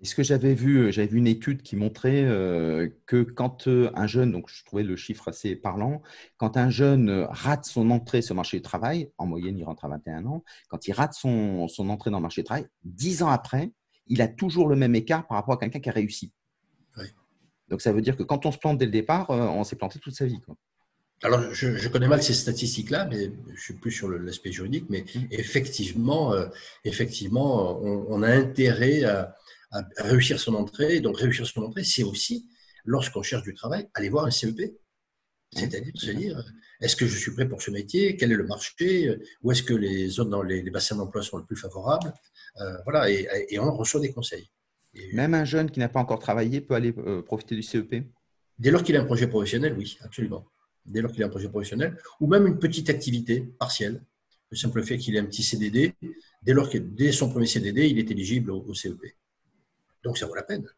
Est-ce 0.00 0.14
que 0.14 0.22
j'avais 0.22 0.54
vu, 0.54 0.78
euh, 0.78 0.90
j'avais 0.92 1.08
vu 1.08 1.18
une 1.18 1.26
étude 1.26 1.62
qui 1.62 1.74
montrait 1.74 2.24
euh, 2.24 2.88
que 3.06 3.22
quand 3.22 3.66
euh, 3.66 3.90
un 3.94 4.06
jeune, 4.06 4.30
donc 4.30 4.48
je 4.48 4.64
trouvais 4.64 4.84
le 4.84 4.94
chiffre 4.94 5.26
assez 5.26 5.56
parlant, 5.56 6.02
quand 6.36 6.56
un 6.56 6.70
jeune 6.70 7.26
rate 7.30 7.64
son 7.64 7.90
entrée 7.90 8.22
sur 8.22 8.34
le 8.34 8.36
marché 8.36 8.58
du 8.58 8.62
travail, 8.62 9.10
en 9.18 9.26
moyenne 9.26 9.58
il 9.58 9.64
rentre 9.64 9.84
à 9.84 9.88
21 9.88 10.26
ans, 10.26 10.44
quand 10.68 10.86
il 10.86 10.92
rate 10.92 11.14
son, 11.14 11.66
son 11.66 11.88
entrée 11.90 12.10
dans 12.10 12.18
le 12.18 12.22
marché 12.22 12.42
du 12.42 12.46
travail, 12.46 12.66
10 12.84 13.24
ans 13.24 13.28
après, 13.28 13.72
il 14.06 14.22
a 14.22 14.28
toujours 14.28 14.68
le 14.68 14.76
même 14.76 14.94
écart 14.94 15.26
par 15.26 15.36
rapport 15.36 15.54
à 15.54 15.58
quelqu'un 15.58 15.80
qui 15.80 15.88
a 15.88 15.92
réussi. 15.92 16.32
Donc 17.68 17.82
ça 17.82 17.92
veut 17.92 18.00
dire 18.00 18.16
que 18.16 18.22
quand 18.22 18.46
on 18.46 18.52
se 18.52 18.56
plante 18.56 18.78
dès 18.78 18.86
le 18.86 18.90
départ, 18.90 19.28
on 19.28 19.62
s'est 19.62 19.76
planté 19.76 19.98
toute 19.98 20.14
sa 20.14 20.24
vie. 20.24 20.40
alors, 21.22 21.52
je, 21.52 21.88
connais 21.88 22.08
mal 22.08 22.22
ces 22.22 22.32
statistiques-là, 22.32 23.06
mais 23.10 23.30
je 23.54 23.60
suis 23.60 23.74
plus 23.74 23.90
sur 23.90 24.08
l'aspect 24.08 24.52
juridique. 24.52 24.86
Mais 24.88 25.02
mm. 25.02 25.26
effectivement, 25.32 26.32
euh, 26.32 26.46
effectivement, 26.86 27.78
on, 27.82 28.22
a 28.22 28.30
intérêt 28.30 29.04
à, 29.04 29.36
réussir 29.96 30.38
son 30.40 30.54
entrée. 30.54 31.00
Donc, 31.00 31.18
réussir 31.18 31.46
son 31.46 31.62
entrée, 31.62 31.84
c'est 31.84 32.02
aussi, 32.02 32.48
lorsqu'on 32.84 33.22
cherche 33.22 33.42
du 33.42 33.54
travail, 33.54 33.88
aller 33.94 34.08
voir 34.08 34.26
un 34.26 34.30
CEP. 34.30 34.58
Mm. 34.58 35.58
C'est-à-dire 35.58 35.92
se 35.94 36.10
dire, 36.10 36.44
est-ce 36.80 36.96
que 36.96 37.06
je 37.06 37.16
suis 37.16 37.32
prêt 37.32 37.48
pour 37.48 37.62
ce 37.62 37.70
métier? 37.70 38.16
Quel 38.16 38.32
est 38.32 38.36
le 38.36 38.46
marché? 38.46 39.18
Où 39.42 39.52
est-ce 39.52 39.62
que 39.62 39.74
les 39.74 40.08
zones 40.08 40.30
dans 40.30 40.42
les, 40.42 40.62
bassins 40.70 40.96
d'emploi 40.96 41.22
sont 41.22 41.38
les 41.38 41.44
plus 41.44 41.56
favorables? 41.56 42.12
Euh, 42.60 42.76
Voilà, 42.84 43.10
et, 43.10 43.58
on 43.58 43.74
reçoit 43.76 44.00
des 44.00 44.12
conseils. 44.12 44.50
Même 45.12 45.34
un 45.34 45.44
jeune 45.44 45.70
qui 45.70 45.78
n'a 45.80 45.88
pas 45.88 46.00
encore 46.00 46.18
travaillé 46.18 46.60
peut 46.60 46.74
aller 46.74 46.94
euh, 46.98 47.22
profiter 47.22 47.54
du 47.54 47.62
CEP 47.62 48.04
Dès 48.58 48.70
lors 48.70 48.82
qu'il 48.82 48.96
a 48.96 49.00
un 49.00 49.04
projet 49.04 49.28
professionnel, 49.28 49.74
oui, 49.78 49.96
absolument 50.00 50.44
dès 50.88 51.02
lors 51.02 51.12
qu'il 51.12 51.22
a 51.22 51.26
un 51.26 51.30
projet 51.30 51.48
professionnel, 51.48 51.96
ou 52.20 52.26
même 52.26 52.46
une 52.46 52.58
petite 52.58 52.90
activité 52.90 53.40
partielle. 53.58 54.02
Le 54.50 54.56
simple 54.56 54.82
fait 54.82 54.96
qu'il 54.96 55.14
ait 55.14 55.18
un 55.18 55.26
petit 55.26 55.42
CDD, 55.42 55.94
dès 56.42 56.54
lors 56.54 56.70
que 56.70 56.78
dès 56.78 57.12
son 57.12 57.28
premier 57.28 57.46
CDD, 57.46 57.88
il 57.88 57.98
est 57.98 58.10
éligible 58.10 58.50
au, 58.50 58.74
CEP. 58.74 58.98
Donc 60.04 60.18
ça 60.18 60.26
vaut 60.26 60.34
la 60.34 60.42
peine. 60.42 60.68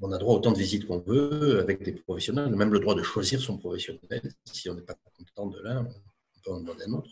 On 0.00 0.12
a 0.12 0.18
droit 0.18 0.34
autant 0.34 0.52
de 0.52 0.58
visites 0.58 0.86
qu'on 0.86 0.98
veut 0.98 1.60
avec 1.60 1.82
des 1.82 1.92
professionnels, 1.92 2.46
on 2.48 2.52
a 2.52 2.56
même 2.56 2.72
le 2.72 2.80
droit 2.80 2.94
de 2.94 3.02
choisir 3.02 3.40
son 3.40 3.58
professionnel. 3.58 4.22
Si 4.44 4.68
on 4.68 4.74
n'est 4.74 4.82
pas 4.82 4.96
content 5.16 5.46
de 5.46 5.60
l'un, 5.60 5.84
on 5.84 6.40
peut 6.44 6.52
en 6.52 6.60
demander 6.60 6.84
un 6.88 6.92
autre. 6.94 7.10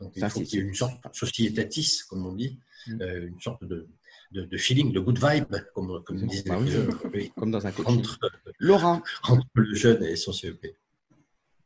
Donc 0.00 0.12
il 0.16 0.28
faut 0.28 0.40
qu'il 0.40 0.58
y 0.58 0.62
ait 0.62 0.66
une 0.66 0.74
sorte 0.74 0.94
de 0.94 1.14
sociétatis, 1.14 2.02
comme 2.08 2.26
on 2.26 2.32
dit, 2.32 2.58
mm. 2.86 3.02
euh, 3.02 3.28
une 3.28 3.40
sorte 3.40 3.64
de, 3.64 3.88
de, 4.32 4.56
feeling, 4.56 4.92
de 4.92 5.00
good 5.00 5.18
vibe, 5.18 5.44
comme, 5.74 6.02
comme, 6.04 6.26
disait, 6.26 6.44
bah 6.46 6.58
comme 7.36 7.50
dans 7.50 7.66
un 7.66 7.70
coaching. 7.70 7.98
Entre, 7.98 8.18
Laura. 8.58 9.02
entre 9.28 9.46
le 9.54 9.74
jeune 9.74 10.02
et 10.02 10.16
son 10.16 10.32
CEP. 10.32 10.74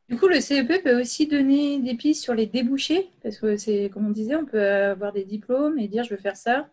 Du 0.09 0.17
coup, 0.17 0.27
le 0.27 0.39
CEP 0.39 0.83
peut 0.83 1.01
aussi 1.01 1.27
donner 1.27 1.79
des 1.79 1.95
pistes 1.95 2.23
sur 2.23 2.33
les 2.33 2.45
débouchés, 2.45 3.09
parce 3.23 3.37
que 3.39 3.57
c'est, 3.57 3.89
comme 3.93 4.07
on 4.07 4.11
disait, 4.11 4.35
on 4.35 4.45
peut 4.45 4.63
avoir 4.63 5.13
des 5.13 5.25
diplômes 5.25 5.79
et 5.79 5.87
dire 5.87 6.03
je 6.03 6.11
veux 6.11 6.21
faire 6.21 6.37
ça, 6.37 6.69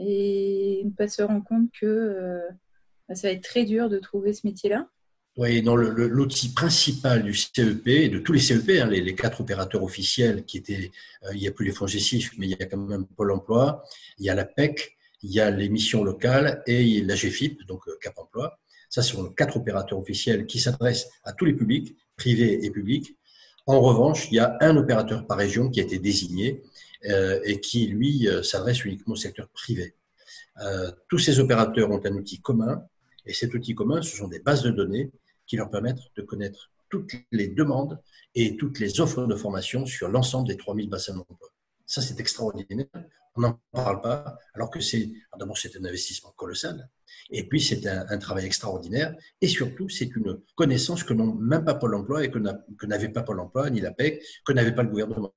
et 0.00 0.82
ne 0.84 0.90
pas 0.90 1.08
se 1.08 1.22
rendre 1.22 1.44
compte 1.44 1.70
que 1.78 1.86
euh, 1.86 2.40
bah, 3.08 3.14
ça 3.14 3.28
va 3.28 3.34
être 3.34 3.42
très 3.42 3.64
dur 3.64 3.88
de 3.88 3.98
trouver 3.98 4.32
ce 4.32 4.46
métier-là. 4.46 4.88
Oui, 5.36 5.62
dans 5.62 5.76
l'outil 5.76 6.52
principal 6.52 7.22
du 7.22 7.34
CEP, 7.34 7.84
de 8.10 8.18
tous 8.18 8.32
les 8.32 8.40
CEP, 8.40 8.70
hein, 8.82 8.86
les, 8.86 9.14
quatre 9.14 9.42
opérateurs 9.42 9.82
officiels 9.82 10.44
qui 10.44 10.58
étaient, 10.58 10.90
euh, 11.24 11.30
il 11.34 11.40
n'y 11.40 11.48
a 11.48 11.52
plus 11.52 11.66
les 11.66 11.72
fonds 11.72 11.86
gestifs, 11.86 12.32
mais 12.36 12.46
il 12.46 12.50
y 12.50 12.62
a 12.62 12.66
quand 12.66 12.78
même 12.78 13.06
Pôle 13.06 13.32
emploi, 13.32 13.84
il 14.18 14.24
y 14.24 14.30
a 14.30 14.34
la 14.34 14.44
PEC, 14.44 14.96
il 15.22 15.30
y 15.30 15.40
a 15.40 15.50
les 15.50 15.68
missions 15.68 16.02
locales 16.02 16.62
et 16.66 17.02
la 17.02 17.14
GFIP, 17.14 17.66
donc 17.66 17.86
euh, 17.86 17.96
Cap 18.00 18.18
Emploi. 18.18 18.58
Ça, 18.88 19.02
ce 19.02 19.12
sont 19.14 19.30
quatre 19.30 19.58
opérateurs 19.58 19.98
officiels 19.98 20.46
qui 20.46 20.58
s'adressent 20.58 21.08
à 21.22 21.32
tous 21.32 21.44
les 21.44 21.52
publics, 21.52 21.96
privés 22.16 22.64
et 22.64 22.70
publics. 22.70 23.16
En 23.66 23.80
revanche, 23.80 24.28
il 24.32 24.34
y 24.34 24.40
a 24.40 24.56
un 24.60 24.76
opérateur 24.76 25.26
par 25.26 25.38
région 25.38 25.70
qui 25.70 25.78
a 25.80 25.84
été 25.84 25.98
désigné 26.00 26.62
et 27.02 27.60
qui, 27.60 27.86
lui, 27.86 28.28
euh, 28.28 28.42
s'adresse 28.42 28.84
uniquement 28.84 29.14
au 29.14 29.16
secteur 29.16 29.48
privé. 29.48 29.94
Euh, 30.60 30.90
tous 31.08 31.18
ces 31.18 31.40
opérateurs 31.40 31.90
ont 31.90 32.00
un 32.04 32.12
outil 32.12 32.40
commun 32.40 32.84
et 33.26 33.32
cet 33.32 33.54
outil 33.54 33.74
commun, 33.74 34.02
ce 34.02 34.16
sont 34.16 34.28
des 34.28 34.40
bases 34.40 34.62
de 34.62 34.70
données 34.70 35.10
qui 35.46 35.56
leur 35.56 35.70
permettent 35.70 36.02
de 36.16 36.22
connaître 36.22 36.70
toutes 36.88 37.12
les 37.30 37.48
demandes 37.48 38.00
et 38.34 38.56
toutes 38.56 38.80
les 38.80 39.00
offres 39.00 39.26
de 39.26 39.34
formation 39.34 39.86
sur 39.86 40.08
l'ensemble 40.08 40.48
des 40.48 40.56
3000 40.56 40.88
bassins 40.88 41.14
d'emploi. 41.14 41.48
Ça, 41.86 42.00
c'est 42.02 42.18
extraordinaire. 42.20 42.86
On 43.36 43.42
n'en 43.42 43.60
parle 43.72 44.00
pas, 44.00 44.38
alors 44.54 44.70
que 44.70 44.80
c'est, 44.80 45.10
d'abord, 45.38 45.56
c'est 45.56 45.76
un 45.76 45.84
investissement 45.84 46.32
colossal. 46.36 46.88
Et 47.30 47.46
puis, 47.48 47.60
c'est 47.60 47.86
un, 47.86 48.18
travail 48.18 48.44
extraordinaire. 48.44 49.14
Et 49.40 49.46
surtout, 49.46 49.88
c'est 49.88 50.14
une 50.16 50.40
connaissance 50.56 51.04
que 51.04 51.14
n'ont 51.14 51.34
même 51.34 51.64
pas 51.64 51.74
Pôle 51.74 51.94
emploi 51.94 52.24
et 52.24 52.30
que, 52.30 52.38
n'avait 52.86 53.08
pas 53.08 53.22
Pôle 53.22 53.40
emploi, 53.40 53.70
ni 53.70 53.80
la 53.80 53.92
PEC, 53.92 54.22
que 54.44 54.52
n'avait 54.52 54.74
pas 54.74 54.82
le 54.82 54.90
gouvernement. 54.90 55.32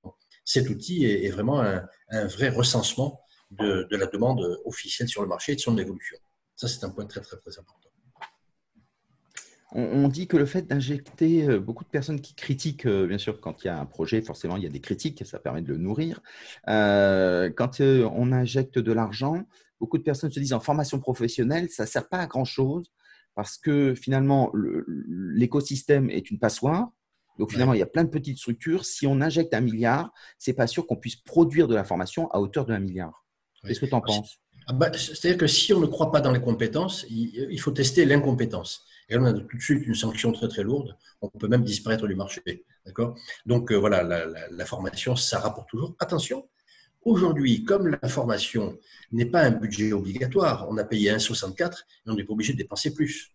Cet 0.46 0.70
outil 0.70 1.06
est, 1.06 1.30
vraiment 1.30 1.62
un, 1.62 2.28
vrai 2.28 2.50
recensement 2.50 3.22
de, 3.52 3.88
la 3.92 4.08
demande 4.08 4.60
officielle 4.66 5.08
sur 5.08 5.22
le 5.22 5.28
marché 5.28 5.54
et 5.54 5.56
de 5.56 5.62
son 5.62 5.78
évolution. 5.78 6.18
Ça, 6.56 6.68
c'est 6.68 6.84
un 6.84 6.90
point 6.90 7.06
très, 7.06 7.22
très, 7.22 7.38
très 7.38 7.58
important 7.60 7.84
on, 9.74 10.08
dit 10.08 10.28
que 10.28 10.38
le 10.38 10.46
fait 10.46 10.64
d'injecter 10.64 11.48
euh, 11.48 11.60
beaucoup 11.60 11.84
de 11.84 11.90
personnes 11.90 12.22
qui 12.22 12.36
critiquent, 12.36 12.86
euh, 12.86 13.08
bien 13.08 13.18
sûr, 13.18 13.40
quand 13.42 13.64
il 13.64 13.68
y 13.68 13.70
a 13.70 13.80
un 13.80 13.86
projet, 13.86 14.22
forcément, 14.22 14.58
il 14.58 14.64
y 14.64 14.68
a 14.68 14.70
des 14.70 14.80
critiques, 14.80 15.26
ça 15.26 15.40
permet 15.40 15.62
de 15.62 15.70
le 15.70 15.78
nourrir. 15.78 16.22
Euh, 16.68 17.50
quand 17.50 17.82
on 17.82 18.32
injecte 18.32 18.78
de 18.78 18.92
l'argent, 18.92 19.44
beaucoup 19.80 19.98
de 19.98 20.04
personnes 20.04 20.32
se 20.32 20.40
disent 20.40 20.54
en 20.54 20.60
formation 20.60 21.00
professionnelle, 21.00 21.70
ça 21.70 21.84
ne 21.84 21.88
sert 21.88 22.08
pas 22.08 22.20
à 22.20 22.28
grand-chose 22.28 22.92
parce 23.36 23.58
que 23.58 23.96
finalement, 23.96 24.52
l'écosystème 25.08 26.10
est 26.12 26.30
une 26.30 26.38
passoire. 26.38 26.92
Donc 27.40 27.52
finalement, 27.52 27.74
il 27.74 27.80
y 27.80 27.84
a 27.84 27.88
plein 27.88 28.04
de 28.04 28.10
petites 28.10 28.38
structures. 28.38 28.86
Si 28.86 29.08
on 29.08 29.22
injecte 29.22 29.54
un 29.54 29.62
milliard, 29.62 30.12
c'est 30.38 30.54
pas 30.54 30.68
sûr 30.68 30.86
qu'on 30.86 30.96
puisse 30.96 31.16
produire 31.16 31.68
de 31.68 31.76
la 31.76 31.84
formation 31.84 32.30
à 32.32 32.40
hauteur 32.40 32.66
d'un 32.66 32.80
milliard. 32.80 33.26
Qu'est-ce 33.66 33.80
que 33.80 33.86
tu 33.86 33.96
en 33.96 34.02
penses? 34.02 34.40
Ah 34.68 34.74
bah, 34.74 34.92
C'est-à-dire 34.94 35.38
que 35.38 35.48
si 35.48 35.74
on 35.74 35.80
ne 35.80 35.88
croit 35.88 36.12
pas 36.12 36.22
dans 36.22 36.32
les 36.32 36.42
compétences, 36.42 37.06
il 37.10 37.60
faut 37.60 37.72
tester 37.72 38.06
l'incompétence. 38.06 38.86
Et 39.10 39.18
on 39.18 39.26
a 39.26 39.34
tout 39.34 39.58
de 39.58 39.62
suite 39.62 39.86
une 39.86 39.96
sanction 39.96 40.32
très 40.32 40.48
très 40.48 40.64
lourde. 40.64 40.98
On 41.22 41.30
peut 41.30 41.48
même 41.48 41.64
disparaître 41.64 42.08
du 42.08 42.16
marché. 42.16 42.42
D'accord? 42.86 43.16
Donc 43.46 43.72
euh, 43.72 43.76
voilà, 43.76 44.04
la, 44.04 44.66
formation, 44.66 45.16
ça 45.16 45.40
rapporte 45.40 45.70
toujours. 45.70 45.96
Attention, 46.00 46.48
aujourd'hui, 47.04 47.64
comme 47.64 47.98
la 48.02 48.10
formation 48.10 48.78
n'est 49.12 49.26
pas 49.26 49.42
un 49.44 49.52
budget 49.52 49.94
obligatoire, 49.94 50.68
on 50.70 50.78
a 50.78 50.84
payé 50.84 51.12
1,64 51.12 51.72
et 52.08 52.10
on 52.10 52.16
n'est 52.16 52.24
pas 52.24 52.34
obligé 52.34 52.54
de 52.54 52.58
dépenser 52.58 52.94
plus. 52.94 53.32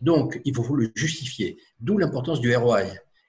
Donc, 0.00 0.40
il 0.44 0.54
faut 0.54 0.74
le 0.74 0.90
justifier. 0.94 1.58
D'où 1.78 1.98
l'importance 1.98 2.40
du 2.40 2.54
ROI. 2.56 2.82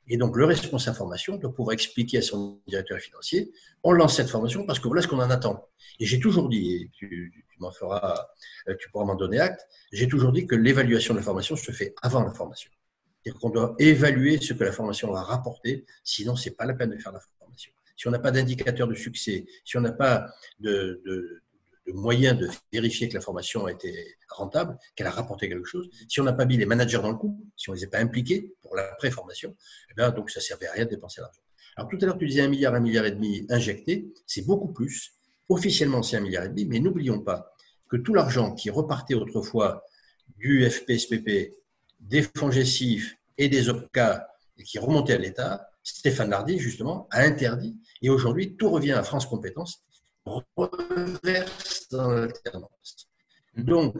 Et 0.07 0.17
donc, 0.17 0.35
le 0.35 0.45
responsable 0.45 0.97
formation 0.97 1.37
doit 1.37 1.53
pouvoir 1.53 1.73
expliquer 1.73 2.17
à 2.17 2.21
son 2.21 2.61
directeur 2.67 2.99
financier 2.99 3.51
on 3.83 3.91
lance 3.91 4.15
cette 4.15 4.29
formation 4.29 4.65
parce 4.65 4.79
que 4.79 4.87
voilà 4.87 5.01
ce 5.01 5.07
qu'on 5.07 5.19
en 5.19 5.29
attend. 5.29 5.67
Et 5.99 6.05
j'ai 6.05 6.19
toujours 6.19 6.49
dit, 6.49 6.73
et 6.73 6.89
tu, 6.93 7.43
m'en 7.59 7.71
feras, 7.71 8.27
euh, 8.67 8.75
tu 8.79 8.89
pourras 8.89 9.05
m'en 9.05 9.15
donner 9.15 9.39
acte, 9.39 9.67
j'ai 9.91 10.07
toujours 10.07 10.31
dit 10.31 10.47
que 10.47 10.55
l'évaluation 10.55 11.13
de 11.13 11.19
la 11.19 11.23
formation 11.23 11.55
se 11.55 11.71
fait 11.71 11.93
avant 12.01 12.23
la 12.23 12.31
formation. 12.31 12.71
C'est-à-dire 13.21 13.39
qu'on 13.39 13.49
doit 13.49 13.75
évaluer 13.79 14.39
ce 14.41 14.53
que 14.53 14.63
la 14.63 14.71
formation 14.71 15.11
va 15.11 15.21
rapporter, 15.21 15.85
sinon 16.03 16.35
c'est 16.35 16.51
pas 16.51 16.65
la 16.65 16.73
peine 16.73 16.89
de 16.89 16.97
faire 16.97 17.11
la 17.11 17.21
formation. 17.39 17.71
Si 17.95 18.07
on 18.07 18.11
n'a 18.11 18.19
pas 18.19 18.31
d'indicateur 18.31 18.87
de 18.87 18.95
succès, 18.95 19.45
si 19.63 19.77
on 19.77 19.81
n'a 19.81 19.91
pas 19.91 20.27
de, 20.59 21.01
de, 21.05 21.42
de 21.87 21.93
moyens 21.93 22.37
de 22.37 22.49
vérifier 22.71 23.09
que 23.09 23.13
la 23.13 23.21
formation 23.21 23.65
a 23.65 23.71
été 23.71 24.15
rentable, 24.29 24.77
qu'elle 24.95 25.07
a 25.07 25.11
rapporté 25.11 25.49
quelque 25.49 25.65
chose, 25.65 25.89
si 26.07 26.21
on 26.21 26.23
n'a 26.23 26.33
pas 26.33 26.45
mis 26.45 26.57
les 26.57 26.65
managers 26.65 26.99
dans 26.99 27.11
le 27.11 27.17
coup, 27.17 27.45
si 27.55 27.69
on 27.69 27.73
ne 27.73 27.77
les 27.77 27.83
a 27.83 27.87
pas 27.87 27.99
impliqués 27.99 28.53
pour 28.61 28.75
la 28.75 28.83
pré-formation, 28.97 29.55
eh 29.91 29.93
bien, 29.93 30.11
donc 30.11 30.29
ça 30.29 30.39
ne 30.39 30.43
servait 30.43 30.67
à 30.67 30.73
rien 30.73 30.85
de 30.85 30.89
dépenser 30.91 31.21
l'argent. 31.21 31.41
Alors 31.75 31.89
tout 31.89 31.97
à 32.01 32.05
l'heure, 32.05 32.17
tu 32.17 32.27
disais 32.27 32.41
un 32.41 32.47
milliard, 32.47 32.73
un 32.75 32.79
milliard 32.79 33.05
et 33.05 33.11
demi 33.11 33.45
injecté, 33.49 34.07
c'est 34.27 34.45
beaucoup 34.45 34.71
plus. 34.71 35.13
Officiellement, 35.49 36.03
c'est 36.03 36.17
un 36.17 36.21
milliard 36.21 36.45
et 36.45 36.49
demi, 36.49 36.65
mais 36.65 36.79
n'oublions 36.79 37.19
pas 37.19 37.53
que 37.89 37.97
tout 37.97 38.13
l'argent 38.13 38.53
qui 38.53 38.69
repartait 38.69 39.15
autrefois 39.15 39.83
du 40.37 40.69
FPSPP, 40.69 41.53
des 41.99 42.21
fonds 42.35 42.51
gessifs 42.51 43.17
et 43.37 43.49
des 43.49 43.69
OPCA 43.69 44.29
et 44.57 44.63
qui 44.63 44.79
remontait 44.79 45.13
à 45.13 45.17
l'État, 45.17 45.69
Stéphane 45.83 46.29
Lardy, 46.29 46.59
justement, 46.59 47.07
a 47.11 47.21
interdit. 47.21 47.75
Et 48.01 48.09
aujourd'hui, 48.09 48.55
tout 48.55 48.69
revient 48.69 48.93
à 48.93 49.03
France 49.03 49.25
Compétences, 49.25 49.83
reverse 50.25 51.89
dans 51.89 52.11
l'alternance. 52.11 53.07
Donc, 53.55 53.95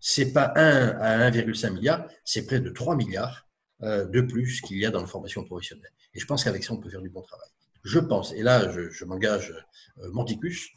c'est 0.00 0.32
pas 0.32 0.52
1 0.56 0.98
à 1.00 1.30
1,5 1.30 1.72
milliard, 1.72 2.06
c'est 2.24 2.46
près 2.46 2.60
de 2.60 2.70
3 2.70 2.96
milliards 2.96 3.46
euh, 3.82 4.04
de 4.06 4.20
plus 4.20 4.60
qu'il 4.60 4.78
y 4.78 4.86
a 4.86 4.90
dans 4.90 5.00
la 5.00 5.06
formation 5.06 5.44
professionnelle. 5.44 5.90
Et 6.14 6.20
je 6.20 6.26
pense 6.26 6.44
qu'avec 6.44 6.62
ça, 6.62 6.72
on 6.72 6.76
peut 6.78 6.90
faire 6.90 7.02
du 7.02 7.10
bon 7.10 7.22
travail. 7.22 7.48
Je 7.82 7.98
pense, 7.98 8.32
et 8.32 8.42
là, 8.42 8.70
je, 8.70 9.04
m'engage 9.04 9.54
euh, 9.98 10.10
mordicus, 10.10 10.70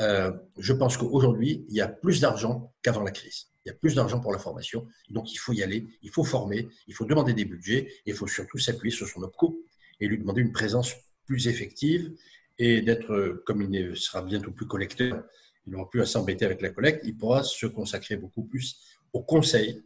euh, 0.00 0.32
je 0.58 0.72
pense 0.72 0.96
qu'aujourd'hui, 0.96 1.64
il 1.68 1.74
y 1.74 1.80
a 1.80 1.88
plus 1.88 2.20
d'argent 2.20 2.72
qu'avant 2.82 3.02
la 3.02 3.10
crise. 3.10 3.48
Il 3.64 3.70
y 3.70 3.72
a 3.72 3.74
plus 3.74 3.94
d'argent 3.94 4.20
pour 4.20 4.32
la 4.32 4.38
formation. 4.38 4.86
Donc, 5.08 5.32
il 5.32 5.36
faut 5.36 5.52
y 5.52 5.62
aller, 5.62 5.86
il 6.02 6.10
faut 6.10 6.24
former, 6.24 6.68
il 6.86 6.94
faut 6.94 7.04
demander 7.04 7.32
des 7.32 7.44
budgets, 7.44 7.86
et 8.06 8.10
il 8.10 8.14
faut 8.14 8.26
surtout 8.26 8.58
s'appuyer 8.58 8.94
sur 8.94 9.08
son 9.08 9.22
OPCO 9.22 9.58
et 10.00 10.06
lui 10.06 10.18
demander 10.18 10.42
une 10.42 10.52
présence 10.52 10.94
plus 11.26 11.48
effective 11.48 12.12
et 12.58 12.82
d'être, 12.82 13.42
comme 13.46 13.62
il 13.62 13.70
ne 13.70 13.94
sera 13.94 14.22
bientôt 14.22 14.50
plus 14.50 14.66
collecteur, 14.66 15.24
il 15.66 15.72
n'aura 15.72 15.88
plus 15.88 16.02
à 16.02 16.06
s'embêter 16.06 16.44
avec 16.44 16.60
la 16.60 16.70
collecte, 16.70 17.02
il 17.04 17.16
pourra 17.16 17.42
se 17.42 17.66
consacrer 17.66 18.16
beaucoup 18.16 18.44
plus 18.44 18.78
au 19.12 19.22
conseil 19.22 19.82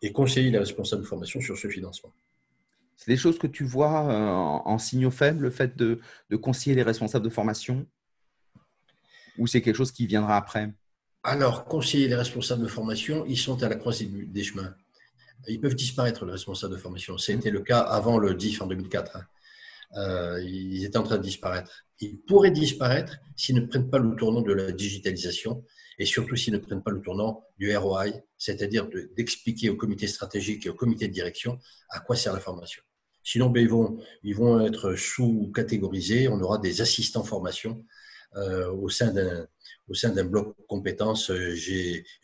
et 0.00 0.12
conseiller 0.12 0.50
les 0.50 0.58
responsables 0.58 1.02
de 1.02 1.06
formation 1.06 1.40
sur 1.40 1.56
ce 1.56 1.68
financement. 1.68 2.12
C'est 2.96 3.10
des 3.10 3.16
choses 3.16 3.38
que 3.38 3.46
tu 3.46 3.64
vois 3.64 4.06
euh, 4.10 4.70
en, 4.70 4.78
signaux 4.78 5.10
faibles, 5.10 5.42
le 5.42 5.50
fait 5.50 5.76
de, 5.76 6.00
conseiller 6.36 6.76
les 6.76 6.82
responsables 6.82 7.24
de 7.24 7.30
formation? 7.30 7.86
Ou 9.38 9.46
c'est 9.46 9.62
quelque 9.62 9.76
chose 9.76 9.92
qui 9.92 10.06
viendra 10.06 10.36
après? 10.36 10.70
Alors, 11.24 11.64
conseiller 11.64 12.08
les 12.08 12.14
responsables 12.14 12.62
de 12.62 12.68
formation, 12.68 13.24
ils 13.26 13.38
sont 13.38 13.62
à 13.62 13.68
la 13.68 13.76
croisée 13.76 14.06
des 14.06 14.42
chemins. 14.42 14.74
Ils 15.48 15.60
peuvent 15.60 15.74
disparaître, 15.74 16.24
les 16.24 16.32
responsables 16.32 16.74
de 16.74 16.78
formation. 16.78 17.18
C'était 17.18 17.50
le 17.50 17.60
cas 17.60 17.80
avant 17.80 18.18
le 18.18 18.34
DIF 18.34 18.62
en 18.62 18.66
2004. 18.66 19.16
Hein. 19.16 19.24
Euh, 19.96 20.42
ils 20.42 20.84
étaient 20.84 20.96
en 20.96 21.02
train 21.02 21.18
de 21.18 21.22
disparaître. 21.22 21.84
Ils 22.02 22.18
pourraient 22.18 22.50
disparaître 22.50 23.16
s'ils 23.36 23.54
ne 23.54 23.64
prennent 23.64 23.88
pas 23.88 23.98
le 23.98 24.16
tournant 24.16 24.42
de 24.42 24.52
la 24.52 24.72
digitalisation 24.72 25.64
et 25.98 26.04
surtout 26.04 26.34
s'ils 26.34 26.52
ne 26.52 26.58
prennent 26.58 26.82
pas 26.82 26.90
le 26.90 27.00
tournant 27.00 27.44
du 27.58 27.74
ROI, 27.76 28.06
c'est-à-dire 28.36 28.88
d'expliquer 29.16 29.70
au 29.70 29.76
comité 29.76 30.08
stratégique 30.08 30.66
et 30.66 30.70
au 30.70 30.74
comité 30.74 31.06
de 31.06 31.12
direction 31.12 31.58
à 31.90 32.00
quoi 32.00 32.16
sert 32.16 32.32
la 32.32 32.40
formation. 32.40 32.82
Sinon, 33.22 33.50
ben, 33.50 33.60
ils, 33.60 33.68
vont, 33.68 33.98
ils 34.24 34.34
vont 34.34 34.60
être 34.66 34.96
sous-catégorisés. 34.96 36.26
On 36.26 36.40
aura 36.40 36.58
des 36.58 36.80
assistants 36.80 37.22
formation 37.22 37.84
euh, 38.34 38.68
au 38.72 38.88
sein 38.88 39.12
d'un 39.12 40.24
bloc 40.24 40.56
compétences 40.66 41.30
euh, 41.30 41.54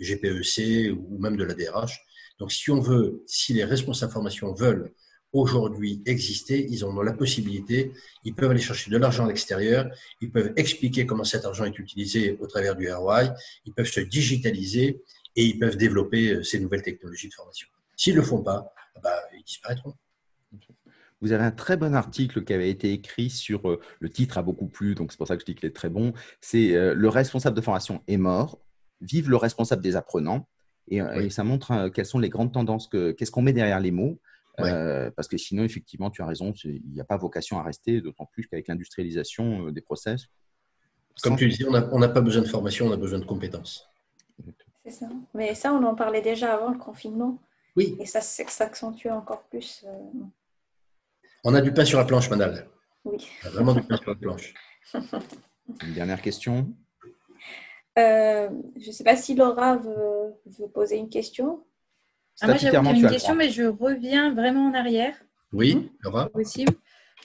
GPEC 0.01 0.93
ou 0.99 1.19
même 1.19 1.37
de 1.37 1.45
la 1.45 1.55
DRH. 1.55 2.01
Donc, 2.41 2.51
si 2.51 2.73
on 2.73 2.81
veut, 2.81 3.23
si 3.27 3.53
les 3.53 3.65
responsables 3.65 4.13
formation 4.13 4.53
veulent 4.55 4.93
aujourd'hui 5.33 6.03
exister, 6.07 6.67
ils 6.71 6.85
en 6.85 6.97
ont 6.97 7.03
la 7.03 7.13
possibilité, 7.13 7.93
ils 8.25 8.35
peuvent 8.35 8.51
aller 8.51 8.61
chercher 8.61 8.91
de 8.91 8.97
l'argent 8.97 9.25
à 9.25 9.29
l'extérieur, 9.29 9.91
ils 10.21 10.31
peuvent 10.31 10.53
expliquer 10.57 11.07
comment 11.07 11.25
cet 11.25 11.45
argent 11.45 11.65
est 11.65 11.79
utilisé 11.79 12.37
au 12.41 12.47
travers 12.47 12.77
du 12.77 12.91
ROI, 12.91 13.35
ils 13.67 13.75
peuvent 13.75 13.91
se 13.91 14.01
digitaliser 14.01 15.03
et 15.37 15.45
ils 15.45 15.59
peuvent 15.59 15.77
développer 15.77 16.35
euh, 16.35 16.43
ces 16.43 16.59
nouvelles 16.61 16.83
technologies 16.83 17.29
de 17.29 17.35
formation. 17.35 17.69
S'ils 17.97 18.15
ne 18.15 18.21
le 18.21 18.25
font 18.25 18.43
pas, 18.43 18.73
bah, 19.03 19.11
ils 19.37 19.45
disparaîtront. 19.45 19.95
Vous 21.21 21.33
avez 21.33 21.45
un 21.45 21.51
très 21.51 21.77
bon 21.77 21.95
article 21.95 22.45
qui 22.45 22.53
avait 22.53 22.71
été 22.71 22.93
écrit 22.93 23.29
sur, 23.29 23.69
euh, 23.69 23.81
le 24.01 24.09
titre 24.09 24.39
a 24.39 24.43
beaucoup 24.43 24.69
plu, 24.69 24.95
donc 24.95 25.13
c'est 25.13 25.19
pour 25.19 25.29
ça 25.29 25.37
que 25.37 25.43
je 25.43 25.47
dis 25.47 25.55
qu'il 25.55 25.69
est 25.69 25.75
très 25.75 25.91
bon, 25.91 26.13
c'est 26.41 26.75
euh, 26.75 26.95
Le 26.95 27.09
responsable 27.09 27.57
de 27.57 27.61
formation 27.61 28.03
est 28.09 28.17
mort, 28.17 28.59
vive 29.01 29.29
le 29.29 29.37
responsable 29.37 29.83
des 29.83 29.97
apprenants. 29.97 30.49
Et, 30.91 31.01
et 31.17 31.29
ça 31.29 31.45
montre 31.45 31.91
quelles 31.91 32.07
sont 32.07 32.19
les 32.19 32.31
grandes 32.31 32.55
tendances, 32.55 32.89
qu'est-ce 32.89 33.31
qu'on 33.31 33.43
met 33.43 33.53
derrière 33.53 33.79
les 33.79 33.91
mots. 33.91 34.19
Euh, 34.61 35.11
parce 35.11 35.29
que 35.29 35.37
sinon, 35.37 35.65
effectivement, 35.65 36.11
tu 36.11 36.23
as 36.23 36.27
raison, 36.27 36.53
il 36.65 36.83
n'y 36.93 37.01
a 37.01 37.05
pas 37.05 37.17
vocation 37.17 37.59
à 37.59 37.63
rester, 37.63 38.01
d'autant 38.01 38.27
plus 38.27 38.47
qu'avec 38.47 38.69
l'industrialisation 38.69 39.67
euh, 39.67 39.73
des 39.73 39.81
process. 39.81 40.27
Comme 41.23 41.37
tu 41.37 41.49
dis, 41.49 41.65
on 41.65 41.99
n'a 41.99 42.09
pas 42.09 42.21
besoin 42.21 42.43
de 42.43 42.49
formation, 42.49 42.87
on 42.87 42.93
a 42.93 42.97
besoin 42.97 43.19
de 43.19 43.25
compétences. 43.25 43.89
C'est 44.85 44.91
ça. 44.91 45.09
Mais 45.35 45.55
ça, 45.55 45.73
on 45.73 45.83
en 45.83 45.95
parlait 45.95 46.23
déjà 46.23 46.55
avant 46.55 46.71
le 46.71 46.79
confinement. 46.79 47.41
Oui. 47.77 47.97
Et 47.99 48.07
ça 48.07 48.21
s'accentue 48.21 49.09
encore 49.09 49.43
plus. 49.45 49.85
Euh. 49.87 50.25
On 51.45 51.55
a 51.55 51.61
du 51.61 51.73
pain 51.73 51.85
sur 51.85 51.99
la 51.99 52.05
planche, 52.05 52.31
Manal. 52.31 52.69
Oui. 53.05 53.17
On 53.45 53.49
a 53.49 53.51
vraiment 53.51 53.75
du 53.75 53.83
pain 53.83 53.97
sur 53.97 54.11
la 54.11 54.17
planche. 54.17 54.55
Une 55.83 55.95
dernière 55.95 56.23
question. 56.23 56.73
je 57.97 58.87
ne 58.87 58.93
sais 58.93 59.05
pas 59.05 59.17
si 59.17 59.35
Laura 59.35 59.77
veut, 59.77 60.35
veut 60.47 60.69
poser 60.69 60.97
une 60.97 61.11
question. 61.11 61.65
Ah, 62.41 62.47
moi, 62.47 62.57
j'avais 62.57 62.77
une 62.77 63.09
question, 63.09 63.35
mais 63.35 63.51
je 63.51 63.65
reviens 63.65 64.33
vraiment 64.33 64.67
en 64.67 64.75
arrière. 64.75 65.15
Oui, 65.53 65.77
mhm. 65.77 65.89
Laura. 66.01 66.29
Possible. 66.29 66.73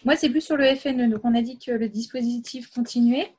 Moi, 0.05 0.15
c'est 0.15 0.29
plus 0.29 0.41
sur 0.41 0.57
le 0.57 0.75
FNE. 0.75 1.09
Donc, 1.09 1.21
on 1.23 1.35
a 1.35 1.41
dit 1.41 1.59
que 1.59 1.71
le 1.71 1.87
dispositif 1.87 2.69
continuait. 2.71 3.33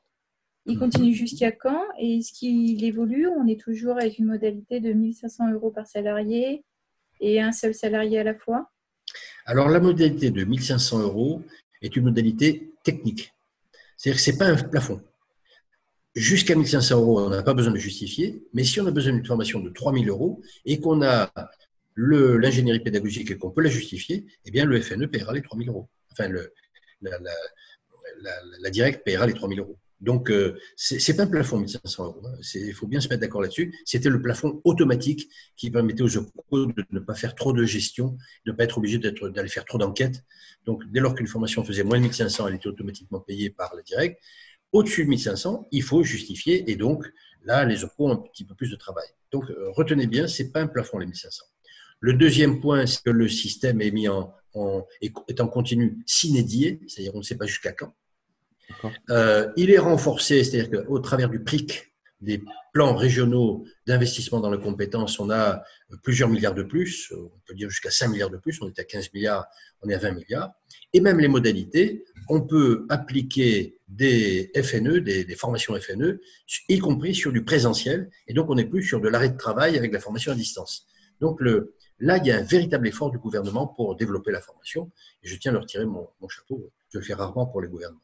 Il 0.65 0.75
mhm. 0.75 0.79
continue 0.79 1.13
jusqu'à 1.13 1.51
quand? 1.51 1.83
Et 1.99 2.19
est-ce 2.19 2.33
qu'il 2.33 2.83
évolue? 2.83 3.27
On 3.27 3.47
est 3.47 3.59
toujours 3.59 3.97
avec 3.97 4.19
une 4.19 4.25
modalité 4.25 4.79
de 4.79 4.93
1500 4.93 5.51
euros 5.53 5.71
par 5.71 5.85
salarié 5.85 6.63
et 7.19 7.41
un 7.41 7.51
seul 7.51 7.73
salarié 7.73 8.19
à 8.19 8.23
la 8.23 8.35
fois? 8.35 8.71
Alors, 9.45 9.69
la 9.69 9.79
modalité 9.79 10.31
de 10.31 10.43
1500 10.43 11.01
euros 11.01 11.41
est 11.81 11.95
une 11.95 12.03
modalité 12.03 12.71
technique. 12.83 13.33
C'est-à-dire 13.97 14.17
que 14.17 14.25
ce 14.25 14.31
n'est 14.31 14.37
pas 14.37 14.47
un 14.47 14.55
plafond. 14.55 15.01
Jusqu'à 16.15 16.55
1500 16.55 16.99
euros, 16.99 17.19
on 17.19 17.29
n'a 17.29 17.43
pas 17.43 17.53
besoin 17.53 17.73
de 17.73 17.77
justifier, 17.77 18.41
mais 18.53 18.63
si 18.63 18.79
on 18.79 18.87
a 18.87 18.91
besoin 18.91 19.13
d'une 19.13 19.25
formation 19.25 19.59
de 19.59 19.69
3000 19.69 20.07
euros 20.09 20.41
et 20.65 20.79
qu'on 20.79 21.01
a 21.01 21.29
l'ingénierie 21.95 22.81
pédagogique 22.81 23.31
et 23.31 23.37
qu'on 23.37 23.51
peut 23.51 23.61
la 23.61 23.69
justifier, 23.69 24.25
eh 24.45 24.51
bien, 24.51 24.65
le 24.65 24.81
FNE 24.81 25.07
paiera 25.07 25.33
les 25.33 25.41
3 25.41 25.57
000 25.57 25.69
euros. 25.69 25.89
Enfin, 26.11 26.27
le, 26.27 26.53
la, 27.01 27.17
la, 27.19 28.31
la, 28.59 28.69
directe 28.69 29.03
paiera 29.03 29.25
les 29.27 29.33
3 29.33 29.49
000 29.49 29.61
euros. 29.61 29.77
Donc, 30.01 30.29
euh, 30.29 30.59
ce 30.75 30.95
n'est 30.95 31.17
pas 31.17 31.23
un 31.23 31.27
plafond 31.27 31.57
1500 31.57 32.05
euros. 32.05 32.21
Hein. 32.25 32.37
Il 32.53 32.73
faut 32.73 32.85
bien 32.85 32.99
se 32.99 33.07
mettre 33.07 33.21
d'accord 33.21 33.41
là-dessus. 33.41 33.73
C'était 33.85 34.09
le 34.09 34.21
plafond 34.21 34.61
automatique 34.63 35.29
qui 35.55 35.71
permettait 35.71 36.03
aux 36.03 36.17
OPCO 36.17 36.65
de 36.67 36.85
ne 36.91 36.99
pas 36.99 37.15
faire 37.15 37.33
trop 37.33 37.53
de 37.53 37.63
gestion, 37.63 38.17
de 38.45 38.51
ne 38.51 38.57
pas 38.57 38.65
être 38.65 38.77
obligé 38.77 38.99
d'aller 38.99 39.49
faire 39.49 39.65
trop 39.65 39.77
d'enquêtes. 39.77 40.23
Donc, 40.65 40.83
dès 40.91 40.99
lors 40.99 41.15
qu'une 41.15 41.27
formation 41.27 41.63
faisait 41.63 41.83
moins 41.83 41.97
de 41.97 42.03
1500, 42.03 42.47
elle 42.47 42.55
était 42.55 42.67
automatiquement 42.67 43.21
payée 43.21 43.49
par 43.49 43.73
la 43.73 43.81
directe. 43.81 44.21
Au-dessus 44.73 45.05
de 45.05 45.09
1500, 45.09 45.69
il 45.71 45.83
faut 45.83 46.03
justifier. 46.03 46.69
Et 46.69 46.75
donc, 46.75 47.05
là, 47.43 47.63
les 47.63 47.83
OPCO 47.85 48.07
ont 48.07 48.11
un 48.11 48.17
petit 48.17 48.43
peu 48.43 48.53
plus 48.53 48.69
de 48.69 48.75
travail. 48.75 49.07
Donc, 49.31 49.49
euh, 49.49 49.71
retenez 49.71 50.07
bien, 50.07 50.27
ce 50.27 50.43
n'est 50.43 50.49
pas 50.49 50.61
un 50.61 50.67
plafond 50.67 50.97
les 50.97 51.05
1500. 51.05 51.45
Le 51.99 52.13
deuxième 52.13 52.59
point, 52.59 52.85
c'est 52.85 53.03
que 53.03 53.09
le 53.09 53.27
système 53.27 53.81
est 53.81 53.91
mis 53.91 54.07
en, 54.07 54.33
est 55.01 55.41
en 55.41 55.47
continu 55.47 55.97
s'inédié, 56.05 56.79
c'est-à-dire 56.87 57.15
on 57.15 57.19
ne 57.19 57.23
sait 57.23 57.37
pas 57.37 57.45
jusqu'à 57.45 57.71
quand. 57.71 57.93
Euh, 59.09 59.51
il 59.57 59.71
est 59.71 59.77
renforcé, 59.77 60.43
c'est-à-dire 60.43 60.85
qu'au 60.85 60.99
travers 60.99 61.29
du 61.29 61.43
PRIC, 61.43 61.93
des 62.21 62.41
plans 62.73 62.95
régionaux 62.95 63.65
d'investissement 63.85 64.39
dans 64.39 64.49
les 64.49 64.59
compétences, 64.59 65.19
on 65.19 65.29
a 65.29 65.63
plusieurs 66.01 66.29
milliards 66.29 66.55
de 66.55 66.63
plus, 66.63 67.13
on 67.15 67.39
peut 67.45 67.53
dire 67.53 67.69
jusqu'à 67.69 67.91
5 67.91 68.07
milliards 68.07 68.29
de 68.29 68.37
plus, 68.37 68.59
on 68.61 68.67
est 68.67 68.79
à 68.79 68.83
15 68.83 69.13
milliards, 69.13 69.45
on 69.81 69.89
est 69.89 69.93
à 69.93 69.99
20 69.99 70.11
milliards. 70.11 70.51
Et 70.93 71.01
même 71.01 71.19
les 71.19 71.27
modalités, 71.27 72.03
on 72.29 72.41
peut 72.41 72.85
appliquer 72.89 73.77
des 73.87 74.51
FNE, 74.55 75.01
des, 75.01 75.25
des 75.25 75.35
formations 75.35 75.75
FNE, 75.79 76.19
y 76.69 76.79
compris 76.79 77.13
sur 77.13 77.31
du 77.31 77.43
présentiel, 77.43 78.09
et 78.27 78.33
donc 78.33 78.49
on 78.49 78.55
n'est 78.55 78.65
plus 78.65 78.83
sur 78.83 78.99
de 79.01 79.07
l'arrêt 79.07 79.29
de 79.29 79.37
travail 79.37 79.77
avec 79.77 79.93
la 79.93 79.99
formation 79.99 80.31
à 80.31 80.35
distance. 80.35 80.87
Donc 81.21 81.39
le, 81.41 81.75
Là, 81.99 82.17
il 82.17 82.25
y 82.25 82.31
a 82.31 82.37
un 82.37 82.43
véritable 82.43 82.87
effort 82.87 83.09
du 83.11 83.17
gouvernement 83.17 83.67
pour 83.67 83.95
développer 83.95 84.31
la 84.31 84.41
formation. 84.41 84.91
Et 85.23 85.27
je 85.27 85.35
tiens 85.37 85.51
à 85.51 85.53
leur 85.53 85.65
tirer 85.65 85.85
mon, 85.85 86.07
chapeau. 86.29 86.71
Je 86.89 86.99
le 86.99 87.03
fais 87.03 87.13
rarement 87.13 87.45
pour 87.45 87.61
les 87.61 87.67
gouvernements. 87.67 88.01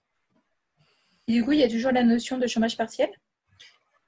Et 1.28 1.34
du 1.34 1.44
coup, 1.44 1.52
il 1.52 1.60
y 1.60 1.64
a 1.64 1.70
toujours 1.70 1.92
la 1.92 2.04
notion 2.04 2.38
de 2.38 2.48
chômage 2.48 2.78
partiel? 2.78 3.10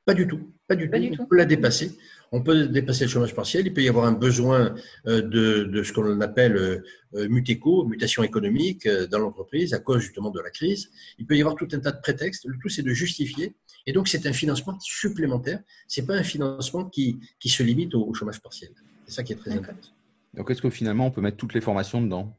Pas 0.05 0.13
du 0.13 0.27
tout. 0.27 0.51
Pas 0.67 0.75
du 0.75 0.89
tout. 0.89 1.21
On 1.21 1.25
peut 1.25 1.37
la 1.37 1.45
dépasser. 1.45 1.97
On 2.31 2.41
peut 2.41 2.67
dépasser 2.67 3.05
le 3.05 3.09
chômage 3.09 3.35
partiel. 3.35 3.67
Il 3.67 3.73
peut 3.73 3.83
y 3.83 3.87
avoir 3.87 4.05
un 4.05 4.13
besoin 4.13 4.73
euh, 5.07 5.21
de, 5.21 5.83
ce 5.83 5.93
qu'on 5.93 6.19
appelle 6.21 6.57
euh, 6.57 6.83
euh, 7.15 7.29
mutéco, 7.29 7.85
mutation 7.85 8.23
économique 8.23 8.87
dans 8.87 9.19
l'entreprise 9.19 9.73
à 9.73 9.79
cause 9.79 10.01
justement 10.01 10.31
de 10.31 10.41
la 10.41 10.49
crise. 10.49 10.89
Il 11.19 11.25
peut 11.25 11.37
y 11.37 11.41
avoir 11.41 11.55
tout 11.55 11.67
un 11.71 11.79
tas 11.79 11.91
de 11.91 12.01
prétextes. 12.01 12.45
Le 12.45 12.57
tout, 12.59 12.69
c'est 12.69 12.81
de 12.81 12.91
justifier. 12.91 13.53
Et 13.85 13.93
donc, 13.93 14.07
c'est 14.07 14.25
un 14.25 14.33
financement 14.33 14.77
supplémentaire. 14.79 15.59
Ce 15.87 16.01
n'est 16.01 16.07
pas 16.07 16.15
un 16.15 16.23
financement 16.23 16.85
qui, 16.85 17.19
se 17.45 17.63
limite 17.63 17.93
au 17.95 18.13
chômage 18.13 18.41
partiel. 18.41 18.71
C'est 19.05 19.13
ça 19.13 19.23
qui 19.23 19.33
est 19.33 19.37
très 19.37 19.51
intéressant. 19.51 19.91
Donc, 20.33 20.49
est-ce 20.49 20.61
que 20.61 20.69
finalement, 20.69 21.07
on 21.07 21.11
peut 21.11 21.21
mettre 21.21 21.37
toutes 21.37 21.53
les 21.53 21.61
formations 21.61 22.01
dedans? 22.01 22.35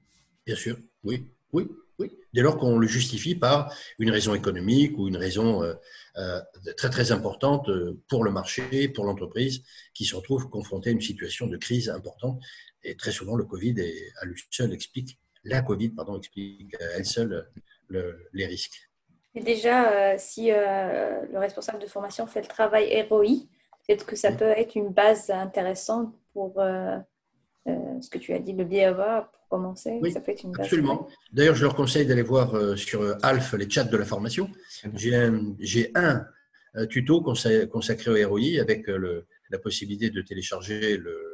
Bien 0.47 0.57
sûr, 0.57 0.77
oui, 1.05 1.27
oui, 1.53 1.69
oui. 1.99 2.11
Dès 2.33 2.43
lors 2.43 2.59
qu'on 2.59 2.79
le 2.79 2.89
justifie 2.89 3.35
par 3.35 3.73
une 3.99 4.11
raison 4.11 4.35
économique 4.35 4.99
ou 4.99 5.07
une 5.07 5.17
raison 5.17 5.63
euh, 5.63 5.75
euh, 6.17 6.41
très, 6.77 6.91
très 6.91 7.13
importante 7.13 7.69
euh, 7.69 8.01
pour 8.09 8.25
le 8.25 8.33
marché, 8.33 8.89
pour 8.89 9.05
l'entreprise, 9.05 9.63
qui 9.95 10.05
se 10.05 10.17
retrouve 10.17 10.49
confrontée 10.49 10.91
à 10.91 10.93
une 10.93 11.01
situation 11.01 11.47
de 11.47 11.57
crise 11.57 11.89
importante. 11.89 12.43
Et 12.83 12.97
très 12.97 13.13
souvent, 13.13 13.37
le 13.37 13.45
Covid 13.45 13.77
à 14.21 14.27
lui 14.27 14.41
seul 14.51 14.73
explique, 14.73 15.19
la 15.45 15.63
Covid, 15.63 15.91
pardon, 15.91 16.19
explique 16.19 16.75
à 16.81 16.85
elle 16.97 17.07
seule 17.07 17.49
les 18.33 18.47
risques. 18.47 18.91
Et 19.35 19.41
déjà, 19.41 20.19
si 20.19 20.49
le 20.49 21.39
responsable 21.39 21.79
de 21.79 21.87
formation 21.87 22.27
fait 22.27 22.43
le 22.43 22.47
travail 22.47 23.07
ROI, 23.09 23.47
peut-être 23.87 24.07
que 24.07 24.17
ça 24.17 24.33
peut 24.33 24.53
être 24.57 24.75
une 24.75 24.91
base 24.91 25.31
intéressante 25.31 26.15
pour 26.33 26.61
euh, 26.61 26.99
euh, 27.69 28.01
ce 28.01 28.09
que 28.09 28.19
tu 28.19 28.33
as 28.33 28.39
dit, 28.39 28.53
le 28.53 28.65
BAVA, 28.65 29.31
pour 29.33 29.49
commencer. 29.49 29.99
Oui, 30.03 30.13
ça 30.13 30.21
peut 30.21 30.33
être 30.33 30.43
une 30.43 30.53
base 30.53 30.67
absolument. 30.67 31.09
D'ailleurs, 31.33 31.55
je 31.55 31.63
leur 31.63 31.75
conseille 31.75 32.07
d'aller 32.07 32.23
voir 32.23 32.55
euh, 32.55 32.77
sur 32.77 33.17
Alf 33.23 33.53
les 33.55 33.69
chats 33.69 33.85
de 33.85 33.97
la 33.97 34.05
formation. 34.05 34.51
J'ai 34.95 35.15
un, 35.95 36.27
un, 36.75 36.87
tuto 36.87 37.21
consacré 37.21 38.11
au 38.11 38.29
ROI 38.29 38.61
avec 38.61 38.87
la 39.51 39.59
possibilité 39.59 40.11
de 40.11 40.23
télécharger 40.23 40.97
le, 40.97 41.31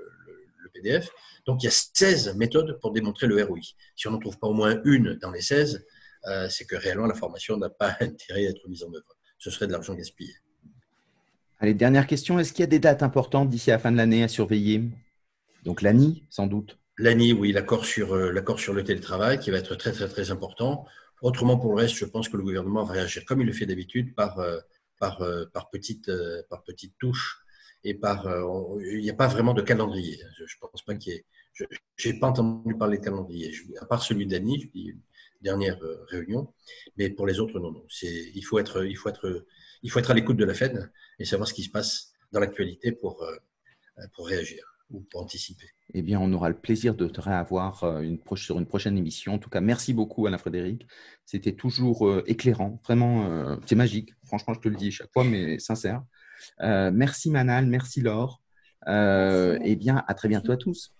PDF. 0.72 1.10
Donc, 1.46 1.62
il 1.62 1.66
y 1.66 1.68
a 1.68 1.72
16 1.72 2.36
méthodes 2.36 2.78
pour 2.80 2.92
démontrer 2.92 3.26
le 3.26 3.42
ROI. 3.42 3.58
Si 3.96 4.06
on 4.06 4.12
n'en 4.12 4.20
trouve 4.20 4.38
pas 4.38 4.46
au 4.46 4.52
moins 4.52 4.80
une 4.84 5.14
dans 5.14 5.32
les 5.32 5.40
16, 5.40 5.84
c'est 6.48 6.64
que 6.64 6.76
réellement 6.76 7.06
la 7.06 7.14
formation 7.14 7.56
n'a 7.56 7.70
pas 7.70 7.96
intérêt 8.00 8.46
à 8.46 8.50
être 8.50 8.68
mise 8.68 8.84
en 8.84 8.94
œuvre. 8.94 9.16
Ce 9.36 9.50
serait 9.50 9.66
de 9.66 9.72
l'argent 9.72 9.94
gaspillé. 9.94 10.32
Allez, 11.62 11.74
dernière 11.74 12.06
question. 12.06 12.38
Est-ce 12.38 12.54
qu'il 12.54 12.62
y 12.62 12.64
a 12.64 12.66
des 12.68 12.78
dates 12.78 13.02
importantes 13.02 13.50
d'ici 13.50 13.70
à 13.70 13.74
la 13.74 13.78
fin 13.78 13.92
de 13.92 13.96
l'année 13.98 14.22
à 14.22 14.28
surveiller? 14.28 14.82
Donc 15.62 15.82
l'ANI, 15.82 16.24
sans 16.30 16.46
doute. 16.46 16.78
L'ANI, 16.96 17.34
oui, 17.34 17.52
l'accord 17.52 17.84
sur, 17.84 18.14
euh, 18.14 18.32
l'accord 18.32 18.58
sur 18.58 18.72
le 18.72 18.82
télétravail 18.82 19.38
qui 19.38 19.50
va 19.50 19.58
être 19.58 19.74
très, 19.74 19.92
très, 19.92 20.08
très 20.08 20.30
important. 20.30 20.86
Autrement, 21.20 21.58
pour 21.58 21.72
le 21.72 21.82
reste, 21.82 21.96
je 21.96 22.06
pense 22.06 22.30
que 22.30 22.38
le 22.38 22.44
gouvernement 22.44 22.82
va 22.84 22.94
réagir 22.94 23.26
comme 23.26 23.42
il 23.42 23.46
le 23.46 23.52
fait 23.52 23.66
d'habitude 23.66 24.14
par, 24.14 24.38
euh, 24.38 24.58
par, 24.98 25.20
euh, 25.20 25.44
par, 25.52 25.68
petites, 25.68 26.10
par 26.48 26.62
petites 26.64 26.94
touches 26.98 27.44
et 27.84 27.92
par. 27.92 28.26
Il 28.80 29.00
n'y 29.00 29.10
a 29.10 29.14
pas 29.14 29.28
vraiment 29.28 29.52
de 29.52 29.60
calendrier. 29.60 30.18
Je 30.38 30.44
ne 30.44 30.68
pense 30.70 30.82
pas 30.82 30.94
qu'il 30.94 31.12
y 31.12 31.16
ait. 31.16 31.26
Je 31.96 32.08
n'ai 32.08 32.18
pas 32.18 32.28
entendu 32.28 32.74
parler 32.74 32.96
de 32.96 33.04
calendrier, 33.04 33.54
à 33.82 33.84
part 33.84 34.02
celui 34.02 34.24
une 34.24 34.98
dernière 35.42 35.78
réunion, 36.08 36.54
mais 36.96 37.10
pour 37.10 37.26
les 37.26 37.38
autres, 37.38 37.58
non, 37.60 37.70
non. 37.70 37.84
Il 38.02 38.42
faut 38.42 38.58
être, 38.58 38.86
il 38.86 38.96
faut 38.96 39.10
être 39.10 39.44
il 39.82 39.90
faut 39.90 39.98
être 39.98 40.10
à 40.10 40.14
l'écoute 40.14 40.36
de 40.36 40.44
la 40.44 40.54
Fed 40.54 40.90
et 41.20 41.24
savoir 41.24 41.46
ce 41.46 41.54
qui 41.54 41.62
se 41.62 41.70
passe 41.70 42.12
dans 42.32 42.40
l'actualité 42.40 42.90
pour, 42.90 43.22
euh, 43.22 43.36
pour 44.14 44.26
réagir 44.26 44.64
ou 44.90 45.00
pour 45.02 45.22
anticiper. 45.22 45.66
Eh 45.94 46.02
bien, 46.02 46.18
on 46.18 46.32
aura 46.32 46.48
le 46.48 46.56
plaisir 46.56 46.94
de 46.94 47.06
te 47.06 47.20
réavoir 47.20 47.84
euh, 47.84 48.00
une 48.00 48.18
sur 48.36 48.58
une 48.58 48.66
prochaine 48.66 48.98
émission. 48.98 49.34
En 49.34 49.38
tout 49.38 49.50
cas, 49.50 49.60
merci 49.60 49.92
beaucoup, 49.94 50.26
Alain 50.26 50.38
Frédéric. 50.38 50.86
C'était 51.24 51.52
toujours 51.52 52.08
euh, 52.08 52.24
éclairant. 52.26 52.80
Vraiment, 52.84 53.56
c'est 53.66 53.76
magique. 53.76 54.14
Franchement, 54.24 54.54
je 54.54 54.60
te 54.60 54.68
le 54.68 54.74
dis 54.74 54.90
chaque 54.90 55.12
fois, 55.12 55.22
mais 55.22 55.58
sincère. 55.60 56.02
merci, 56.58 57.30
Manal. 57.30 57.66
Merci, 57.66 58.00
Laure. 58.00 58.42
Eh 58.88 59.76
bien, 59.76 60.02
à 60.08 60.14
très 60.14 60.28
bientôt 60.28 60.52
à 60.52 60.56
tous. 60.56 60.92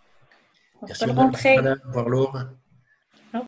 Merci, 0.82 1.06
Madame. 1.06 1.32
Madame. 1.32 1.80
Au 1.84 1.88
revoir, 1.88 2.08
Laure. 2.08 2.59